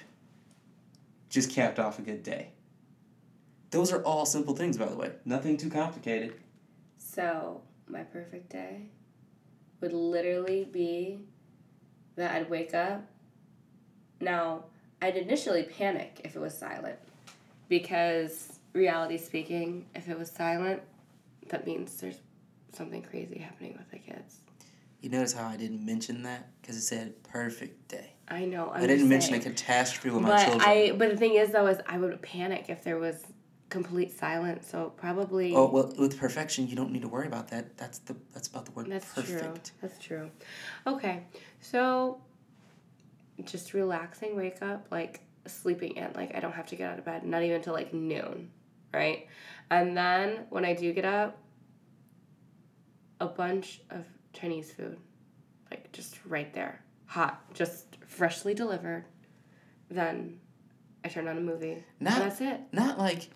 Just 1.30 1.50
capped 1.50 1.78
off 1.78 1.98
a 1.98 2.02
good 2.02 2.22
day. 2.22 2.50
Those 3.70 3.92
are 3.92 4.02
all 4.02 4.26
simple 4.26 4.54
things, 4.54 4.76
by 4.76 4.86
the 4.86 4.96
way. 4.96 5.12
Nothing 5.24 5.56
too 5.56 5.70
complicated. 5.70 6.34
So, 6.98 7.62
my 7.88 8.02
perfect 8.02 8.50
day 8.50 8.88
would 9.80 9.92
literally 9.92 10.64
be 10.64 11.20
that 12.16 12.32
I'd 12.32 12.50
wake 12.50 12.74
up. 12.74 13.02
Now, 14.20 14.64
I'd 15.00 15.16
initially 15.16 15.62
panic 15.62 16.20
if 16.24 16.36
it 16.36 16.40
was 16.40 16.52
silent 16.52 16.98
because, 17.68 18.58
reality 18.72 19.16
speaking, 19.16 19.86
if 19.94 20.08
it 20.08 20.18
was 20.18 20.30
silent, 20.30 20.82
that 21.48 21.64
means 21.64 22.00
there's 22.00 22.18
something 22.72 23.02
crazy 23.02 23.38
happening 23.38 23.74
with 23.78 23.90
the 23.90 23.98
kids. 23.98 24.40
You 25.00 25.10
notice 25.10 25.32
how 25.32 25.46
I 25.46 25.56
didn't 25.56 25.84
mention 25.86 26.22
that 26.24 26.48
because 26.60 26.76
it 26.76 26.82
said 26.82 27.22
perfect 27.22 27.88
day. 27.88 28.12
I 28.30 28.44
know. 28.44 28.70
I'm 28.70 28.76
I 28.76 28.86
didn't 28.86 28.98
just 28.98 29.08
mention 29.08 29.34
a 29.34 29.40
catastrophe 29.40 30.10
with 30.10 30.22
my 30.22 30.28
but 30.30 30.44
children. 30.44 30.62
I 30.64 30.92
but 30.96 31.10
the 31.10 31.16
thing 31.16 31.34
is 31.34 31.50
though 31.50 31.66
is 31.66 31.78
I 31.86 31.98
would 31.98 32.20
panic 32.22 32.66
if 32.68 32.84
there 32.84 32.98
was 32.98 33.24
complete 33.70 34.12
silence. 34.12 34.68
So 34.70 34.92
probably 34.96 35.54
oh 35.54 35.68
well, 35.70 35.92
with 35.98 36.18
perfection, 36.18 36.68
you 36.68 36.76
don't 36.76 36.92
need 36.92 37.02
to 37.02 37.08
worry 37.08 37.26
about 37.26 37.48
that. 37.48 37.76
That's 37.76 37.98
the 37.98 38.16
that's 38.32 38.48
about 38.48 38.66
the 38.66 38.72
word 38.72 38.90
That's 38.90 39.12
true. 39.14 39.22
perfect. 39.22 39.72
That's 39.80 39.98
true. 39.98 40.30
Okay, 40.86 41.24
so 41.60 42.20
just 43.44 43.74
relaxing, 43.74 44.36
wake 44.36 44.62
up, 44.62 44.86
like 44.90 45.20
sleeping 45.46 45.96
in. 45.96 46.12
Like 46.14 46.34
I 46.34 46.40
don't 46.40 46.52
have 46.52 46.66
to 46.66 46.76
get 46.76 46.92
out 46.92 46.98
of 46.98 47.04
bed, 47.04 47.24
not 47.24 47.42
even 47.42 47.56
until 47.56 47.74
like 47.74 47.94
noon, 47.94 48.50
right? 48.92 49.26
And 49.70 49.96
then 49.96 50.46
when 50.50 50.64
I 50.64 50.74
do 50.74 50.92
get 50.92 51.04
up, 51.04 51.38
a 53.20 53.26
bunch 53.26 53.80
of 53.90 54.06
Chinese 54.32 54.72
food, 54.72 54.98
like 55.70 55.90
just 55.92 56.18
right 56.26 56.52
there, 56.52 56.82
hot, 57.06 57.40
just 57.54 57.89
freshly 58.10 58.54
delivered. 58.54 59.04
Then 59.88 60.40
I 61.04 61.08
turn 61.08 61.28
on 61.28 61.38
a 61.38 61.40
movie. 61.40 61.82
Not 61.98 62.14
and 62.14 62.22
that's 62.22 62.40
it. 62.40 62.60
not 62.72 62.98
like, 62.98 63.30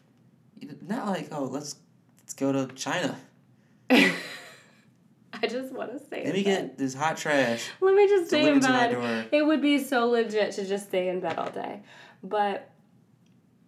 not 0.83 1.07
like 1.07 1.29
oh 1.33 1.45
let's 1.45 1.77
let's 2.21 2.35
go 2.35 2.53
to 2.53 2.73
China. 2.75 3.17
I 3.91 5.47
just 5.49 5.73
want 5.73 5.93
to 5.93 5.99
say. 5.99 6.25
Let 6.25 6.35
me 6.35 6.45
bed. 6.45 6.69
get 6.69 6.79
this 6.79 6.95
hot 6.95 7.17
trash 7.17 7.69
Let 7.81 7.95
me 7.95 8.09
just 8.09 8.29
stay 8.29 8.49
in 8.49 8.61
delivered 8.61 8.91
to 8.91 8.99
my 8.99 9.07
bed. 9.07 9.29
It 9.33 9.45
would 9.45 9.61
be 9.61 9.79
so 9.79 10.07
legit 10.09 10.53
to 10.53 10.67
just 10.67 10.87
stay 10.87 11.09
in 11.09 11.21
bed 11.21 11.39
all 11.39 11.51
day. 11.51 11.83
But 12.23 12.71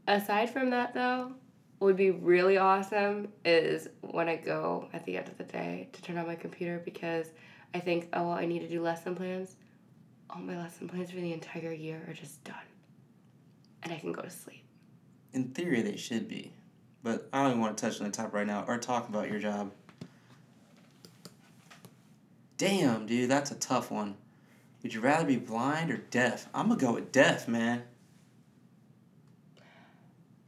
aside 0.09 0.51
from 0.51 0.71
that, 0.71 0.95
though, 0.95 1.33
what 1.79 1.89
would 1.89 1.97
be 1.97 2.11
really 2.11 2.57
awesome 2.57 3.29
is 3.45 3.89
when 4.01 4.29
I 4.29 4.37
go 4.37 4.89
at 4.93 5.05
the 5.05 5.17
end 5.17 5.29
of 5.29 5.37
the 5.37 5.45
day 5.45 5.89
to 5.93 6.03
turn 6.03 6.17
on 6.17 6.27
my 6.27 6.37
computer 6.37 6.81
because 6.85 7.27
I 7.75 7.81
think, 7.81 8.09
oh, 8.13 8.29
well, 8.29 8.33
I 8.33 8.47
need 8.47 8.61
to 8.61 8.69
do 8.69 8.81
lesson 8.81 9.15
plans. 9.15 9.57
All 10.31 10.41
my 10.41 10.57
lesson 10.57 10.89
plans 10.89 11.11
for 11.11 11.17
the 11.17 11.33
entire 11.33 11.73
year 11.73 12.05
are 12.09 12.13
just 12.13 12.43
done. 12.45 12.57
And 13.83 13.93
I 13.93 13.99
can 13.99 14.13
go 14.13 14.23
to 14.23 14.31
sleep. 14.31 14.65
In 15.33 15.51
theory, 15.51 15.83
they 15.83 15.97
should 15.97 16.29
be, 16.29 16.53
but 17.03 17.29
I 17.33 17.43
don't 17.43 17.51
even 17.53 17.61
want 17.61 17.77
to 17.77 17.85
touch 17.85 18.01
on 18.01 18.07
the 18.07 18.13
top 18.13 18.33
right 18.33 18.47
now 18.47 18.65
or 18.67 18.79
talk 18.79 19.09
about 19.09 19.31
your 19.31 19.39
job. 19.39 19.71
Damn, 22.57 23.07
dude, 23.07 23.31
that's 23.31 23.51
a 23.51 23.57
tough 23.57 23.91
one. 23.91 24.17
Would 24.83 24.95
you 24.95 25.01
rather 25.01 25.27
be 25.27 25.37
blind 25.37 25.91
or 25.91 25.99
deaf? 25.99 26.49
I'm 26.55 26.69
gonna 26.69 26.81
go 26.81 26.93
with 26.93 27.13
deaf, 27.13 27.49
man. 27.49 27.83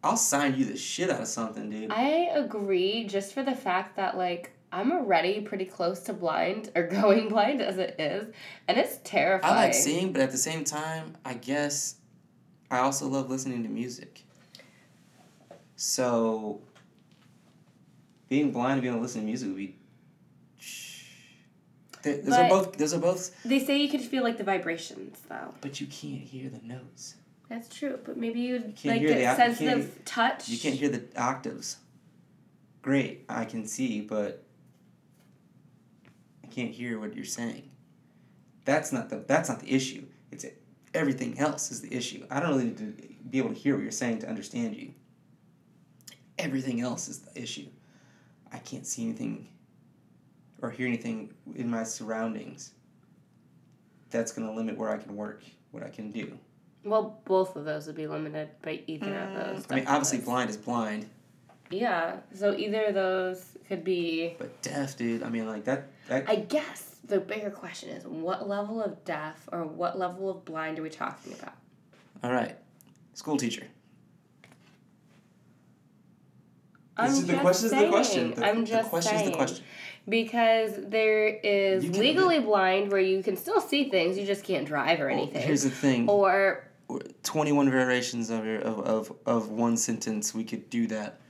I'll 0.02 0.16
sign 0.16 0.56
you 0.56 0.64
the 0.64 0.76
shit 0.76 1.10
out 1.10 1.20
of 1.20 1.28
something, 1.28 1.68
dude. 1.70 1.90
I 1.90 2.28
agree 2.32 3.04
just 3.04 3.34
for 3.34 3.42
the 3.42 3.54
fact 3.54 3.96
that, 3.96 4.16
like, 4.16 4.52
I'm 4.70 4.92
already 4.92 5.40
pretty 5.40 5.64
close 5.64 6.00
to 6.04 6.12
blind 6.12 6.70
or 6.74 6.86
going 7.00 7.28
blind 7.28 7.60
as 7.62 7.78
it 7.78 7.96
is, 7.98 8.34
and 8.66 8.76
it's 8.78 8.98
terrifying. 9.04 9.54
I 9.54 9.64
like 9.64 9.74
seeing, 9.74 10.12
but 10.12 10.20
at 10.22 10.30
the 10.30 10.36
same 10.38 10.64
time, 10.64 11.16
I 11.24 11.34
guess 11.34 11.96
I 12.70 12.78
also 12.78 13.06
love 13.08 13.30
listening 13.30 13.62
to 13.62 13.68
music. 13.68 14.22
So, 15.76 16.60
being 18.28 18.50
blind 18.52 18.74
and 18.74 18.82
being 18.82 18.92
able 18.94 19.00
to 19.00 19.02
listen 19.02 19.22
to 19.22 19.26
music 19.26 19.48
would 19.48 19.56
be. 19.56 19.76
Th- 22.02 22.24
Those 22.24 22.34
are 22.34 22.48
both. 22.48 22.76
Those 22.76 22.94
are 22.94 22.98
both. 23.00 23.42
They 23.44 23.58
say 23.60 23.78
you 23.78 23.88
could 23.88 24.00
feel 24.02 24.22
like 24.22 24.38
the 24.38 24.44
vibrations, 24.44 25.18
though. 25.28 25.54
But 25.60 25.80
you 25.80 25.86
can't 25.86 26.20
hear 26.22 26.50
the 26.50 26.60
notes. 26.66 27.14
That's 27.48 27.74
true, 27.74 27.98
but 28.04 28.16
maybe 28.18 28.40
you'd 28.40 28.76
can't 28.76 28.98
like 28.98 29.08
the- 29.08 29.20
you 29.20 29.34
sensitive 29.36 30.00
touch. 30.04 30.48
You 30.48 30.58
can't 30.58 30.74
hear 30.74 30.90
the 30.90 31.04
octaves. 31.16 31.78
Great, 32.82 33.24
I 33.28 33.44
can 33.44 33.66
see, 33.66 34.00
but 34.00 34.44
can't 36.58 36.74
hear 36.74 36.98
what 36.98 37.14
you're 37.14 37.24
saying. 37.24 37.70
That's 38.64 38.92
not 38.92 39.08
the. 39.08 39.24
That's 39.26 39.48
not 39.48 39.60
the 39.60 39.72
issue. 39.72 40.04
It's 40.32 40.44
everything 40.92 41.38
else 41.38 41.70
is 41.70 41.80
the 41.80 41.94
issue. 41.94 42.26
I 42.30 42.40
don't 42.40 42.50
really 42.50 42.64
need 42.64 42.78
to 42.78 43.14
be 43.30 43.38
able 43.38 43.50
to 43.50 43.54
hear 43.54 43.74
what 43.74 43.82
you're 43.82 43.92
saying 43.92 44.18
to 44.20 44.28
understand 44.28 44.76
you. 44.76 44.92
Everything 46.38 46.80
else 46.80 47.08
is 47.08 47.20
the 47.20 47.40
issue. 47.40 47.66
I 48.52 48.58
can't 48.58 48.86
see 48.86 49.04
anything 49.04 49.48
or 50.60 50.70
hear 50.70 50.86
anything 50.86 51.32
in 51.54 51.70
my 51.70 51.84
surroundings. 51.84 52.72
That's 54.10 54.32
going 54.32 54.48
to 54.48 54.54
limit 54.54 54.76
where 54.76 54.90
I 54.90 54.96
can 54.96 55.14
work, 55.14 55.42
what 55.70 55.82
I 55.82 55.90
can 55.90 56.10
do. 56.10 56.38
Well, 56.84 57.20
both 57.24 57.54
of 57.56 57.66
those 57.66 57.86
would 57.86 57.96
be 57.96 58.06
limited 58.06 58.48
by 58.62 58.82
either 58.86 59.14
of 59.16 59.34
those. 59.34 59.66
Mm. 59.66 59.72
I 59.72 59.74
mean, 59.76 59.86
obviously, 59.86 60.18
blind 60.18 60.50
is 60.50 60.56
blind. 60.56 61.08
Yeah. 61.70 62.16
So 62.34 62.54
either 62.56 62.84
of 62.86 62.94
those 62.94 63.44
could 63.68 63.84
be. 63.84 64.34
But 64.38 64.60
deaf, 64.62 64.96
dude. 64.96 65.22
I 65.22 65.28
mean, 65.28 65.46
like 65.46 65.64
that. 65.64 65.88
that 66.08 66.28
I 66.28 66.36
guess 66.36 66.96
the 67.04 67.20
bigger 67.20 67.50
question 67.50 67.90
is 67.90 68.04
what 68.06 68.48
level 68.48 68.82
of 68.82 69.04
deaf 69.04 69.48
or 69.52 69.64
what 69.64 69.98
level 69.98 70.30
of 70.30 70.44
blind 70.44 70.78
are 70.78 70.82
we 70.82 70.90
talking 70.90 71.32
about? 71.34 71.54
all 72.24 72.32
right. 72.32 72.56
School 73.14 73.36
teacher. 73.36 73.64
I'm 76.96 77.10
This 77.10 77.18
is 77.20 77.26
the 77.26 77.32
just 77.32 77.42
question. 77.42 77.64
Is 77.66 77.70
the 77.72 77.88
question. 77.88 78.34
The, 78.34 78.46
I'm 78.46 78.60
the 78.60 78.66
just 78.66 78.90
question 78.90 79.14
is 79.14 79.20
saying. 79.20 79.30
the 79.30 79.36
question. 79.36 79.64
Because 80.08 80.72
there 80.78 81.26
is 81.28 81.84
You 81.84 81.90
can- 81.90 82.00
legally 82.00 82.40
blind 82.40 82.90
where 82.90 83.00
you 83.00 83.22
can 83.22 83.36
still 83.36 83.60
see 83.60 83.88
things, 83.90 84.18
you 84.18 84.24
just 84.26 84.42
can't 84.44 84.66
drive 84.66 85.00
or 85.00 85.06
Well, 85.08 85.18
anything. 85.18 85.42
here's 85.42 85.62
the 85.62 85.70
thing. 85.70 86.08
or 86.08 86.64
21 87.22 87.70
variations 87.70 88.30
of, 88.30 88.44
your, 88.46 88.60
of, 88.60 88.80
of, 88.80 89.12
of 89.26 89.50
one 89.50 89.76
sentence 89.76 90.34
we 90.34 90.42
could 90.44 90.68
do 90.70 90.86
that 90.88 91.20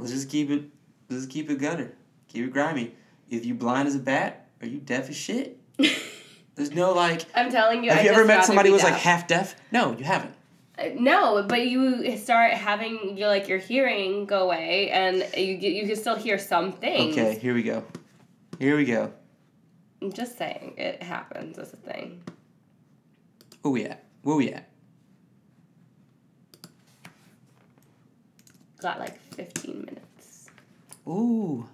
let's 0.00 0.12
just 0.12 0.28
keep 0.30 0.50
it 0.50 0.64
let's 1.08 1.22
just 1.22 1.30
keep 1.30 1.50
it 1.50 1.58
gutter. 1.58 1.94
Keep 2.28 2.46
it 2.46 2.52
grimy. 2.52 2.94
If 3.30 3.44
you 3.44 3.54
blind 3.54 3.88
as 3.88 3.94
a 3.94 3.98
bat 4.00 4.46
are 4.60 4.66
you 4.66 4.78
deaf 4.78 5.08
as 5.08 5.16
shit? 5.16 5.58
There's 6.54 6.72
no 6.74 6.92
like 6.92 7.24
I'm 7.34 7.50
telling 7.50 7.84
you, 7.84 7.90
have 7.90 8.00
I'd 8.00 8.04
you 8.06 8.10
ever 8.10 8.24
met 8.24 8.44
somebody 8.44 8.68
who 8.68 8.74
was 8.74 8.82
like 8.82 8.94
half 8.94 9.26
deaf? 9.28 9.54
No 9.70 9.96
you 9.96 10.04
haven't. 10.04 10.34
Uh, 10.78 10.90
No, 10.98 11.44
but 11.48 11.66
you 11.66 12.16
start 12.16 12.52
having 12.52 13.16
your 13.16 13.28
like 13.28 13.48
your 13.48 13.58
hearing 13.58 14.26
go 14.26 14.44
away, 14.44 14.90
and 14.90 15.16
you 15.36 15.56
get 15.56 15.72
you 15.72 15.86
can 15.86 15.96
still 15.96 16.16
hear 16.16 16.38
some 16.38 16.72
things. 16.72 17.16
okay 17.16 17.38
here 17.38 17.54
we 17.54 17.62
go. 17.62 17.84
Here 18.58 18.76
we 18.76 18.84
go. 18.84 19.12
I'm 20.02 20.12
just 20.12 20.36
saying 20.38 20.74
it 20.76 21.02
happens 21.02 21.58
as 21.58 21.72
a 21.72 21.76
thing. 21.76 22.22
where 23.62 23.72
we 23.72 23.84
at? 23.84 24.04
Where 24.22 24.36
we 24.36 24.50
at? 24.52 24.68
Got 28.80 29.00
like 29.00 29.18
fifteen 29.38 29.84
minutes. 29.84 30.50
ooh. 31.06 31.68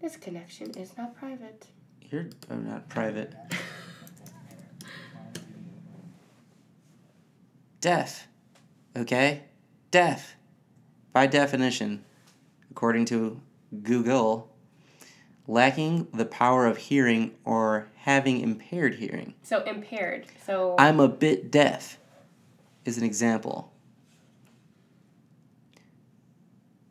This 0.00 0.16
connection 0.16 0.70
is 0.78 0.96
not 0.96 1.16
private. 1.16 1.66
you're 2.00 2.28
oh, 2.48 2.54
not 2.54 2.88
private. 2.88 3.34
Deaf 7.80 8.28
okay? 8.96 9.42
Deaf 9.90 10.36
by 11.12 11.26
definition 11.26 12.04
according 12.70 13.04
to 13.06 13.40
google 13.82 14.48
lacking 15.48 16.06
the 16.14 16.24
power 16.24 16.66
of 16.66 16.76
hearing 16.76 17.32
or 17.44 17.88
having 17.96 18.40
impaired 18.40 18.94
hearing. 18.94 19.34
So 19.42 19.64
impaired. 19.64 20.26
So 20.46 20.76
i'm 20.78 21.00
a 21.00 21.08
bit 21.08 21.50
deaf 21.50 21.98
is 22.84 22.96
an 22.96 23.02
example 23.02 23.69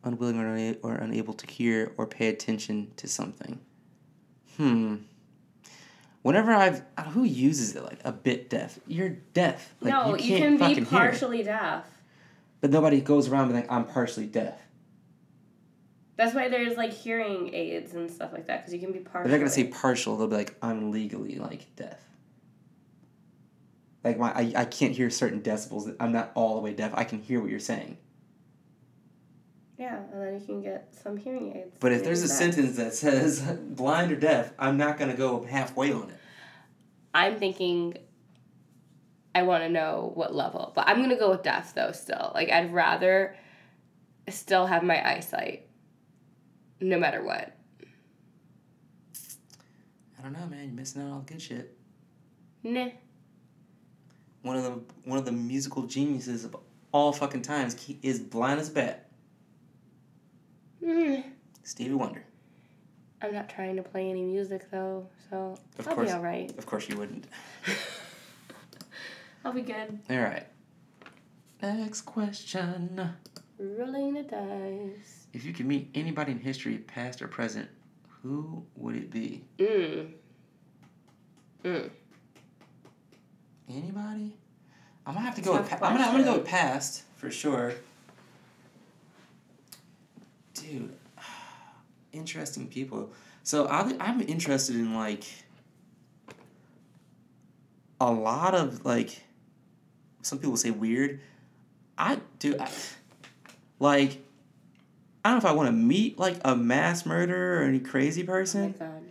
unwilling 0.04 0.38
or, 0.38 0.46
una- 0.56 0.76
or 0.82 0.94
unable 0.94 1.34
to 1.34 1.46
hear 1.46 1.92
or 1.96 2.06
pay 2.06 2.28
attention 2.28 2.90
to 2.96 3.06
something 3.08 3.60
hmm 4.56 4.96
whenever 6.22 6.52
i've 6.52 6.82
uh, 6.96 7.04
who 7.04 7.24
uses 7.24 7.74
it 7.76 7.82
like 7.84 8.00
a 8.04 8.12
bit 8.12 8.50
deaf 8.50 8.78
you're 8.86 9.10
deaf 9.32 9.74
like, 9.80 9.92
no, 9.92 10.16
you 10.16 10.34
you, 10.34 10.38
can 10.38 10.56
be 10.74 10.80
partially 10.84 11.42
deaf. 11.42 11.84
but 12.60 12.70
nobody 12.70 13.00
goes 13.00 13.28
around 13.28 13.48
being 13.48 13.60
like 13.60 13.70
i'm 13.70 13.84
partially 13.84 14.26
deaf 14.26 14.58
That's 16.16 16.34
why 16.34 16.48
there's 16.48 16.76
like 16.76 16.92
hearing 16.92 17.54
aids 17.54 17.94
and 17.94 18.10
stuff 18.10 18.32
like 18.32 18.46
that 18.46 18.58
because 18.60 18.74
you 18.74 18.80
can 18.80 18.92
be 18.92 18.98
partial. 18.98 19.28
they're 19.30 19.38
not 19.38 19.44
gonna 19.44 19.50
say 19.50 19.64
partial. 19.64 20.16
They'll 20.18 20.28
be 20.28 20.36
like, 20.36 20.54
I'm 20.60 20.90
legally 20.92 21.36
like 21.36 21.74
deaf. 21.76 21.98
Like 24.04 24.18
my, 24.18 24.30
I, 24.32 24.52
I 24.54 24.64
can't 24.66 24.92
hear 24.94 25.08
certain 25.08 25.40
decibels. 25.40 25.94
I'm 25.98 26.12
not 26.12 26.32
all 26.34 26.56
the 26.56 26.60
way 26.60 26.74
deaf. 26.74 26.92
I 26.94 27.04
can 27.04 27.22
hear 27.22 27.40
what 27.40 27.50
you're 27.50 27.58
saying. 27.58 27.96
Yeah, 29.90 30.02
and 30.12 30.22
then 30.22 30.40
you 30.40 30.46
can 30.46 30.62
get 30.62 30.94
some 31.02 31.16
hearing 31.16 31.56
aids. 31.56 31.76
But 31.80 31.92
if 31.92 32.04
there's 32.04 32.22
a 32.22 32.28
that. 32.28 32.34
sentence 32.34 32.76
that 32.76 32.94
says 32.94 33.40
blind 33.60 34.12
or 34.12 34.16
deaf, 34.16 34.52
I'm 34.58 34.76
not 34.76 34.98
gonna 34.98 35.16
go 35.16 35.42
halfway 35.42 35.92
on 35.92 36.10
it. 36.10 36.16
I'm 37.12 37.38
thinking 37.38 37.96
I 39.34 39.42
want 39.42 39.62
to 39.62 39.68
know 39.68 40.12
what 40.14 40.34
level. 40.34 40.72
But 40.74 40.88
I'm 40.88 40.98
going 40.98 41.10
to 41.10 41.16
go 41.16 41.30
with 41.30 41.42
deaf 41.42 41.74
though 41.74 41.92
still. 41.92 42.32
Like 42.34 42.50
I'd 42.50 42.72
rather 42.72 43.36
still 44.28 44.66
have 44.66 44.82
my 44.82 45.08
eyesight 45.08 45.68
no 46.80 46.98
matter 46.98 47.22
what. 47.22 47.56
I 50.18 50.22
don't 50.22 50.32
know, 50.32 50.46
man. 50.46 50.66
You're 50.66 50.72
missing 50.72 51.02
out 51.02 51.06
on 51.06 51.12
all 51.12 51.20
the 51.20 51.32
good 51.32 51.42
shit. 51.42 51.76
Nah. 52.62 52.88
One 54.42 54.56
of 54.56 54.64
the 54.64 54.80
one 55.04 55.18
of 55.18 55.24
the 55.24 55.32
musical 55.32 55.84
geniuses 55.84 56.44
of 56.44 56.56
all 56.92 57.12
fucking 57.12 57.42
times 57.42 57.76
is 58.02 58.20
blind 58.20 58.60
as 58.60 58.70
a 58.70 58.72
bat. 58.72 59.09
Mm. 60.84 61.24
Stevie 61.62 61.94
Wonder. 61.94 62.24
I'm 63.22 63.34
not 63.34 63.48
trying 63.48 63.76
to 63.76 63.82
play 63.82 64.08
any 64.08 64.24
music 64.24 64.70
though, 64.70 65.06
so 65.28 65.56
Of 65.78 65.88
I'll 65.88 65.94
course. 65.94 66.08
be 66.08 66.14
all 66.14 66.22
right. 66.22 66.50
Of 66.56 66.64
course 66.66 66.88
you 66.88 66.96
wouldn't. 66.96 67.26
I'll 69.44 69.52
be 69.52 69.62
good. 69.62 69.98
All 70.08 70.18
right. 70.18 70.46
Next 71.62 72.02
question. 72.02 73.10
Rolling 73.58 74.14
the 74.14 74.22
dice. 74.22 75.26
If 75.34 75.44
you 75.44 75.52
could 75.52 75.66
meet 75.66 75.90
anybody 75.94 76.32
in 76.32 76.38
history, 76.38 76.78
past 76.78 77.20
or 77.20 77.28
present, 77.28 77.68
who 78.22 78.64
would 78.76 78.96
it 78.96 79.10
be? 79.10 79.44
Mm. 79.58 80.12
Mm. 81.64 81.90
Anybody? 83.68 84.34
I'm 85.06 85.14
gonna 85.14 85.26
have 85.26 85.34
to 85.36 85.42
go 85.42 85.58
with. 85.58 85.68
Pa- 85.68 85.76
I'm 85.82 85.92
gonna. 85.96 86.04
I'm 86.04 86.12
gonna 86.12 86.24
go 86.24 86.38
with 86.38 86.46
past 86.46 87.02
for 87.16 87.30
sure. 87.30 87.74
Dude, 90.54 90.92
interesting 92.12 92.66
people. 92.68 93.10
So 93.42 93.66
I, 93.66 93.94
I'm 94.00 94.20
interested 94.20 94.76
in 94.76 94.94
like 94.94 95.24
a 98.00 98.10
lot 98.10 98.54
of 98.54 98.84
like. 98.84 99.22
Some 100.22 100.38
people 100.38 100.56
say 100.56 100.70
weird. 100.70 101.20
I 101.96 102.18
do. 102.38 102.56
I, 102.58 102.68
like. 103.78 104.18
I 105.24 105.30
don't 105.30 105.42
know 105.42 105.48
if 105.48 105.52
I 105.52 105.54
want 105.54 105.68
to 105.68 105.72
meet 105.72 106.18
like 106.18 106.36
a 106.44 106.56
mass 106.56 107.04
murderer 107.04 107.60
or 107.60 107.64
any 107.64 107.78
crazy 107.78 108.22
Oh 108.22 108.26
my 108.26 108.32
person, 108.32 108.74
god. 108.78 109.02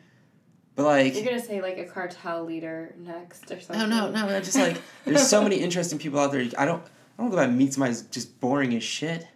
but 0.75 0.83
like. 0.85 1.15
You're 1.15 1.23
gonna 1.25 1.39
say 1.39 1.61
like 1.61 1.77
a 1.77 1.85
cartel 1.85 2.45
leader 2.45 2.93
next 2.97 3.51
or 3.51 3.55
No, 3.55 3.61
something. 3.61 3.89
no, 3.89 4.11
no. 4.11 4.27
I 4.35 4.39
just 4.39 4.55
like 4.57 4.81
there's 5.05 5.27
so 5.27 5.41
many 5.43 5.55
interesting 5.61 5.99
people 5.99 6.19
out 6.19 6.31
there. 6.31 6.47
I 6.57 6.65
don't. 6.65 6.83
I 7.17 7.21
don't 7.23 7.31
go 7.31 7.37
out 7.39 7.49
and 7.49 7.57
meet 7.57 7.73
somebody 7.73 7.91
who's 7.93 8.03
just 8.03 8.39
boring 8.39 8.73
as 8.75 8.83
shit. 8.83 9.27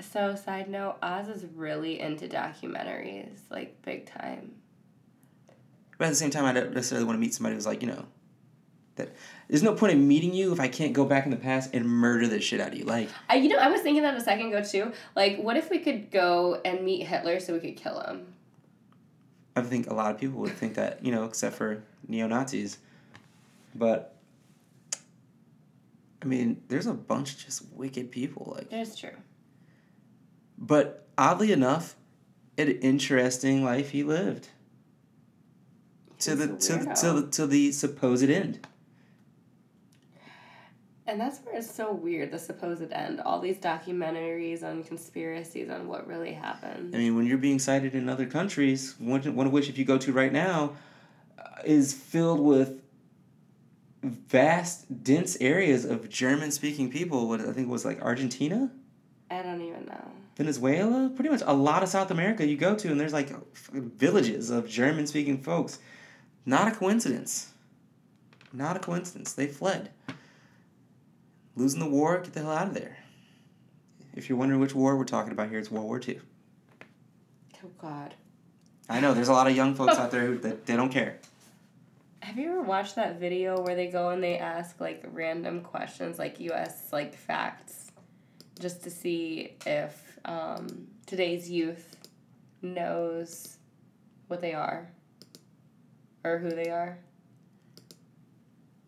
So 0.00 0.34
side 0.34 0.68
note, 0.68 0.96
Oz 1.02 1.28
is 1.28 1.44
really 1.54 2.00
into 2.00 2.28
documentaries, 2.28 3.38
like 3.50 3.80
big 3.82 4.06
time. 4.06 4.52
But 5.98 6.06
at 6.06 6.10
the 6.10 6.16
same 6.16 6.30
time, 6.30 6.44
I 6.44 6.52
don't 6.52 6.74
necessarily 6.74 7.06
want 7.06 7.16
to 7.16 7.20
meet 7.20 7.32
somebody 7.34 7.54
who's 7.54 7.66
like 7.66 7.80
you 7.80 7.88
know, 7.88 8.04
that 8.96 9.14
there's 9.48 9.62
no 9.62 9.74
point 9.74 9.92
in 9.92 10.06
meeting 10.06 10.34
you 10.34 10.52
if 10.52 10.60
I 10.60 10.68
can't 10.68 10.92
go 10.92 11.04
back 11.04 11.24
in 11.24 11.30
the 11.30 11.36
past 11.36 11.70
and 11.74 11.86
murder 11.86 12.26
the 12.26 12.40
shit 12.40 12.60
out 12.60 12.72
of 12.72 12.78
you. 12.78 12.84
Like 12.84 13.08
I, 13.28 13.36
you 13.36 13.48
know, 13.48 13.58
I 13.58 13.68
was 13.68 13.80
thinking 13.80 14.02
that 14.02 14.14
a 14.14 14.20
second 14.20 14.48
ago 14.48 14.62
too. 14.62 14.92
Like, 15.14 15.38
what 15.38 15.56
if 15.56 15.70
we 15.70 15.78
could 15.78 16.10
go 16.10 16.60
and 16.64 16.84
meet 16.84 17.06
Hitler 17.06 17.40
so 17.40 17.54
we 17.54 17.60
could 17.60 17.76
kill 17.76 18.00
him? 18.00 18.34
I 19.54 19.62
think 19.62 19.88
a 19.88 19.94
lot 19.94 20.14
of 20.14 20.20
people 20.20 20.40
would 20.40 20.52
think 20.52 20.74
that 20.74 21.04
you 21.04 21.12
know, 21.12 21.24
except 21.24 21.56
for 21.56 21.82
neo 22.06 22.26
Nazis. 22.26 22.78
But 23.74 24.14
I 26.22 26.26
mean, 26.26 26.62
there's 26.68 26.86
a 26.86 26.94
bunch 26.94 27.32
of 27.32 27.38
just 27.38 27.62
wicked 27.72 28.10
people. 28.10 28.54
Like, 28.56 28.72
It's 28.72 28.98
true. 28.98 29.10
But 30.58 31.06
oddly 31.16 31.52
enough, 31.52 31.96
an 32.58 32.68
interesting 32.68 33.64
life 33.64 33.90
he 33.90 34.02
lived. 34.02 34.48
To 36.20 36.34
the 36.34 36.46
to 36.56 36.76
the, 36.76 36.94
to 36.94 37.12
the 37.12 37.30
to 37.32 37.46
the 37.46 37.72
supposed 37.72 38.30
end. 38.30 38.66
And 41.08 41.20
that's 41.20 41.38
where 41.40 41.56
it's 41.56 41.70
so 41.70 41.92
weird, 41.92 42.32
the 42.32 42.38
supposed 42.38 42.90
end. 42.90 43.20
All 43.20 43.38
these 43.38 43.58
documentaries 43.58 44.64
on 44.64 44.82
conspiracies 44.82 45.70
on 45.70 45.86
what 45.86 46.08
really 46.08 46.32
happened. 46.32 46.94
I 46.94 46.98
mean, 46.98 47.14
when 47.14 47.26
you're 47.26 47.38
being 47.38 47.60
cited 47.60 47.94
in 47.94 48.08
other 48.08 48.26
countries, 48.26 48.96
one, 48.98 49.22
one 49.36 49.46
of 49.46 49.52
which, 49.52 49.68
if 49.68 49.78
you 49.78 49.84
go 49.84 49.98
to 49.98 50.12
right 50.12 50.32
now, 50.32 50.74
uh, 51.38 51.62
is 51.64 51.94
filled 51.94 52.40
with 52.40 52.82
vast, 54.02 55.04
dense 55.04 55.36
areas 55.40 55.84
of 55.84 56.08
German 56.08 56.50
speaking 56.50 56.90
people. 56.90 57.28
What 57.28 57.40
I 57.40 57.52
think 57.52 57.68
was 57.68 57.84
like 57.84 58.02
Argentina, 58.02 58.72
I 59.30 59.42
don't 59.42 59.60
even 59.60 59.86
know. 59.86 60.10
Venezuela, 60.36 61.10
pretty 61.14 61.30
much 61.30 61.42
a 61.46 61.54
lot 61.54 61.82
of 61.82 61.88
South 61.88 62.10
America 62.10 62.46
you 62.46 62.56
go 62.56 62.74
to, 62.74 62.90
and 62.90 63.00
there's 63.00 63.12
like 63.12 63.32
villages 63.72 64.50
of 64.50 64.68
German 64.68 65.06
speaking 65.06 65.42
folks. 65.42 65.78
Not 66.44 66.68
a 66.68 66.70
coincidence. 66.72 67.52
Not 68.52 68.76
a 68.76 68.80
coincidence. 68.80 69.32
They 69.32 69.46
fled. 69.46 69.90
Losing 71.56 71.80
the 71.80 71.88
war, 71.88 72.20
get 72.20 72.34
the 72.34 72.40
hell 72.40 72.52
out 72.52 72.68
of 72.68 72.74
there. 72.74 72.98
If 74.14 74.28
you're 74.28 74.38
wondering 74.38 74.60
which 74.60 74.74
war 74.74 74.96
we're 74.96 75.04
talking 75.04 75.32
about 75.32 75.48
here, 75.48 75.58
it's 75.58 75.70
World 75.70 75.86
War 75.86 76.00
II. 76.06 76.20
Oh 77.64 77.70
God. 77.80 78.14
I 78.88 79.00
know 79.00 79.14
there's 79.14 79.28
a 79.28 79.32
lot 79.32 79.46
of 79.46 79.56
young 79.56 79.74
folks 79.74 79.96
out 79.96 80.10
there 80.10 80.26
who 80.26 80.38
that 80.38 80.66
they 80.66 80.76
don't 80.76 80.92
care. 80.92 81.18
Have 82.20 82.38
you 82.38 82.50
ever 82.50 82.62
watched 82.62 82.96
that 82.96 83.18
video 83.18 83.60
where 83.62 83.74
they 83.74 83.86
go 83.86 84.10
and 84.10 84.22
they 84.22 84.38
ask 84.38 84.80
like 84.80 85.04
random 85.12 85.62
questions, 85.62 86.18
like 86.18 86.40
U.S. 86.40 86.92
like 86.92 87.14
facts, 87.14 87.90
just 88.60 88.82
to 88.84 88.90
see 88.90 89.56
if 89.64 90.05
um, 90.26 90.88
today's 91.06 91.50
youth 91.50 91.96
knows 92.60 93.56
what 94.28 94.40
they 94.40 94.52
are 94.52 94.90
or 96.24 96.38
who 96.38 96.50
they 96.50 96.68
are. 96.68 96.98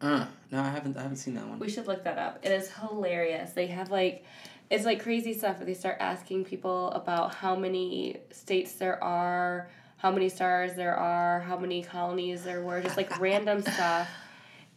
Uh, 0.01 0.26
no, 0.51 0.61
I 0.61 0.68
haven't. 0.68 0.97
I 0.97 1.03
haven't 1.03 1.16
seen 1.16 1.34
that 1.34 1.47
one. 1.47 1.59
We 1.59 1.68
should 1.68 1.86
look 1.86 2.05
that 2.05 2.18
up. 2.18 2.39
It 2.45 2.53
is 2.53 2.70
hilarious. 2.70 3.53
They 3.53 3.66
have 3.68 3.91
like, 3.91 4.24
it's 4.70 4.84
like 4.84 5.03
crazy 5.03 5.34
stuff. 5.34 5.59
Where 5.59 5.66
they 5.66 5.74
start 5.74 5.97
asking 6.01 6.45
people 6.45 6.91
about 6.91 7.34
how 7.34 7.57
many 7.57 8.18
states 8.30 8.74
there 8.74 9.03
are, 9.03 9.70
how 9.97 10.12
many 10.12 10.28
stars 10.28 10.74
there 10.74 10.95
are, 10.97 11.41
how 11.41 11.59
many 11.59 11.82
colonies 11.82 12.45
there 12.45 12.62
were, 12.62 12.80
just 12.80 12.97
like 12.97 13.18
random 13.18 13.62
stuff, 13.74 14.09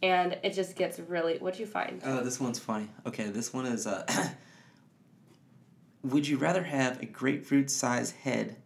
and 0.02 0.38
it 0.42 0.54
just 0.54 0.74
gets 0.74 0.98
really. 0.98 1.38
What'd 1.38 1.60
you 1.60 1.66
find? 1.66 2.00
Oh, 2.04 2.24
this 2.24 2.40
one's 2.40 2.58
funny. 2.58 2.88
Okay, 3.06 3.28
this 3.28 3.52
one 3.52 3.66
is. 3.66 3.86
Uh, 3.86 4.04
would 6.02 6.26
you 6.26 6.36
rather 6.36 6.62
have 6.64 7.00
a 7.02 7.06
grapefruit 7.06 7.70
sized 7.70 8.14
head, 8.16 8.56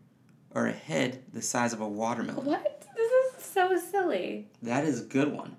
or 0.55 0.67
a 0.67 0.73
head 0.73 1.23
the 1.33 1.43
size 1.43 1.73
of 1.73 1.81
a 1.81 1.89
watermelon? 1.89 2.45
What? 2.45 2.87
This 2.97 3.13
is 3.39 3.45
so 3.45 3.79
silly. 3.91 4.49
That 4.63 4.85
is 4.85 5.01
a 5.03 5.05
good 5.05 5.33
one. 5.33 5.57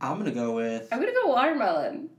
I'm 0.00 0.18
gonna 0.18 0.30
go 0.32 0.52
with 0.54 0.88
I'm 0.92 1.00
gonna 1.00 1.12
go 1.12 1.28
watermelon. 1.28 2.10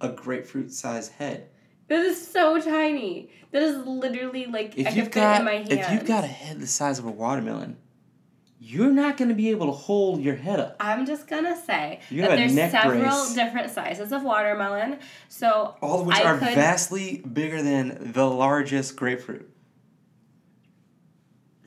a 0.00 0.08
grapefruit 0.08 0.72
sized 0.72 1.12
head. 1.12 1.48
this 1.88 2.18
is 2.18 2.26
so 2.26 2.60
tiny. 2.60 3.30
That 3.52 3.62
is 3.62 3.84
literally 3.86 4.46
like 4.46 4.78
If 4.78 4.86
can 4.88 4.96
you've 4.96 5.10
got 5.10 5.40
in 5.40 5.44
my 5.44 5.52
hand. 5.56 5.72
if 5.72 5.90
you've 5.90 6.06
got 6.06 6.24
a 6.24 6.28
head 6.28 6.60
the 6.60 6.66
size 6.66 6.98
of 6.98 7.04
a 7.04 7.10
watermelon, 7.10 7.76
you're 8.62 8.90
not 8.92 9.16
gonna 9.16 9.32
be 9.34 9.48
able 9.50 9.66
to 9.66 9.72
hold 9.72 10.20
your 10.20 10.36
head 10.36 10.60
up. 10.60 10.76
I'm 10.80 11.06
just 11.06 11.26
gonna 11.26 11.56
say 11.64 12.00
You 12.10 12.20
that 12.22 12.36
there's 12.36 12.52
several 12.70 13.00
brace. 13.00 13.34
different 13.34 13.70
sizes 13.70 14.12
of 14.12 14.22
watermelon. 14.22 14.98
So 15.28 15.76
All 15.80 16.00
of 16.02 16.06
which 16.06 16.16
I 16.16 16.24
are 16.24 16.38
could- 16.38 16.54
vastly 16.54 17.18
bigger 17.32 17.62
than 17.62 18.12
the 18.12 18.26
largest 18.28 18.96
grapefruit. 18.96 19.48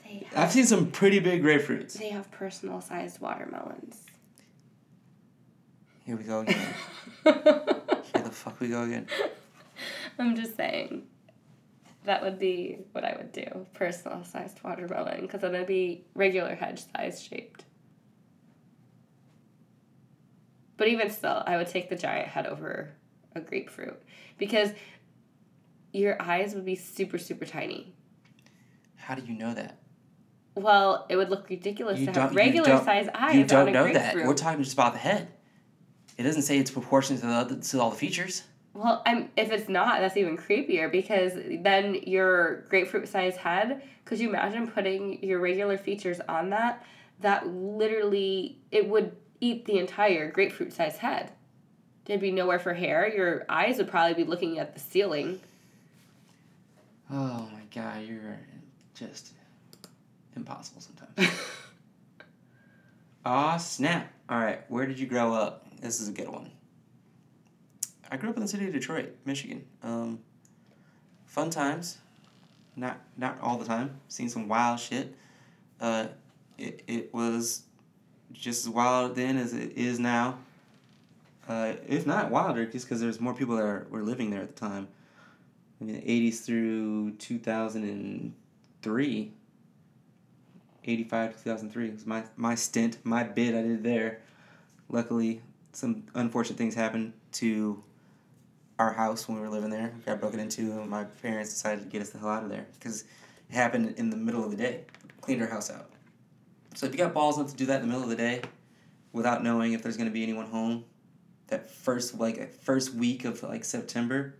they 0.04 0.28
I've 0.32 0.38
have, 0.38 0.52
seen 0.52 0.66
some 0.66 0.91
pretty 0.91 1.20
big 1.20 1.41
grapefruits. 1.44 1.94
they 1.94 2.10
have 2.10 2.30
personal 2.32 2.80
sized 2.80 3.20
watermelons. 3.20 4.02
Here 6.06 6.16
we 6.18 6.24
go 6.26 6.39
again. 6.41 6.74
Here 7.24 7.34
the 7.34 8.30
fuck 8.32 8.60
we 8.60 8.68
go 8.68 8.84
again. 8.84 9.08
I'm 10.20 10.36
just 10.36 10.56
saying. 10.58 11.04
That 12.06 12.22
would 12.22 12.38
be 12.38 12.80
what 12.91 13.06
I 13.06 13.16
would 13.18 13.32
do. 13.32 13.66
Personal 13.74 14.24
sized 14.24 14.62
watermelon. 14.64 15.22
Because 15.22 15.41
then 15.41 15.56
it'd 15.56 15.68
be 15.68 16.06
regular 16.16 16.56
hedge 16.56 16.84
size 16.95 17.22
shaped. 17.22 17.64
But 20.78 20.88
even 20.88 21.10
still, 21.10 21.43
I 21.45 21.58
would 21.58 21.68
take 21.68 21.89
the 21.89 21.95
giant 21.95 22.28
head 22.28 22.47
over 22.47 22.91
a 23.36 23.41
grapefruit. 23.41 24.01
Because 24.38 24.72
your 25.93 26.22
eyes 26.22 26.56
would 26.56 26.66
be 26.66 26.76
super, 26.76 27.18
super 27.18 27.45
tiny. 27.45 27.93
How 28.95 29.16
do 29.16 29.22
you 29.26 29.38
know 29.38 29.54
that? 29.54 29.78
Well, 30.56 31.06
it 31.10 31.16
would 31.16 31.30
look 31.30 31.49
ridiculous 31.49 31.99
You 31.99 32.08
to 32.08 32.12
don't- 32.12 32.24
have 32.24 32.36
regular 32.36 32.78
size 32.84 33.08
eyes 33.14 33.36
You 33.36 33.45
don't 33.45 33.70
a 33.70 33.72
know 33.72 33.84
grapefruit. 33.84 34.16
that. 34.16 34.28
We're 34.28 34.34
talking 34.34 34.62
just 34.64 34.74
about 34.74 34.93
the 34.93 34.99
head. 34.99 35.30
It 36.18 36.24
doesn't 36.24 36.43
say 36.43 36.58
it's 36.60 36.70
proportionate 36.72 37.22
to 37.22 37.56
the 37.56 37.62
to 37.62 37.82
all 37.82 37.89
the 37.89 37.95
features. 37.95 38.43
Well, 38.74 39.03
I'm 39.05 39.30
if 39.38 39.51
it's 39.51 39.69
not, 39.69 39.99
that's 39.99 40.17
even 40.17 40.36
creepier 40.36 40.91
because 40.91 41.34
then 41.36 41.95
your 42.07 42.61
grapefruit 42.69 43.07
size 43.07 43.38
head. 43.38 43.84
Could 44.05 44.19
you 44.19 44.30
imagine 44.30 44.67
putting 44.67 45.24
your 45.24 45.39
regular 45.39 45.78
features 45.78 46.19
on 46.28 46.49
that? 46.49 46.84
That 47.19 47.47
literally 47.47 48.57
it 48.71 48.89
would 48.89 49.15
eat 49.39 49.65
the 49.65 49.78
entire 49.78 50.32
grapefruit 50.32 50.74
size 50.74 50.97
head. 50.97 51.32
There'd 52.05 52.19
be 52.19 52.32
nowhere 52.32 52.59
for 52.59 52.74
hair. 52.74 53.13
Your 53.13 53.45
eyes 53.47 53.78
would 53.78 53.88
probably 53.88 54.24
be 54.24 54.30
looking 54.30 54.57
at 54.59 54.74
the 54.74 54.80
ceiling. 54.80 55.39
Oh 57.11 57.47
my 57.53 57.61
god, 57.74 58.03
you're 58.05 58.39
just 58.95 59.34
impossible 60.36 60.82
sometimes. 60.82 61.32
Aw, 63.26 63.57
snap. 63.57 64.11
Alright, 64.30 64.69
where 64.69 64.86
did 64.86 64.99
you 64.99 65.05
grow 65.05 65.34
up? 65.34 65.65
This 65.80 66.01
is 66.01 66.09
a 66.09 66.11
good 66.11 66.28
one. 66.28 66.49
I 68.14 68.18
grew 68.18 68.30
up 68.30 68.36
in 68.36 68.43
the 68.43 68.47
city 68.47 68.68
of 68.68 68.74
Detroit, 68.74 69.16
Michigan. 69.26 69.66
Um, 69.82 70.20
fun 71.26 71.49
times. 71.49 71.97
Not 72.76 72.99
not 73.18 73.41
all 73.41 73.57
the 73.57 73.66
time. 73.66 73.99
Seen 74.07 74.30
some 74.30 74.47
wild 74.47 74.80
shit. 74.80 75.16
Uh, 75.82 76.09
it, 76.59 76.84
it 76.86 77.11
was 77.11 77.64
just 78.32 78.68
as 78.68 78.70
wild 78.70 79.16
then 79.16 79.38
as 79.38 79.53
it 79.53 79.76
is 79.76 79.97
now. 79.97 80.38
Uh, 81.49 81.74
if 81.88 82.05
not 82.05 82.30
wilder, 82.30 82.68
just 82.68 82.86
because 82.86 83.01
there's 83.01 83.20
more 83.20 83.34
people 83.34 83.55
that 83.55 83.64
are, 83.64 83.88
were 83.89 84.03
living 84.03 84.30
there 84.30 84.43
at 84.43 84.55
the 84.55 84.61
time. 84.61 84.88
I 85.82 85.84
mean, 85.84 85.95
the 85.95 86.01
80s 86.01 86.45
through 86.45 87.14
2003. 87.14 89.32
85 90.86 91.43
2003 91.43 91.89
was 91.89 92.05
my, 92.05 92.24
my 92.38 92.53
stint, 92.53 92.99
my 93.03 93.24
bid 93.24 93.55
I 93.55 93.64
did 93.64 93.82
there. 93.84 94.22
Luckily, 94.88 95.41
some 95.72 96.03
unfortunate 96.14 96.59
things 96.59 96.76
happened 96.76 97.14
to 97.34 97.84
our 98.84 98.93
house 98.93 99.27
when 99.27 99.38
we 99.38 99.43
were 99.43 99.49
living 99.49 99.69
there. 99.69 99.93
We 99.95 100.03
got 100.03 100.19
broken 100.19 100.39
into, 100.39 100.61
and 100.61 100.89
my 100.89 101.05
parents 101.05 101.51
decided 101.51 101.84
to 101.84 101.89
get 101.89 102.01
us 102.01 102.09
the 102.09 102.19
hell 102.19 102.29
out 102.29 102.43
of 102.43 102.49
there 102.49 102.65
because 102.73 103.03
it 103.49 103.55
happened 103.55 103.95
in 103.97 104.09
the 104.09 104.17
middle 104.17 104.43
of 104.43 104.51
the 104.51 104.57
day. 104.57 104.81
Cleaned 105.21 105.41
our 105.41 105.47
house 105.47 105.71
out. 105.71 105.89
So 106.75 106.86
if 106.86 106.91
you 106.91 106.97
got 106.97 107.13
balls 107.13 107.38
enough 107.38 107.51
to 107.51 107.55
do 107.55 107.65
that 107.67 107.81
in 107.81 107.81
the 107.81 107.88
middle 107.88 108.03
of 108.03 108.09
the 108.09 108.15
day, 108.15 108.41
without 109.13 109.43
knowing 109.43 109.73
if 109.73 109.84
there's 109.84 109.95
going 109.95 110.09
to 110.09 110.13
be 110.13 110.23
anyone 110.23 110.47
home, 110.47 110.86
that 111.47 111.69
first 111.69 112.19
like 112.19 112.53
first 112.61 112.93
week 112.93 113.25
of 113.25 113.41
like 113.43 113.63
September, 113.63 114.36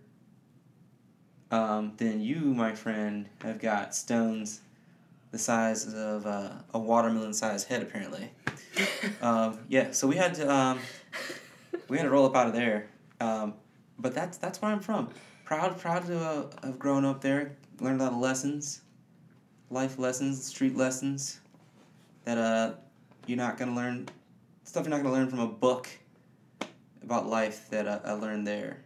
um, 1.50 1.92
then 1.96 2.20
you, 2.20 2.40
my 2.40 2.74
friend, 2.74 3.28
have 3.42 3.60
got 3.60 3.94
stones 3.94 4.60
the 5.30 5.38
size 5.38 5.92
of 5.92 6.26
uh, 6.26 6.50
a 6.72 6.78
watermelon-sized 6.78 7.66
head, 7.66 7.82
apparently. 7.82 8.30
um, 9.22 9.58
yeah, 9.68 9.90
so 9.90 10.06
we 10.06 10.16
had 10.16 10.34
to 10.34 10.52
um, 10.52 10.78
we 11.88 11.96
had 11.96 12.04
to 12.04 12.10
roll 12.10 12.26
up 12.26 12.36
out 12.36 12.46
of 12.46 12.52
there. 12.52 12.86
Um, 13.20 13.54
but 13.98 14.14
that's 14.14 14.38
that's 14.38 14.60
where 14.60 14.70
I'm 14.70 14.80
from. 14.80 15.10
Proud, 15.44 15.78
proud 15.78 16.06
to 16.06 16.18
uh, 16.18 16.50
have 16.62 16.78
grown 16.78 17.04
up 17.04 17.20
there. 17.20 17.56
Learned 17.80 18.00
a 18.00 18.04
lot 18.04 18.12
of 18.12 18.18
lessons, 18.18 18.82
life 19.70 19.98
lessons, 19.98 20.44
street 20.44 20.76
lessons, 20.76 21.40
that 22.24 22.38
uh, 22.38 22.74
you're 23.26 23.38
not 23.38 23.58
gonna 23.58 23.74
learn 23.74 24.08
stuff 24.64 24.84
you're 24.84 24.90
not 24.90 25.02
gonna 25.02 25.14
learn 25.14 25.28
from 25.28 25.40
a 25.40 25.46
book 25.46 25.88
about 27.02 27.26
life 27.26 27.68
that 27.70 27.86
uh, 27.86 28.00
I 28.04 28.12
learned 28.12 28.46
there. 28.46 28.78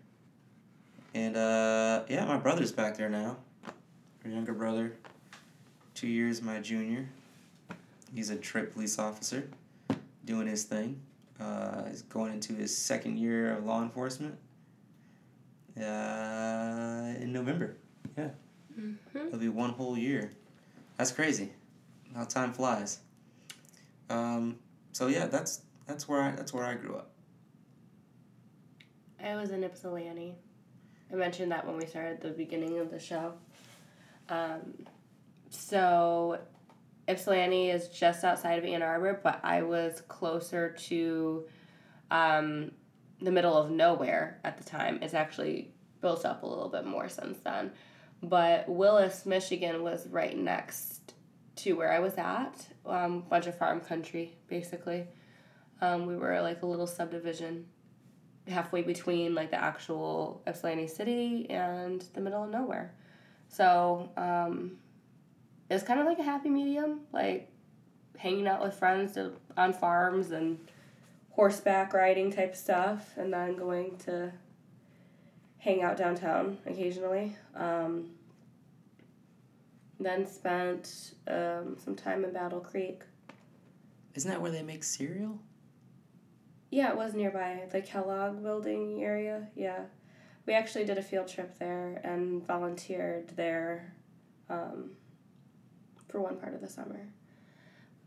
And 1.14 1.36
uh, 1.36 2.04
yeah, 2.09 2.24
my 2.26 2.36
brother's 2.36 2.72
back 2.72 2.96
there 2.96 3.09
now. 3.09 3.36
Our 4.24 4.30
younger 4.30 4.52
brother, 4.52 4.94
two 5.94 6.09
years 6.09 6.42
my 6.42 6.61
junior. 6.61 7.09
He's 8.14 8.30
a 8.30 8.36
trip 8.36 8.72
police 8.74 8.98
officer, 8.98 9.48
doing 10.24 10.46
his 10.46 10.64
thing. 10.64 11.00
Uh, 11.40 11.84
he's 11.86 12.02
going 12.02 12.32
into 12.32 12.54
his 12.54 12.76
second 12.76 13.18
year 13.18 13.56
of 13.56 13.64
law 13.64 13.82
enforcement. 13.82 14.36
Uh, 15.81 17.14
in 17.20 17.33
November, 17.33 17.76
Mm-hmm. 18.16 19.26
it'll 19.26 19.39
be 19.39 19.49
one 19.49 19.70
whole 19.70 19.97
year. 19.99 20.31
That's 20.97 21.11
crazy. 21.11 21.51
How 22.14 22.24
time 22.24 22.53
flies. 22.53 23.01
Um, 24.09 24.59
so 24.93 25.09
yeah, 25.09 25.26
that's 25.26 25.62
that's 25.87 26.09
where 26.09 26.20
I 26.22 26.31
that's 26.33 26.53
where 26.53 26.64
I 26.64 26.74
grew 26.74 26.95
up. 26.97 27.11
I 29.22 29.35
was 29.35 29.51
in 29.51 29.64
Ypsilanti. 29.64 30.35
I 31.12 31.14
mentioned 31.16 31.51
that 31.53 31.66
when 31.66 31.76
we 31.76 31.87
started 31.87 32.20
the 32.20 32.31
beginning 32.31 32.79
of 32.79 32.91
the 32.91 32.99
show. 33.01 33.35
Um, 34.29 34.74
so, 35.51 36.39
Ypsilanti 37.09 37.70
is 37.70 37.89
just 37.89 38.22
outside 38.22 38.59
of 38.59 38.64
Ann 38.64 38.83
Arbor, 38.83 39.20
but 39.22 39.41
I 39.43 39.62
was 39.62 40.03
closer 40.07 40.70
to 40.89 41.45
um, 42.11 42.72
the 43.21 43.31
middle 43.31 43.57
of 43.57 43.71
nowhere 43.71 44.41
at 44.45 44.59
the 44.59 44.64
time. 44.64 44.99
It's 45.03 45.14
actually 45.14 45.73
built 46.01 46.25
up 46.25 46.43
a 46.43 46.47
little 46.47 46.69
bit 46.69 46.87
more 46.87 47.09
since 47.09 47.39
then. 47.39 47.73
But 48.23 48.69
Willis, 48.69 49.27
Michigan 49.27 49.83
was 49.83 50.07
right 50.09 50.37
next 50.37 51.14
to 51.57 51.73
where 51.75 51.93
I 51.93 51.99
was 51.99 52.14
at. 52.14 52.66
Um, 52.87 53.21
bunch 53.29 53.47
of 53.47 53.57
farm 53.57 53.81
country, 53.81 54.37
basically. 54.49 55.07
Um, 55.81 56.07
we 56.07 56.16
were 56.16 56.41
like 56.41 56.62
a 56.62 56.66
little 56.66 56.87
subdivision 56.87 57.66
halfway 58.49 58.83
between 58.83 59.35
like 59.35 59.51
the 59.51 59.62
actual 59.62 60.43
Ypsilanti 60.47 60.87
city 60.87 61.47
and 61.51 62.03
the 62.14 62.21
middle 62.21 62.43
of 62.43 62.51
nowhere. 62.51 62.95
So 63.49 64.11
um, 64.16 64.79
it's 65.71 65.85
kind 65.85 66.01
of 66.01 66.07
like 66.07 66.19
a 66.19 66.23
happy 66.23 66.49
medium, 66.49 67.01
like 67.12 67.51
hanging 68.16 68.49
out 68.49 68.62
with 68.62 68.75
friends 68.75 69.12
to, 69.14 69.33
on 69.57 69.73
farms 69.73 70.31
and 70.31 70.59
horseback 71.39 71.95
riding 71.95 72.32
type 72.32 72.57
stuff, 72.57 73.12
and 73.16 73.32
then 73.32 73.55
going 73.55 73.97
to 73.97 74.32
hang 75.59 75.82
out 75.82 75.97
downtown 75.97 76.59
occasionally. 76.66 77.36
Um, 77.55 78.11
then 80.01 80.26
spent 80.26 81.14
um, 81.28 81.76
some 81.78 81.95
time 81.95 82.24
in 82.24 82.32
Battle 82.32 82.59
Creek. 82.59 83.03
Isn't 84.16 84.28
that 84.28 84.43
where 84.43 84.51
they 84.51 84.64
make 84.64 84.82
cereal? 84.82 85.39
Yeah, 86.72 86.91
it 86.91 86.97
was 86.97 87.14
nearby 87.14 87.62
the 87.70 87.82
Kellogg 87.82 88.43
building 88.43 89.05
area. 89.05 89.47
Yeah. 89.55 89.82
We 90.45 90.55
actually 90.55 90.86
did 90.86 90.99
a 90.99 91.03
field 91.03 91.28
trip 91.28 91.57
there 91.61 92.01
and 92.03 92.45
volunteered 92.45 93.28
there 93.36 93.95
um, 94.51 94.91
for 96.09 96.20
one 96.20 96.36
part 96.36 96.55
of 96.55 96.61
the 96.61 96.68
summer. 96.68 97.07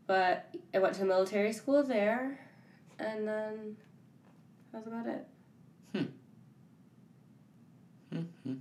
But 0.06 0.54
I 0.74 0.80
went 0.80 0.96
to 0.96 1.06
military 1.06 1.54
school 1.54 1.82
there, 1.82 2.51
and 3.02 3.28
then 3.28 3.78
that 4.72 4.78
was 4.86 4.88
about 4.88 5.08
it. 5.08 5.28
Mm-hmm. 8.14 8.54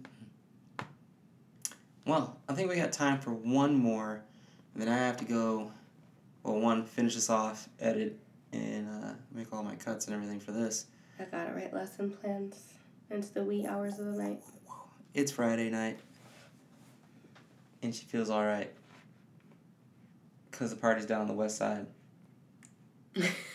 Well, 2.05 2.39
I 2.49 2.55
think 2.55 2.71
we 2.71 2.77
got 2.77 2.93
time 2.93 3.19
for 3.19 3.33
one 3.33 3.75
more, 3.75 4.23
and 4.75 4.83
then 4.83 4.89
I 4.89 4.97
have 4.97 5.17
to 5.19 5.25
go. 5.25 5.71
Well, 6.43 6.59
one 6.61 6.85
finish 6.85 7.15
this 7.15 7.29
off, 7.29 7.69
edit, 7.81 8.19
and 8.53 8.89
uh, 8.89 9.13
make 9.33 9.53
all 9.53 9.63
my 9.63 9.75
cuts 9.75 10.07
and 10.07 10.15
everything 10.15 10.41
for 10.41 10.53
this. 10.53 10.87
I 11.19 11.25
gotta 11.25 11.53
write 11.53 11.75
lesson 11.75 12.11
plans 12.11 12.57
into 13.11 13.35
the 13.35 13.45
wee 13.45 13.67
hours 13.67 13.99
of 13.99 14.07
the 14.07 14.13
night. 14.13 14.43
It's 15.15 15.33
Friday 15.33 15.69
night, 15.69 15.99
and 17.83 17.95
she 17.95 18.05
feels 18.07 18.31
all 18.31 18.45
right 18.45 18.73
because 20.51 20.71
the 20.71 20.77
party's 20.77 21.07
down 21.07 21.23
on 21.23 21.29
the 21.29 21.35
west 21.35 21.57
side. 21.57 21.87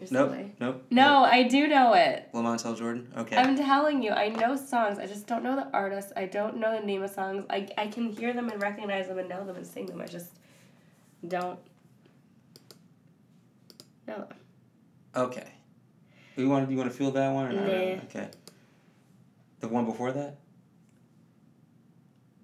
You're 0.00 0.08
nope, 0.10 0.30
silly. 0.32 0.52
nope. 0.60 0.84
No, 0.90 1.24
I 1.24 1.42
do 1.44 1.66
know 1.68 1.94
it. 1.94 2.28
Lamontel 2.32 2.76
Jordan. 2.78 3.12
Okay. 3.16 3.36
I'm 3.36 3.56
telling 3.56 4.02
you, 4.02 4.10
I 4.10 4.28
know 4.28 4.56
songs. 4.56 4.98
I 4.98 5.06
just 5.06 5.26
don't 5.26 5.42
know 5.42 5.56
the 5.56 5.68
artist. 5.72 6.12
I 6.16 6.26
don't 6.26 6.56
know 6.58 6.78
the 6.78 6.84
name 6.86 7.02
of 7.02 7.10
songs. 7.10 7.44
I, 7.50 7.68
I 7.76 7.86
can 7.88 8.10
hear 8.10 8.32
them 8.32 8.48
and 8.48 8.60
recognize 8.62 9.08
them 9.08 9.18
and 9.18 9.28
know 9.28 9.44
them 9.44 9.56
and 9.56 9.66
sing 9.66 9.86
them. 9.86 10.00
I 10.00 10.06
just 10.06 10.32
don't 11.26 11.58
know 14.06 14.18
them. 14.28 14.36
Okay. 15.14 15.48
You 16.36 16.48
want 16.48 16.66
to 16.66 16.72
you 16.72 16.78
want 16.78 16.90
to 16.90 16.96
feel 16.96 17.10
that 17.10 17.32
one 17.32 17.46
or 17.46 17.52
not? 17.52 17.66
Nah. 17.66 17.72
Okay. 18.04 18.28
The 19.60 19.68
one 19.68 19.84
before 19.84 20.12
that. 20.12 20.38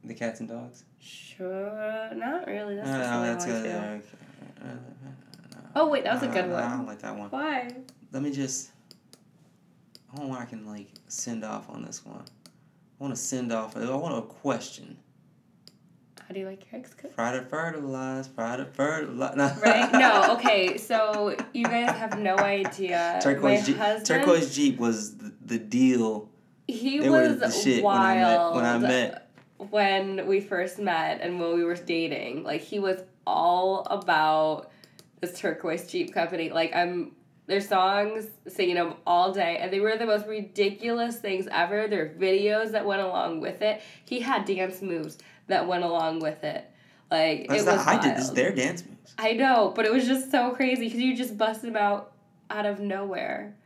The 0.05 0.15
cats 0.15 0.41
and 0.41 0.49
dogs. 0.49 0.85
Sure, 1.01 2.11
not 2.15 2.47
really. 2.47 2.77
That's 2.77 2.89
No, 2.89 2.99
just 2.99 3.11
no, 3.11 3.21
the 3.21 3.27
that's 3.27 3.47
one 3.47 3.55
I 3.57 3.61
good. 3.61 4.03
feel. 4.03 4.17
Okay. 4.67 4.79
Uh. 5.75 5.81
Oh 5.81 5.89
wait, 5.89 6.05
that 6.05 6.15
was 6.15 6.23
a 6.23 6.27
good 6.29 6.49
no, 6.49 6.57
I 6.57 6.63
don't 6.63 6.79
one. 6.79 6.87
like 6.87 7.01
that 7.01 7.17
one. 7.17 7.31
Why? 7.31 7.71
Let 8.13 8.23
me 8.23 8.31
just. 8.33 8.71
I 10.13 10.17
don't 10.17 10.29
want 10.29 10.41
I 10.41 10.45
can 10.47 10.67
like 10.67 10.89
send 11.09 11.45
off 11.45 11.69
on 11.69 11.85
this 11.85 12.05
one. 12.05 12.23
I 12.47 13.05
want 13.05 13.15
to 13.15 13.21
send 13.21 13.53
off. 13.53 13.77
I 13.77 13.95
want 13.95 14.17
a 14.19 14.23
question. 14.23 14.97
How 16.27 16.35
do 16.35 16.41
you 16.41 16.47
like 16.47 16.71
your 16.71 16.81
eggs 16.81 16.93
cooked? 16.95 17.15
Fried 17.15 17.35
or 17.37 17.43
fertilized. 17.43 18.31
Fried 18.33 18.61
or 18.61 18.67
fertilized. 18.67 19.37
No. 19.37 19.51
Right? 19.63 19.91
No. 19.93 20.35
Okay. 20.39 20.77
So 20.77 21.35
you 21.55 21.65
guys 21.65 21.91
have 21.97 22.19
no 22.19 22.37
idea. 22.37 23.19
Turquoise 23.23 23.61
My 23.61 23.67
Jeep. 23.67 23.77
husband, 23.79 24.07
Turquoise 24.07 24.55
Jeep 24.55 24.79
was 24.79 25.17
the, 25.17 25.33
the 25.47 25.59
deal. 25.59 26.29
He 26.67 26.99
They 26.99 27.09
was 27.09 27.39
the 27.39 27.51
shit 27.51 27.83
when 27.83 27.97
I 27.97 28.15
met. 28.17 28.37
wild. 28.39 28.57
When 28.57 28.65
I 28.67 28.79
met. 28.79 29.31
when 29.71 30.27
we 30.27 30.41
first 30.41 30.79
met 30.79 31.21
and 31.23 31.41
when 31.41 31.55
we 31.55 31.65
were 31.65 31.75
dating. 31.77 32.45
Like 32.45 32.61
he 32.61 32.79
was 32.79 33.01
all 33.27 33.87
about 33.91 34.71
this 35.21 35.39
turquoise 35.39 35.91
Jeep 35.91 36.13
company. 36.13 36.51
Like 36.51 36.75
I'm 36.75 37.13
their 37.47 37.61
songs, 37.63 38.27
singing 38.47 38.75
them 38.75 38.95
all 39.07 39.33
day, 39.33 39.57
and 39.59 39.73
they 39.73 39.81
were 39.81 39.97
the 39.97 40.07
most 40.07 40.27
ridiculous 40.27 41.17
things 41.17 41.49
ever. 41.51 41.89
There 41.89 42.05
are 42.05 42.09
videos 42.11 42.73
that 42.73 42.85
went 42.85 43.01
along 43.01 43.41
with 43.41 43.63
it. 43.63 43.81
He 44.05 44.21
had 44.21 44.45
dance 44.45 44.83
moves 44.83 45.19
that 45.47 45.67
went 45.67 45.83
along 45.83 46.21
with 46.21 46.45
it. 46.45 46.71
Like 47.11 47.49
That's 47.49 47.63
it 47.63 47.67
not. 47.67 47.77
was 47.79 47.87
I 47.87 48.01
did 48.01 48.17
this. 48.17 48.31
Their 48.31 48.55
dance 48.55 48.85
moves. 48.85 49.15
I 49.19 49.33
know, 49.33 49.73
but 49.75 49.87
it 49.87 49.93
was 49.93 50.07
just 50.07 50.31
so 50.31 50.51
crazy 50.51 50.85
because 50.85 51.01
you 51.01 51.17
just 51.17 51.39
busted 51.39 51.71
them 51.71 51.77
out 51.77 52.13
out 52.51 52.67
of 52.67 52.81
nowhere. 52.81 53.57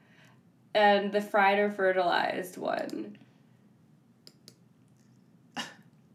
And 0.74 1.12
the 1.12 1.20
fried 1.20 1.58
or 1.58 1.70
fertilized 1.70 2.56
one. 2.56 3.18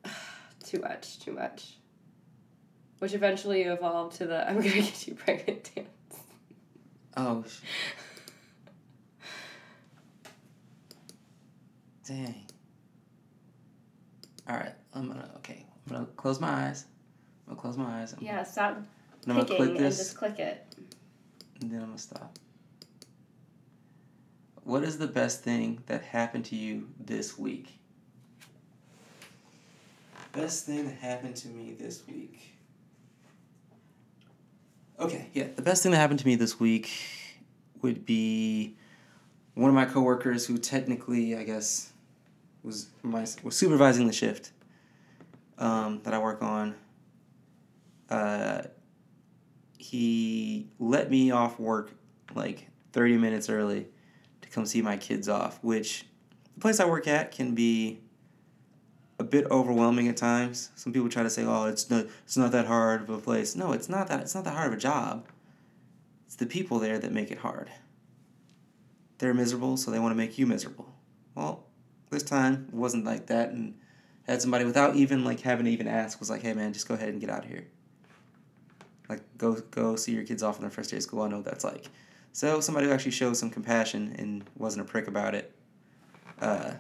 too 0.64 0.80
much, 0.80 1.20
too 1.20 1.34
much. 1.34 1.77
Which 3.00 3.14
eventually 3.14 3.62
evolved 3.64 4.18
to 4.18 4.26
the 4.26 4.46
I'm 4.50 4.56
gonna 4.58 4.70
get 4.70 5.08
you 5.08 5.16
pregnant 5.16 5.70
dance. 5.76 5.88
Oh. 7.16 7.44
sh- 7.48 7.60
Dang. 12.08 12.46
All 14.50 14.56
right. 14.56 14.74
I'm 14.94 15.08
gonna. 15.08 15.30
Okay. 15.38 15.66
I'm 15.88 15.94
gonna 15.96 16.06
close 16.16 16.40
my 16.40 16.50
eyes. 16.68 16.86
I'm 17.48 17.54
gonna 17.54 17.62
close 17.62 17.78
my 17.78 18.02
eyes. 18.02 18.14
I'm, 18.14 18.24
Yeah, 18.24 18.44
stop 18.44 18.78
and 18.78 18.86
I'm 19.28 19.36
gonna 19.38 19.46
click 19.46 19.70
and 19.72 19.80
this, 19.80 19.98
just 19.98 20.18
click 20.18 20.40
it. 20.40 20.66
and 21.62 21.70
then 21.72 21.80
I'm 21.82 21.88
gonna 21.88 21.98
stop. 21.98 22.38
What 24.64 24.84
is 24.84 24.98
the 24.98 25.08
best 25.08 25.44
thing 25.44 25.82
that 25.88 26.02
happened 26.04 26.46
to 26.46 26.56
you 26.56 26.90
this 27.00 27.38
week? 27.38 27.80
Best 30.34 30.66
thing 30.66 30.86
that 30.86 30.96
happened 30.96 31.36
to 31.38 31.48
me 31.48 31.74
this 31.80 32.04
week. 32.08 32.57
Okay, 35.00 35.28
yeah, 35.34 35.48
the 35.56 35.62
best 35.62 35.84
thing 35.84 35.92
that 35.92 36.00
happened 36.00 36.20
to 36.20 36.26
me 36.26 36.36
this 36.36 36.60
week 36.60 36.92
would 37.84 38.04
be 38.04 38.76
one 39.54 39.70
of 39.70 39.76
my 39.76 39.86
coworkers 39.86 40.48
who 40.48 40.58
technically, 40.58 41.36
I 41.36 41.44
guess, 41.44 41.94
was 42.64 42.90
my 43.04 43.28
was 43.44 43.56
supervising 43.56 44.08
the 44.08 44.14
shift 44.14 44.52
um, 45.60 46.02
that 46.04 46.16
I 46.16 46.18
work 46.18 46.42
on. 46.42 46.74
Uh, 48.10 48.64
he 49.78 50.68
let 50.80 51.12
me 51.12 51.30
off 51.30 51.60
work 51.60 51.92
like 52.34 52.68
thirty 52.92 53.18
minutes 53.18 53.50
early 53.50 53.86
to 54.42 54.50
come 54.50 54.66
see 54.66 54.82
my 54.82 54.98
kids 54.98 55.30
off, 55.30 55.60
which 55.62 56.06
the 56.56 56.60
place 56.60 56.80
I 56.80 56.86
work 56.86 57.08
at 57.08 57.32
can 57.32 57.54
be 57.54 58.00
a 59.20 59.24
bit 59.24 59.46
overwhelming 59.50 60.08
at 60.08 60.18
times. 60.18 60.70
Some 60.76 60.94
people 60.94 61.10
try 61.10 61.24
to 61.24 61.30
say, 61.30 61.44
"Oh, 61.44 61.66
it's 61.66 61.90
not 61.90 62.06
it's 62.24 62.38
not 62.38 62.52
that 62.52 62.66
hard 62.66 63.02
of 63.02 63.10
a 63.10 63.18
place." 63.18 63.56
No, 63.56 63.72
it's 63.72 63.90
not 63.90 64.08
that. 64.08 64.22
It's 64.22 64.36
not 64.36 64.44
that 64.44 64.54
hard 64.54 64.68
of 64.68 64.74
a 64.74 64.82
job. 64.82 65.26
It's 66.26 66.36
the 66.36 66.46
people 66.46 66.80
there 66.80 67.00
that 67.00 67.12
make 67.12 67.32
it 67.32 67.40
hard. 67.40 67.70
They're 69.18 69.34
miserable, 69.34 69.78
so 69.78 69.90
they 69.90 70.00
want 70.00 70.12
to 70.12 70.18
make 70.18 70.38
you 70.38 70.46
miserable. 70.46 70.94
Well, 71.34 71.64
this 72.10 72.24
time 72.24 72.68
it 72.68 72.76
wasn't 72.76 73.06
like 73.06 73.28
that, 73.28 73.50
and 73.50 73.76
had 74.28 74.42
somebody 74.42 74.66
without 74.66 74.96
even 74.96 75.24
like 75.24 75.42
having 75.42 75.66
to 75.66 75.72
even 75.72 75.88
ask 75.88 76.20
was 76.20 76.30
like, 76.30 76.42
"Hey, 76.42 76.54
man, 76.54 76.74
just 76.74 76.88
go 76.88 76.94
ahead 76.94 77.10
and 77.10 77.20
get 77.20 77.30
out 77.30 77.44
of 77.44 77.50
here." 77.50 77.68
Like, 79.10 79.22
go 79.38 79.56
go 79.72 79.96
see 79.96 80.14
your 80.14 80.26
kids 80.26 80.44
off 80.44 80.56
on 80.56 80.62
their 80.62 80.70
first 80.70 80.92
day 80.92 80.98
of 80.98 81.04
school. 81.04 81.22
I 81.22 81.30
know 81.30 81.38
what 81.38 81.46
that's 81.46 81.64
like. 81.64 81.90
So 82.34 82.60
somebody 82.60 82.86
who 82.86 82.94
actually 82.94 83.12
showed 83.12 83.36
some 83.36 83.50
compassion 83.50 84.16
and 84.20 84.44
wasn't 84.58 84.88
a 84.88 84.90
prick 84.92 85.08
about 85.08 85.34
it. 85.34 85.56
Uh, 86.40 86.74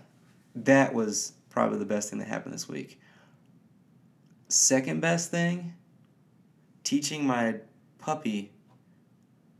that 0.53 0.93
was 0.93 1.33
probably 1.57 1.79
the 1.79 1.85
best 1.85 2.11
thing 2.11 2.19
that 2.19 2.27
happened 2.27 2.53
this 2.53 2.69
week. 2.69 2.99
Second 4.47 5.01
best 5.01 5.31
thing, 5.31 5.73
teaching 6.83 7.25
my 7.25 7.55
puppy 7.97 8.51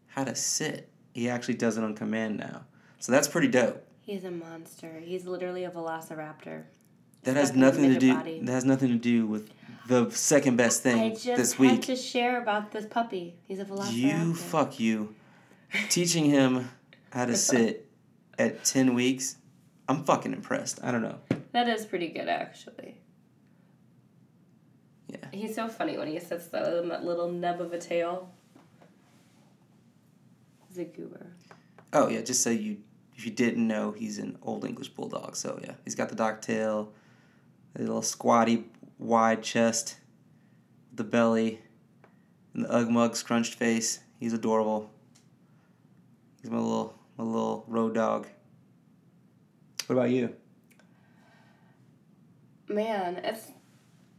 how 0.06 0.24
to 0.24 0.36
sit. 0.36 0.90
He 1.16 1.28
actually 1.28 1.56
does 1.56 1.76
it 1.76 1.84
on 1.84 1.96
command 1.96 2.38
now. 2.38 2.66
So 3.00 3.12
that's 3.12 3.28
pretty 3.28 3.48
dope. 3.48 3.84
He's 4.00 4.24
a 4.26 4.30
monster. 4.30 5.00
He's 5.04 5.26
literally 5.26 5.64
a 5.64 5.72
velociraptor. 5.72 6.66
That 7.24 7.36
has 7.36 7.48
Stuck 7.50 7.56
in 7.56 7.60
the 7.62 7.66
nothing 7.66 7.94
to 7.96 8.00
do 8.00 8.14
body. 8.14 8.40
that 8.44 8.52
has 8.52 8.64
nothing 8.64 8.90
to 8.90 8.96
do 9.00 9.26
with 9.26 9.50
the 9.88 10.12
second 10.12 10.56
best 10.56 10.86
I 10.86 10.92
thing 10.92 11.12
just 11.14 11.26
this 11.26 11.54
had 11.54 11.60
week. 11.60 11.82
to 11.82 11.96
share 11.96 12.40
about 12.40 12.72
this 12.72 12.86
puppy. 12.86 13.38
He's 13.48 13.58
a 13.60 13.66
velociraptor. 13.66 13.94
You 13.94 14.36
fuck 14.36 14.80
you. 14.80 15.16
Teaching 15.90 16.26
him 16.26 16.70
how 17.10 17.26
to 17.26 17.36
sit 17.52 17.90
at 18.38 18.64
10 18.64 18.94
weeks. 18.94 19.38
I'm 19.90 20.04
fucking 20.04 20.34
impressed. 20.34 20.80
I 20.84 20.92
don't 20.92 21.02
know. 21.02 21.20
That 21.54 21.68
is 21.70 21.86
pretty 21.86 22.10
good, 22.10 22.28
actually. 22.28 22.98
Yeah. 25.08 25.18
He's 25.32 25.56
so 25.56 25.68
funny 25.68 25.98
when 25.98 26.08
he 26.08 26.20
sits 26.20 26.48
though 26.48 26.80
um, 26.80 26.84
in 26.84 26.90
that 26.90 27.06
little 27.06 27.32
nub 27.32 27.62
of 27.62 27.72
a 27.72 27.78
tail. 27.78 28.30
He's 30.68 30.78
a 30.80 30.86
goober. 30.86 31.28
Oh 31.94 32.10
yeah, 32.10 32.22
just 32.22 32.44
so 32.44 32.50
you 32.50 32.78
if 33.16 33.26
you 33.26 33.32
didn't 33.32 33.66
know, 33.66 33.92
he's 33.92 34.18
an 34.20 34.38
old 34.42 34.66
English 34.66 34.90
bulldog. 34.90 35.36
So 35.36 35.60
yeah, 35.64 35.74
he's 35.86 35.96
got 35.96 36.10
the 36.10 36.16
dock 36.16 36.42
tail, 36.42 36.92
the 37.74 37.84
little 37.84 38.02
squatty 38.02 38.66
wide 39.00 39.44
chest, 39.44 39.98
the 40.94 41.04
belly, 41.04 41.62
and 42.54 42.66
the 42.66 42.72
ug 42.72 42.90
mug 42.90 43.16
scrunched 43.16 43.56
face. 43.56 44.02
He's 44.20 44.34
adorable. 44.34 44.92
He's 46.42 46.52
my 46.52 46.58
little 46.58 46.96
my 47.18 47.24
little 47.24 47.64
road 47.68 47.96
dog. 47.96 48.28
What 49.88 49.96
about 49.96 50.10
you? 50.10 50.34
Man, 52.68 53.16
it's 53.24 53.52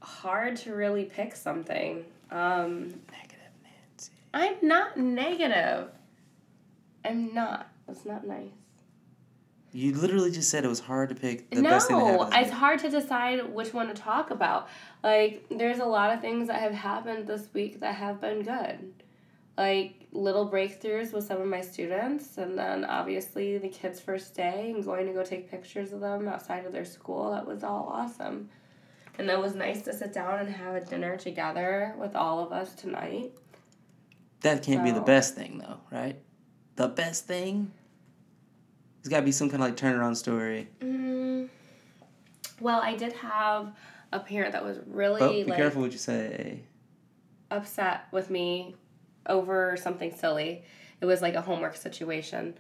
hard 0.01 0.57
to 0.59 0.75
really 0.75 1.05
pick 1.05 1.37
something. 1.37 2.05
Um, 2.31 2.89
Negative 3.13 3.53
Nancy. 3.63 4.13
I'm 4.33 4.57
not 4.63 4.97
negative. 4.97 5.91
I'm 7.05 7.35
not. 7.35 7.69
That's 7.87 8.07
not 8.07 8.27
nice. 8.27 8.49
You 9.73 9.95
literally 9.95 10.31
just 10.31 10.49
said 10.49 10.65
it 10.65 10.69
was 10.69 10.81
hard 10.81 11.11
to 11.11 11.15
pick 11.15 11.51
the 11.51 11.61
no, 11.61 11.71
best 11.71 11.89
thing 11.89 11.99
that 11.99 12.19
happened. 12.19 12.35
it's 12.47 12.51
hard 12.51 12.79
to 12.81 12.89
decide 12.91 13.53
which 13.53 13.75
one 13.75 13.89
to 13.89 13.95
talk 13.95 14.31
about. 14.31 14.69
Like, 15.05 15.45
there's 15.51 15.79
a 15.79 15.85
lot 15.85 16.15
of 16.15 16.23
things 16.23 16.49
that 16.49 16.61
have 16.63 16.73
happened 16.73 17.27
this 17.27 17.49
week 17.53 17.81
that 17.81 17.95
have 17.95 18.19
been 18.19 18.43
good. 18.43 18.95
Like 19.59 20.07
little 20.13 20.49
breakthroughs 20.49 21.13
with 21.13 21.25
some 21.25 21.41
of 21.41 21.47
my 21.49 21.61
students 21.61 22.39
and 22.39 22.57
then 22.57 22.85
obviously 22.85 23.59
the 23.59 23.69
kids 23.69 23.99
first 24.01 24.35
day 24.35 24.71
and 24.75 24.85
going 24.85 25.05
to 25.07 25.13
go 25.13 25.25
take 25.25 25.51
pictures 25.51 25.93
of 25.93 26.01
them 26.01 26.29
outside 26.29 26.65
of 26.65 26.73
their 26.73 26.85
school 26.85 27.33
that 27.33 27.45
was 27.45 27.63
all 27.65 27.91
awesome 27.93 28.49
and 29.19 29.29
it 29.29 29.39
was 29.39 29.57
nice 29.57 29.83
to 29.83 29.93
sit 29.93 30.13
down 30.13 30.39
and 30.39 30.49
have 30.49 30.77
a 30.77 30.81
dinner 30.81 31.17
together 31.17 31.93
with 31.99 32.15
all 32.15 32.39
of 32.43 32.53
us 32.53 32.75
tonight 32.77 33.33
That 34.43 34.63
can't 34.63 34.85
be 34.85 34.93
the 34.93 35.01
best 35.01 35.35
thing 35.35 35.59
though, 35.59 35.81
right? 35.91 36.17
The 36.77 36.87
best 36.87 37.27
thing. 37.27 37.73
There's 39.03 39.11
got 39.11 39.19
to 39.21 39.25
be 39.27 39.33
some 39.33 39.51
kind 39.51 39.61
of 39.61 39.69
like 39.69 39.77
turnaround 39.77 40.17
story. 40.17 40.69
mm, 40.81 41.49
well 42.61 42.81
i 42.81 42.95
did 42.95 43.13
have 43.15 43.73
a 44.13 44.21
parent 44.21 44.53
that 44.53 44.65
was 44.65 44.79
really 44.87 45.21
Oh, 45.21 45.33
be 45.33 45.45
like 45.45 45.59
careful 45.59 45.83
what 45.83 45.91
you 45.93 45.99
say. 45.99 46.63
upset 47.51 48.03
with 48.13 48.31
me 48.31 48.77
over 49.29 49.77
something 49.77 50.15
silly. 50.15 50.65
It 51.01 51.07
was 51.07 51.23
like 51.23 51.35
a 51.35 51.41
homework 51.41 51.77
situation. 51.77 52.55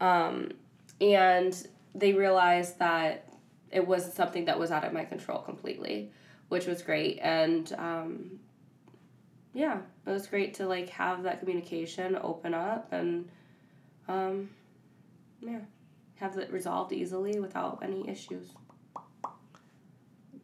Um, 0.00 0.52
and 1.00 1.66
they 1.94 2.12
realized 2.12 2.78
that 2.78 3.28
it 3.70 3.86
was 3.86 4.12
something 4.12 4.44
that 4.46 4.58
was 4.58 4.70
out 4.70 4.84
of 4.84 4.92
my 4.92 5.04
control 5.04 5.40
completely, 5.40 6.12
which 6.48 6.66
was 6.66 6.82
great. 6.82 7.18
And 7.20 7.72
um, 7.78 8.40
yeah, 9.52 9.78
it 10.06 10.10
was 10.10 10.26
great 10.26 10.54
to 10.54 10.66
like 10.66 10.88
have 10.90 11.22
that 11.24 11.40
communication 11.40 12.18
open 12.20 12.54
up 12.54 12.92
and 12.92 13.28
um, 14.08 14.50
yeah, 15.40 15.60
have 16.16 16.36
it 16.36 16.52
resolved 16.52 16.92
easily 16.92 17.40
without 17.40 17.80
any 17.82 18.08
issues. 18.08 18.52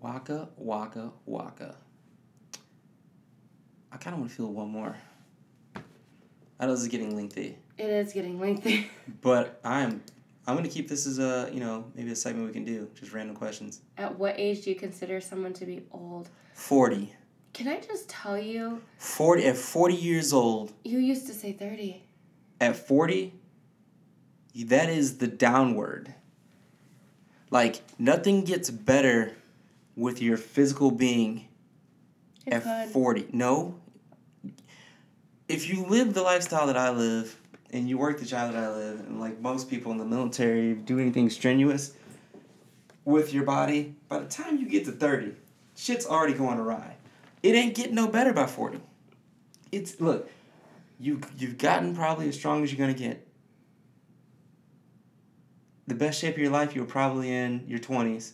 Waka, 0.01 0.49
waka, 0.57 1.11
waka. 1.25 1.77
I 3.91 3.97
kind 3.97 4.15
of 4.15 4.21
want 4.21 4.31
to 4.31 4.37
feel 4.37 4.53
one 4.53 4.69
more. 4.69 4.97
I 6.59 6.67
know 6.67 6.73
this 6.73 6.83
is 6.83 6.89
getting 6.89 7.15
lengthy, 7.17 7.59
It 7.79 7.91
is 7.91 8.13
getting 8.13 8.41
lengthy. 8.41 8.91
but 9.23 9.61
I'm 9.65 10.03
I'm 10.47 10.57
gonna 10.57 10.69
keep 10.69 10.89
this 10.89 11.07
as 11.07 11.19
a 11.19 11.51
you 11.53 11.61
know 11.61 11.85
maybe 11.95 12.11
a 12.13 12.17
segment 12.17 12.47
we 12.47 12.53
can 12.53 12.65
do 12.65 12.89
just 12.99 13.13
random 13.13 13.37
questions. 13.37 13.81
At 13.99 14.19
what 14.19 14.35
age 14.39 14.65
do 14.65 14.71
you 14.71 14.77
consider 14.77 15.21
someone 15.21 15.53
to 15.55 15.67
be 15.67 15.85
old? 15.93 16.29
Forty. 16.55 17.13
Can 17.53 17.69
I 17.69 17.81
just 17.81 18.09
tell 18.11 18.37
you, 18.39 18.83
40 18.99 19.45
at 19.47 19.57
40 19.57 19.95
years 19.95 20.33
old 20.35 20.73
you 20.85 20.99
used 20.99 21.27
to 21.29 21.33
say 21.33 21.53
30. 21.53 22.03
at 22.61 22.77
40 22.77 23.33
that 24.67 24.91
is 24.91 25.17
the 25.19 25.27
downward 25.27 26.15
like 27.51 27.83
nothing 27.99 28.45
gets 28.45 28.71
better 28.71 29.33
with 29.95 30.21
your 30.21 30.37
physical 30.37 30.91
being 30.91 31.49
It 32.45 32.53
at 32.55 32.63
could. 32.63 32.89
40 32.93 33.29
no 33.33 33.81
if 35.49 35.69
you 35.69 35.85
live 35.87 36.15
the 36.15 36.23
lifestyle 36.23 36.67
that 36.67 36.77
i 36.77 36.91
live 36.91 37.41
and 37.71 37.89
you 37.89 37.99
work 37.99 38.19
the 38.19 38.25
job 38.25 38.53
that 38.53 38.63
i 38.63 38.69
live 38.69 39.01
and 39.01 39.21
like 39.21 39.41
most 39.41 39.69
people 39.71 39.93
in 39.93 39.99
the 39.99 40.05
military 40.05 40.75
do 40.75 40.99
anything 40.99 41.31
strenuous 41.31 41.95
with 43.05 43.33
your 43.33 43.45
body 43.45 43.95
by 44.09 44.19
the 44.19 44.27
time 44.27 44.59
you 44.59 44.69
get 44.69 44.85
to 44.85 44.93
30 44.93 45.33
shit's 45.77 46.07
already 46.07 46.33
going 46.33 46.59
awry. 46.59 46.97
It 47.43 47.55
ain't 47.55 47.75
getting 47.75 47.95
no 47.95 48.09
better 48.09 48.33
by 48.33 48.47
40 48.47 48.81
it's 49.73 50.01
look 50.01 50.31
you 50.99 51.21
you've 51.39 51.59
gotten 51.59 51.95
probably 51.95 52.29
as 52.29 52.35
strong 52.35 52.63
as 52.63 52.73
you're 52.73 52.85
gonna 52.85 52.99
get. 52.99 53.27
The 55.87 55.95
best 55.95 56.21
shape 56.21 56.35
of 56.35 56.41
your 56.41 56.51
life 56.51 56.75
you 56.75 56.81
were 56.81 56.89
probably 56.89 57.33
in 57.33 57.65
your 57.69 57.79
20s 57.79 58.33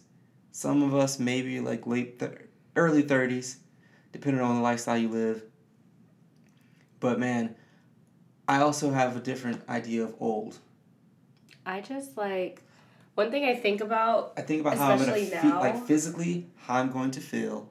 some 0.52 0.82
of 0.82 0.94
us 0.94 1.18
maybe 1.18 1.60
like 1.60 1.86
late 1.86 2.22
early 2.76 3.02
30s 3.02 3.56
depending 4.12 4.42
on 4.42 4.56
the 4.56 4.62
lifestyle 4.62 4.96
you 4.96 5.08
live 5.08 5.42
but 7.03 7.18
man 7.18 7.55
i 8.48 8.61
also 8.61 8.90
have 8.90 9.16
a 9.16 9.20
different 9.20 9.61
idea 9.68 10.05
of 10.05 10.14
old. 10.20 10.59
I 11.64 11.80
just 11.80 12.16
like, 12.16 12.61
one 13.14 13.30
thing 13.30 13.44
I 13.44 13.55
think 13.55 13.80
about, 13.80 14.32
i 14.38 14.40
think 14.40 14.62
about 14.62 14.78
how 14.78 14.92
i'm 14.92 14.98
gonna 14.98 15.12
feel 15.12 15.57
like 15.57 15.84
physically 15.84 16.46
how 16.57 16.76
i'm 16.76 16.90
going 16.90 17.11
to 17.12 17.20
feel. 17.20 17.68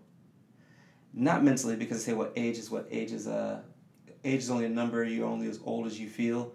Not 1.13 1.43
mentally 1.43 1.75
because 1.75 2.05
they 2.05 2.11
say 2.11 2.15
what 2.15 2.31
age 2.35 2.57
is 2.57 2.69
what 2.69 2.87
age 2.91 3.11
is 3.11 3.27
uh 3.27 3.61
age 4.23 4.39
is 4.39 4.51
only 4.51 4.65
a 4.65 4.69
number 4.69 5.03
you're 5.03 5.27
only 5.27 5.47
as 5.47 5.59
old 5.65 5.87
as 5.87 5.99
you 5.99 6.07
feel. 6.07 6.53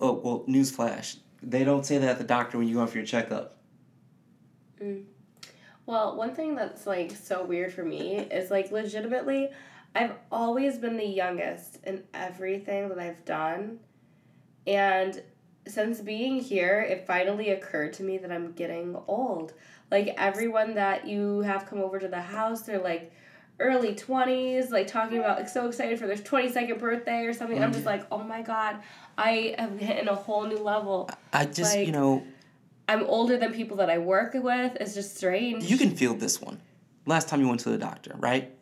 Oh 0.00 0.14
well 0.24 0.44
newsflash. 0.48 1.18
They 1.42 1.64
don't 1.64 1.84
say 1.86 1.98
that 1.98 2.08
at 2.08 2.18
the 2.18 2.24
doctor 2.24 2.58
when 2.58 2.68
you 2.68 2.74
go 2.74 2.82
in 2.82 2.88
for 2.88 2.98
your 2.98 3.06
checkup. 3.06 3.56
Well, 5.86 6.16
one 6.16 6.34
thing 6.34 6.54
that's 6.54 6.86
like 6.86 7.12
so 7.12 7.44
weird 7.44 7.72
for 7.72 7.84
me 7.84 8.18
is 8.18 8.50
like 8.50 8.70
legitimately, 8.70 9.50
I've 9.94 10.14
always 10.30 10.78
been 10.78 10.96
the 10.96 11.06
youngest 11.06 11.78
in 11.84 12.02
everything 12.14 12.88
that 12.88 12.98
I've 12.98 13.24
done. 13.24 13.80
And 14.66 15.22
since 15.66 16.00
being 16.00 16.40
here, 16.40 16.80
it 16.80 17.06
finally 17.06 17.50
occurred 17.50 17.92
to 17.94 18.02
me 18.02 18.18
that 18.18 18.32
I'm 18.32 18.52
getting 18.52 18.96
old. 19.06 19.52
Like 19.90 20.14
everyone 20.16 20.74
that 20.74 21.06
you 21.06 21.40
have 21.40 21.66
come 21.66 21.80
over 21.80 21.98
to 21.98 22.08
the 22.08 22.20
house, 22.20 22.62
they're 22.62 22.80
like 22.80 23.12
early 23.60 23.94
20s, 23.94 24.70
like 24.70 24.86
talking 24.86 25.18
about 25.18 25.38
like 25.38 25.48
so 25.48 25.68
excited 25.68 25.98
for 25.98 26.06
their 26.06 26.16
22nd 26.16 26.78
birthday 26.78 27.26
or 27.26 27.32
something. 27.32 27.62
I'm 27.62 27.72
just 27.72 27.84
mm. 27.84 27.88
like, 27.88 28.06
oh 28.10 28.22
my 28.22 28.42
God, 28.42 28.78
I 29.18 29.54
am 29.58 29.78
hitting 29.78 30.08
a 30.08 30.14
whole 30.14 30.46
new 30.46 30.58
level. 30.58 31.10
i 31.32 31.44
just 31.44 31.78
you 31.78 31.92
know 31.92 32.24
I'm 32.88 33.04
older 33.04 33.36
than 33.36 33.52
people 33.52 33.76
that 33.78 33.90
I 33.90 33.98
work 33.98 34.34
with. 34.34 34.76
It's 34.80 34.94
just 34.94 35.16
strange. 35.16 35.64
You 35.64 35.78
can 35.78 35.94
feel 35.94 36.14
this 36.14 36.40
one. 36.40 36.60
Last 37.06 37.28
time 37.28 37.40
you 37.40 37.48
went 37.48 37.60
to 37.60 37.70
the 37.70 37.78
doctor, 37.78 38.14
right? 38.18 38.52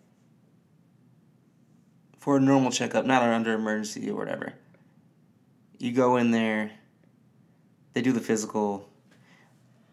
For 2.20 2.36
a 2.36 2.40
normal 2.40 2.70
checkup, 2.70 3.06
not 3.06 3.22
under 3.22 3.54
emergency 3.54 4.10
or 4.10 4.14
whatever. 4.14 4.52
You 5.78 5.92
go 5.92 6.16
in 6.16 6.30
there, 6.30 6.70
they 7.94 8.02
do 8.02 8.12
the 8.12 8.20
physical. 8.20 8.90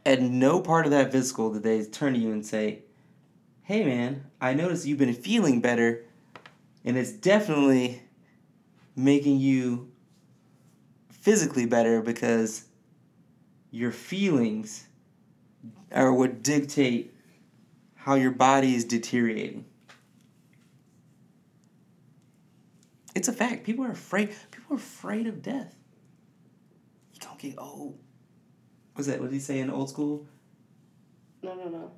At 0.06 0.22
no 0.22 0.60
part 0.60 0.86
of 0.86 0.92
that 0.92 1.12
physical 1.12 1.54
did 1.54 1.64
they 1.64 1.86
turn 1.86 2.14
to 2.14 2.20
you 2.20 2.32
and 2.32 2.46
say, 2.46 2.84
Hey 3.64 3.84
man, 3.86 4.26
I 4.42 4.54
noticed 4.54 4.86
you've 4.86 4.98
been 4.98 5.14
feeling 5.14 5.62
better, 5.62 6.04
and 6.84 6.98
it's 6.98 7.12
definitely 7.12 8.02
making 8.96 9.40
you 9.40 9.90
physically 11.10 11.66
better 11.66 12.02
because 12.02 12.66
your 13.72 13.92
feelings 13.92 14.88
are 15.94 16.14
what 16.14 16.44
dictate 16.44 17.14
how 17.96 18.16
your 18.16 18.32
body 18.32 18.76
is 18.76 18.84
deteriorating. 18.84 19.66
It's 23.18 23.28
a 23.28 23.34
fact. 23.34 23.64
People 23.64 23.84
are 23.84 23.92
afraid. 23.92 24.30
People 24.52 24.76
are 24.76 24.78
afraid 24.78 25.26
of 25.26 25.42
death. 25.42 25.76
You 27.14 27.20
don't 27.20 27.40
get 27.40 27.56
old. 27.58 27.98
What's 28.94 29.08
that? 29.08 29.20
What 29.20 29.32
did 29.32 29.34
he 29.34 29.40
say 29.40 29.58
in 29.58 29.72
old 29.72 29.90
school? 29.90 30.28
No, 31.42 31.56
no, 31.56 31.68
no. 31.68 31.92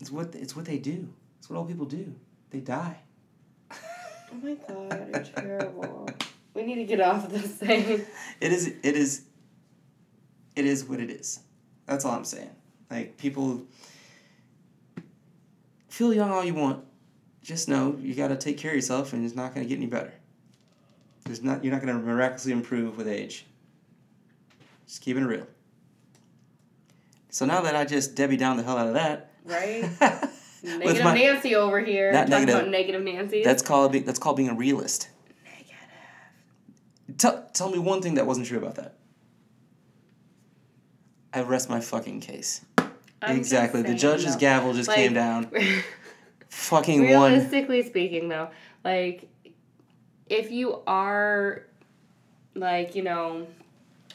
It's 0.00 0.10
what 0.10 0.34
it's 0.34 0.56
what 0.56 0.64
they 0.64 0.78
do. 0.78 1.12
It's 1.38 1.50
what 1.50 1.58
old 1.58 1.68
people 1.68 1.84
do. 1.84 2.14
They 2.48 2.60
die. 2.60 2.96
Oh 3.70 3.76
my 4.42 4.54
god, 4.54 5.10
you're 5.12 5.44
terrible. 5.44 6.08
We 6.54 6.62
need 6.62 6.76
to 6.76 6.84
get 6.84 7.02
off 7.02 7.26
of 7.26 7.30
this 7.30 7.52
thing. 7.52 8.06
It 8.40 8.52
is. 8.52 8.68
It 8.82 8.96
is. 8.96 9.26
It 10.56 10.64
is 10.64 10.86
what 10.86 10.98
it 10.98 11.10
is. 11.10 11.40
That's 11.84 12.06
all 12.06 12.12
I'm 12.12 12.24
saying. 12.24 12.56
Like 12.90 13.18
people 13.18 13.66
feel 15.88 16.14
young 16.14 16.30
all 16.30 16.42
you 16.42 16.54
want. 16.54 16.82
Just 17.42 17.68
know 17.68 17.98
you 18.00 18.14
got 18.14 18.28
to 18.28 18.36
take 18.36 18.56
care 18.56 18.70
of 18.70 18.76
yourself, 18.76 19.12
and 19.12 19.26
it's 19.26 19.34
not 19.34 19.54
going 19.54 19.66
to 19.66 19.68
get 19.68 19.76
any 19.76 19.88
better. 19.88 20.14
There's 21.24 21.42
not. 21.42 21.62
You're 21.64 21.72
not 21.72 21.82
going 21.82 21.96
to 21.96 22.02
miraculously 22.04 22.52
improve 22.52 22.96
with 22.96 23.06
age. 23.08 23.46
Just 24.86 25.00
keeping 25.02 25.22
it 25.22 25.26
real. 25.26 25.46
So 27.30 27.46
now 27.46 27.60
that 27.62 27.74
I 27.76 27.84
just 27.84 28.14
Debbie 28.14 28.36
down 28.36 28.56
the 28.56 28.62
hell 28.62 28.76
out 28.76 28.88
of 28.88 28.94
that, 28.94 29.30
Right? 29.44 29.88
Negative 30.64 31.02
my, 31.02 31.14
Nancy 31.14 31.56
over 31.56 31.80
here. 31.80 32.12
Not 32.12 32.28
talking 32.28 32.30
negative. 32.46 32.54
about 32.54 32.68
negative 32.70 33.02
Nancy. 33.02 33.42
that's 33.42 33.62
called 33.62 33.90
be- 33.92 33.98
that's 34.00 34.20
called 34.20 34.36
being 34.36 34.48
a 34.48 34.54
realist. 34.54 35.08
negative. 35.44 35.74
Tell 37.18 37.48
tell 37.52 37.68
me 37.70 37.78
one 37.80 38.00
thing 38.00 38.14
that 38.14 38.26
wasn't 38.28 38.46
true 38.46 38.58
about 38.58 38.76
that. 38.76 38.94
I 41.32 41.42
rest 41.42 41.68
my 41.68 41.80
fucking 41.80 42.20
case. 42.20 42.64
I'm 43.22 43.36
exactly. 43.36 43.82
The 43.82 43.94
judge's 43.94 44.34
though. 44.34 44.40
gavel 44.40 44.72
just 44.74 44.88
Like, 44.88 44.96
came 44.98 45.14
down. 45.14 45.50
Fucking 46.48 47.10
one. 47.14 47.32
Realistically 47.32 47.82
speaking, 47.84 48.28
though, 48.28 48.50
like 48.84 49.28
if 50.32 50.50
you 50.50 50.80
are 50.86 51.64
like 52.54 52.94
you 52.94 53.02
know, 53.02 53.46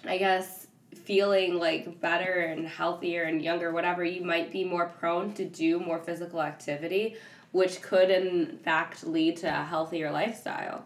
I 0.06 0.18
guess 0.18 0.68
feeling 0.96 1.60
like 1.60 2.02
better 2.02 2.34
and 2.42 2.68
healthier 2.68 3.24
and 3.24 3.42
younger, 3.42 3.72
whatever, 3.72 4.04
you 4.04 4.24
might 4.26 4.52
be 4.52 4.64
more 4.64 4.88
prone 5.00 5.34
to 5.36 5.46
do 5.46 5.80
more 5.80 6.00
physical 6.00 6.42
activity, 6.42 7.16
which 7.52 7.82
could 7.82 8.10
in 8.10 8.58
fact 8.58 9.06
lead 9.06 9.38
to 9.38 9.48
a 9.48 9.64
healthier 9.64 10.12
lifestyle, 10.12 10.86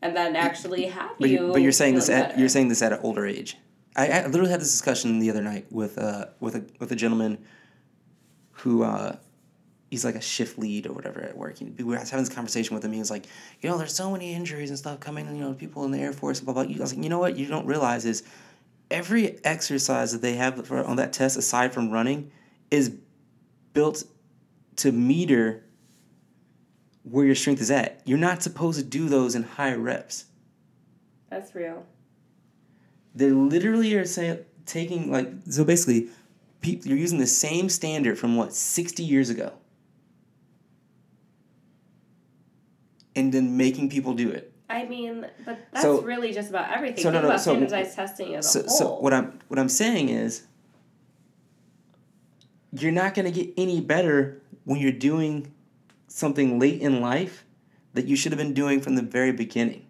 and 0.00 0.16
then 0.16 0.36
actually 0.36 0.86
have 0.86 1.10
But, 1.18 1.28
you. 1.28 1.52
but 1.52 1.60
you're 1.60 1.72
saying 1.72 1.96
this 1.96 2.08
at 2.08 2.38
you're 2.38 2.48
saying 2.48 2.68
this 2.68 2.82
at 2.82 2.92
an 2.92 3.00
older 3.02 3.26
age. 3.26 3.56
I, 3.96 4.08
I 4.08 4.26
literally 4.26 4.50
had 4.50 4.60
this 4.60 4.70
discussion 4.70 5.18
the 5.18 5.30
other 5.30 5.42
night 5.42 5.66
with 5.72 5.98
uh 5.98 6.26
with 6.38 6.54
a 6.54 6.64
with 6.78 6.92
a 6.92 6.96
gentleman 6.96 7.44
who 8.52 8.82
uh, 8.82 9.16
he's 9.96 10.04
like 10.04 10.14
a 10.14 10.20
shift 10.20 10.58
lead 10.58 10.86
or 10.86 10.92
whatever 10.92 11.22
at 11.22 11.34
work. 11.34 11.56
We 11.58 11.82
were 11.82 11.96
having 11.96 12.18
this 12.18 12.28
conversation 12.28 12.74
with 12.74 12.84
him. 12.84 12.92
He 12.92 12.98
was 12.98 13.10
like, 13.10 13.24
you 13.62 13.70
know, 13.70 13.78
there's 13.78 13.94
so 13.94 14.10
many 14.10 14.34
injuries 14.34 14.68
and 14.68 14.78
stuff 14.78 15.00
coming. 15.00 15.26
You 15.34 15.40
know, 15.40 15.54
people 15.54 15.86
in 15.86 15.90
the 15.90 15.98
Air 15.98 16.12
Force, 16.12 16.38
blah 16.40 16.52
blah. 16.52 16.64
I 16.64 16.76
was 16.78 16.94
like, 16.94 17.02
you 17.02 17.08
know 17.08 17.18
what? 17.18 17.38
You 17.38 17.46
don't 17.46 17.64
realize 17.64 18.04
is 18.04 18.22
every 18.90 19.42
exercise 19.42 20.12
that 20.12 20.20
they 20.20 20.34
have 20.34 20.66
for, 20.66 20.84
on 20.84 20.96
that 20.96 21.14
test, 21.14 21.38
aside 21.38 21.72
from 21.72 21.90
running, 21.90 22.30
is 22.70 22.94
built 23.72 24.04
to 24.76 24.92
meter 24.92 25.64
where 27.02 27.24
your 27.24 27.34
strength 27.34 27.62
is 27.62 27.70
at. 27.70 28.02
You're 28.04 28.18
not 28.18 28.42
supposed 28.42 28.78
to 28.78 28.84
do 28.84 29.08
those 29.08 29.34
in 29.34 29.44
high 29.44 29.74
reps. 29.74 30.26
That's 31.30 31.54
real. 31.54 31.86
They 33.14 33.30
literally 33.30 33.94
are 33.94 34.04
saying 34.04 34.40
taking 34.66 35.10
like 35.10 35.30
so 35.48 35.64
basically, 35.64 36.08
people 36.60 36.88
you're 36.88 36.98
using 36.98 37.18
the 37.18 37.26
same 37.26 37.70
standard 37.70 38.18
from 38.18 38.36
what 38.36 38.52
sixty 38.52 39.02
years 39.02 39.30
ago, 39.30 39.52
and 43.16 43.32
then 43.32 43.56
making 43.56 43.88
people 43.88 44.14
do 44.14 44.30
it. 44.30 44.52
I 44.68 44.84
mean, 44.84 45.26
but 45.44 45.58
that's 45.72 45.82
So- 45.84 46.02
really 46.02 46.32
just 46.32 46.50
about 46.50 46.70
everything. 46.70 46.98
so 47.02 47.10
Think 47.10 47.22
no, 47.22 47.28
about 47.28 47.40
so- 47.40 47.52
standardized 47.52 47.96
testing 47.96 48.34
as 48.34 48.50
So, 48.50 48.60
a 48.60 48.68
so 48.68 48.94
what 49.00 49.12
I'm 49.12 49.38
what 49.48 49.58
I'm 49.58 49.68
saying 49.68 50.08
is, 50.10 50.42
you're 52.72 52.92
not 52.92 53.14
gonna 53.14 53.30
get 53.30 53.52
any 53.56 53.80
better 53.80 54.42
when 54.64 54.80
you're 54.80 54.92
doing 54.92 55.52
something 56.08 56.58
late 56.58 56.80
in 56.80 57.00
life 57.00 57.44
that 57.94 58.06
you 58.06 58.16
should 58.16 58.32
have 58.32 58.38
been 58.38 58.52
doing 58.54 58.80
from 58.80 58.94
the 58.96 59.02
very 59.02 59.32
beginning. 59.32 59.86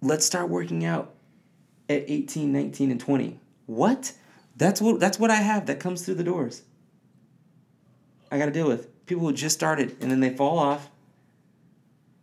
Let's 0.00 0.24
start 0.24 0.48
working 0.48 0.84
out 0.84 1.12
at 1.88 2.04
18, 2.08 2.52
19, 2.52 2.90
and 2.90 2.98
20. 3.00 3.38
What? 3.66 4.12
That's 4.56 4.80
what 4.80 5.00
that's 5.00 5.18
what 5.18 5.30
I 5.30 5.36
have 5.36 5.66
that 5.66 5.80
comes 5.80 6.02
through 6.02 6.14
the 6.14 6.24
doors. 6.24 6.62
I 8.30 8.38
gotta 8.38 8.50
deal 8.52 8.68
with. 8.68 8.86
People 9.06 9.24
who 9.26 9.32
just 9.32 9.56
started 9.56 9.96
and 10.00 10.10
then 10.10 10.20
they 10.20 10.30
fall 10.30 10.58
off 10.58 10.89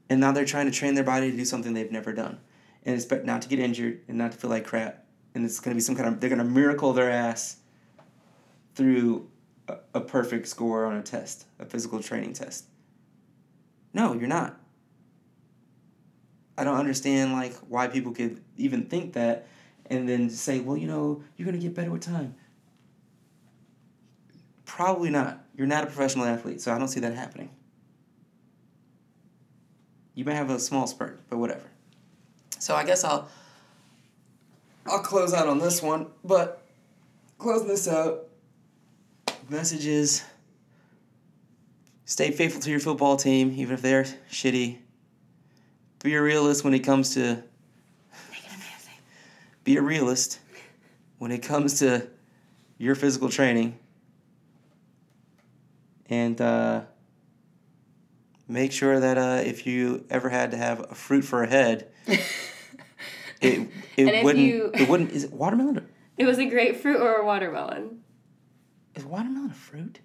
and 0.10 0.20
now 0.20 0.32
they're 0.32 0.45
trying 0.45 0.66
to 0.66 0.72
train 0.72 0.95
their 0.95 1.03
body 1.03 1.32
to 1.32 1.38
do 1.38 1.45
something 1.45 1.74
they've 1.74 1.91
never 1.91 2.14
done. 2.14 2.39
And 2.84 2.95
expect 2.95 3.26
not 3.26 3.41
to 3.41 3.49
get 3.49 3.60
injured 3.60 4.01
and 4.08 4.18
not 4.18 4.32
to 4.32 4.38
feel 4.38 4.49
like 4.49 4.66
crap. 4.66 5.05
And 5.36 5.43
it's 5.43 5.60
going 5.60 5.74
to 5.74 5.76
be 5.76 5.82
some 5.82 5.95
kind 5.95 6.08
of 6.08 6.20
they're 6.20 6.30
going 6.30 6.39
to 6.39 6.45
miracle 6.45 6.93
their 6.93 7.12
ass 7.12 7.58
through 8.76 9.30
a, 9.68 9.78
a 9.95 10.01
perfect 10.01 10.47
score 10.47 10.86
on 10.86 10.95
a 10.95 11.03
test 11.03 11.45
a 11.60 11.66
physical 11.66 12.01
training 12.01 12.34
test. 12.34 12.66
No 13.93 14.14
you're 14.14 14.28
not. 14.28 14.58
I 16.58 16.64
don't 16.64 16.78
understand 16.78 17.34
like 17.34 17.53
why 17.68 17.88
people 17.88 18.14
could 18.14 18.41
even 18.55 18.86
think 18.86 19.14
that 19.14 19.47
and 19.88 20.08
then 20.08 20.30
say 20.30 20.60
well 20.60 20.78
you 20.78 20.88
know 20.88 21.22
you're 21.36 21.45
going 21.45 21.60
to 21.60 21.64
get 21.64 21.76
better 21.76 21.91
with 21.91 22.01
time. 22.01 22.36
Probably 24.66 25.10
not. 25.10 25.43
You're 25.55 25.68
not 25.68 25.84
a 25.84 25.88
professional 25.88 26.26
athlete 26.26 26.62
so 26.62 26.74
i 26.74 26.78
don't 26.78 26.88
see 26.88 26.99
that 27.01 27.14
happening 27.14 27.49
you 30.18 30.26
may 30.26 30.34
have 30.34 30.49
a 30.49 30.59
small 30.59 30.88
spurt, 30.88 31.20
but 31.30 31.38
whatever. 31.38 31.70
So 32.57 32.76
I 32.76 32.84
guess 32.84 33.03
I'll 33.03 33.30
I'll 34.88 35.03
close 35.03 35.32
out 35.32 35.47
on 35.47 35.59
this 35.59 35.80
one, 35.80 36.07
but 36.24 36.63
closing 37.38 37.68
this 37.68 37.88
out, 37.88 38.28
message 39.47 39.86
is 39.86 40.24
stay 42.05 42.32
faithful 42.32 42.59
to 42.61 42.72
your 42.72 42.80
football 42.80 43.15
team, 43.15 43.53
even 43.57 43.76
if 43.76 43.84
they're 43.84 44.05
shitty. 44.32 44.80
Be 46.01 46.15
a 46.15 46.22
realist 46.22 46.63
when 46.63 46.74
it 46.74 46.80
comes 46.80 47.13
to 47.13 47.43
be 49.63 49.78
a 49.78 49.84
realist 49.84 50.39
when 51.20 51.32
it 51.32 51.43
comes 51.43 51.78
to 51.80 52.07
your 52.80 52.95
physical 52.95 53.30
training. 53.30 53.78
And 56.09 56.41
uh, 56.41 56.82
make 58.47 58.71
sure 58.71 58.99
that 58.99 59.17
uh, 59.17 59.41
if 59.45 59.65
you 59.67 60.05
ever 60.09 60.29
had 60.29 60.51
to 60.51 60.57
have 60.57 60.79
a 60.91 60.95
fruit 60.95 61.23
for 61.23 61.43
a 61.43 61.47
head, 61.47 61.87
it 63.41 63.69
it 63.95 64.23
wouldn't 64.23 64.45
you- 64.45 64.71
it 64.73 64.87
wouldn't 64.89 65.11
is 65.11 65.25
it 65.25 65.33
watermelon? 65.33 65.77
Or, 65.79 65.83
It 66.17 66.25
was 66.25 66.37
a 66.39 66.45
grapefruit 66.45 66.99
or 66.99 67.15
a 67.15 67.25
watermelon. 67.25 68.01
is 68.95 69.05
watermelon 69.05 69.51
a 69.51 69.53
fruit? 69.53 69.99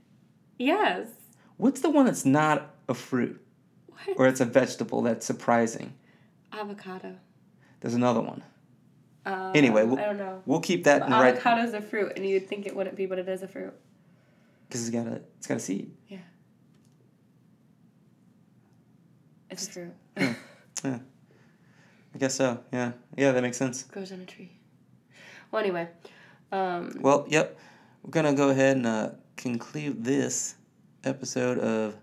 Yes. 0.59 1.09
What's 1.57 1.81
the 1.81 1.91
one 1.91 2.07
that's 2.07 2.25
not 2.27 2.75
a 2.89 2.95
fruit 2.95 3.41
What? 3.89 4.19
or 4.19 4.27
it's 4.29 4.41
a 4.41 4.45
vegetable 4.45 5.03
that's 5.03 5.25
surprising? 5.27 5.95
Avocado. 6.53 7.17
There's 7.81 7.95
another 7.95 8.21
one. 8.21 8.43
Uh, 9.25 9.53
Anyway, 9.55 9.85
we'll- 9.85 9.99
I 9.99 10.05
don't 10.05 10.19
know. 10.19 10.43
We'll 10.47 10.61
keep 10.61 10.85
that 10.85 11.03
in 11.03 11.11
the 11.11 11.17
right 11.17 11.35
Avocado's 11.37 11.75
a 11.75 11.81
fruit, 11.81 12.13
and 12.17 12.27
you'd 12.27 12.49
think 12.49 12.67
it 12.67 12.75
wouldn't 12.77 12.97
be, 12.97 13.07
but 13.07 13.19
it 13.19 13.29
is 13.29 13.43
a 13.43 13.49
fruit. 13.49 13.73
because 14.69 14.87
it's 14.87 14.95
got 14.97 15.07
a 15.07 15.21
it's 15.39 15.47
got 15.47 15.57
a 15.59 15.61
seed. 15.61 15.93
It's 19.53 19.69
a 19.69 19.71
fruit. 19.71 19.95
Yeah. 20.85 20.99
I 22.15 22.19
guess 22.19 22.35
so. 22.35 22.59
Yeah. 22.73 22.93
Yeah, 23.17 23.33
that 23.33 23.43
makes 23.43 23.57
sense. 23.57 23.85
Grows 23.85 24.11
on 24.11 24.21
a 24.21 24.25
tree. 24.25 24.51
Well, 25.51 25.63
anyway, 25.63 25.89
um, 26.51 26.97
Well, 27.01 27.25
yep. 27.29 27.57
We're 28.03 28.11
gonna 28.11 28.35
go 28.35 28.49
ahead 28.49 28.79
and 28.79 28.87
uh, 28.87 29.11
conclude 29.37 30.03
this 30.03 30.57
episode 31.05 31.59
of 31.59 31.95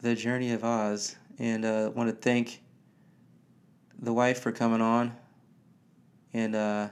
the 0.00 0.14
Journey 0.14 0.52
of 0.52 0.62
Oz, 0.62 1.16
and 1.38 1.64
uh, 1.64 1.90
want 1.94 2.10
to 2.10 2.14
thank 2.14 2.62
the 3.98 4.12
wife 4.12 4.40
for 4.40 4.52
coming 4.52 4.80
on 4.80 5.16
and 6.32 6.54
uh, 6.54 6.88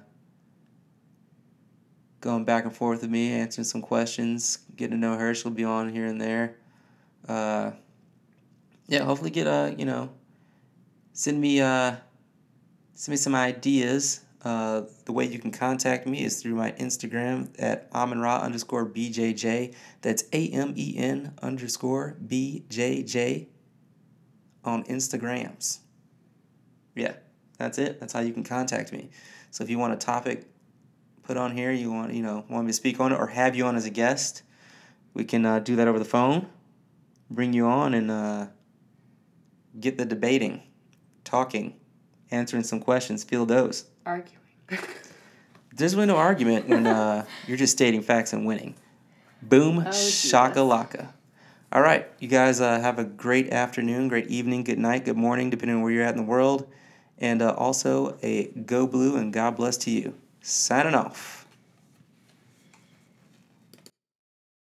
going 2.21 2.45
back 2.45 2.65
and 2.65 2.75
forth 2.75 3.03
with 3.03 3.11
me, 3.11 3.31
answering 3.33 3.65
some 3.65 3.83
questions, 3.83 4.59
getting 4.75 4.97
to 4.97 5.01
know 5.01 5.17
her. 5.17 5.33
She'll 5.35 5.53
be 5.53 5.65
on 5.65 5.91
here 5.91 6.07
and 6.07 6.21
there. 6.21 6.57
Yeah, 8.89 9.05
hopefully 9.05 9.31
get 9.31 9.47
uh, 9.47 9.73
you 9.77 9.85
know, 9.85 10.11
send 11.13 11.41
me 11.41 11.61
uh, 11.61 11.97
send 12.93 13.13
me 13.13 13.17
some 13.17 13.35
ideas. 13.35 14.21
Uh, 14.43 14.83
the 15.07 15.13
way 15.13 15.25
you 15.25 15.41
can 15.41 15.51
contact 15.51 16.07
me 16.07 16.23
is 16.23 16.41
through 16.41 16.55
my 16.55 16.71
Instagram 16.73 17.53
at 17.59 17.91
Amenra 17.91 18.41
underscore 18.43 18.87
BJJ. 18.87 19.75
That's 20.03 20.25
A 20.33 20.49
M 20.51 20.73
E 20.77 20.95
N 20.97 21.35
underscore 21.43 22.17
BJJ 22.25 23.47
on 24.65 24.85
Instagrams. 24.85 25.79
Yeah, 26.95 27.15
that's 27.59 27.79
it. 27.79 27.99
That's 27.99 28.13
how 28.13 28.21
you 28.21 28.33
can 28.33 28.45
contact 28.45 28.93
me. 28.93 29.11
So 29.51 29.65
if 29.65 29.71
you 29.71 29.79
want 29.79 29.95
a 29.95 29.97
topic 29.97 30.47
put 31.25 31.37
on 31.37 31.57
here, 31.57 31.73
you 31.73 31.91
want 31.91 32.15
you 32.15 32.23
know 32.23 32.45
want 32.49 32.67
me 32.67 32.71
to 32.71 32.77
speak 32.77 33.01
on 33.01 33.13
it, 33.13 33.17
or 33.17 33.27
have 33.27 33.57
you 33.57 33.65
on 33.67 33.75
as 33.75 33.85
a 33.85 33.91
guest, 33.91 34.43
we 35.13 35.25
can 35.25 35.45
uh, 35.45 35.59
do 35.59 35.75
that 35.75 35.89
over 35.89 35.99
the 35.99 36.05
phone. 36.05 36.47
Bring 37.29 37.53
you 37.53 37.67
on 37.67 37.95
and 37.95 38.11
uh, 38.11 38.47
get 39.81 39.99
the 39.99 40.05
debating, 40.05 40.63
talking, 41.25 41.75
answering 42.31 42.63
some 42.63 42.81
questions. 42.81 43.25
feel 43.25 43.47
those. 43.47 43.87
arguing. 44.05 44.39
There's 45.75 45.95
really 45.95 46.07
no 46.07 46.17
argument 46.17 46.69
when 46.69 46.87
uh, 46.87 47.27
you're 47.47 47.59
just 47.59 47.73
stating 47.73 48.01
facts 48.03 48.33
and 48.33 48.47
winning. 48.47 48.75
Boom, 49.43 49.85
Oh, 49.87 49.93
shaka 49.93 50.61
laka. 50.61 51.09
All 51.71 51.83
right, 51.83 52.09
you 52.19 52.29
guys 52.29 52.61
uh, 52.61 52.81
have 52.81 52.99
a 52.99 53.05
great 53.05 53.53
afternoon, 53.53 54.09
great 54.09 54.29
evening, 54.29 54.65
good 54.65 54.79
night, 54.79 55.05
good 55.05 55.17
morning, 55.17 55.51
depending 55.51 55.77
on 55.77 55.83
where 55.83 55.93
you're 55.93 56.05
at 56.05 56.13
in 56.13 56.17
the 56.17 56.23
world. 56.23 56.67
And 57.19 57.43
uh, 57.43 57.53
also 57.55 58.17
a 58.23 58.47
go 58.47 58.87
blue 58.87 59.17
and 59.17 59.33
God 59.33 59.57
bless 59.57 59.77
to 59.79 59.91
you. 59.91 60.15
Signing 60.41 60.95
off. 60.95 61.36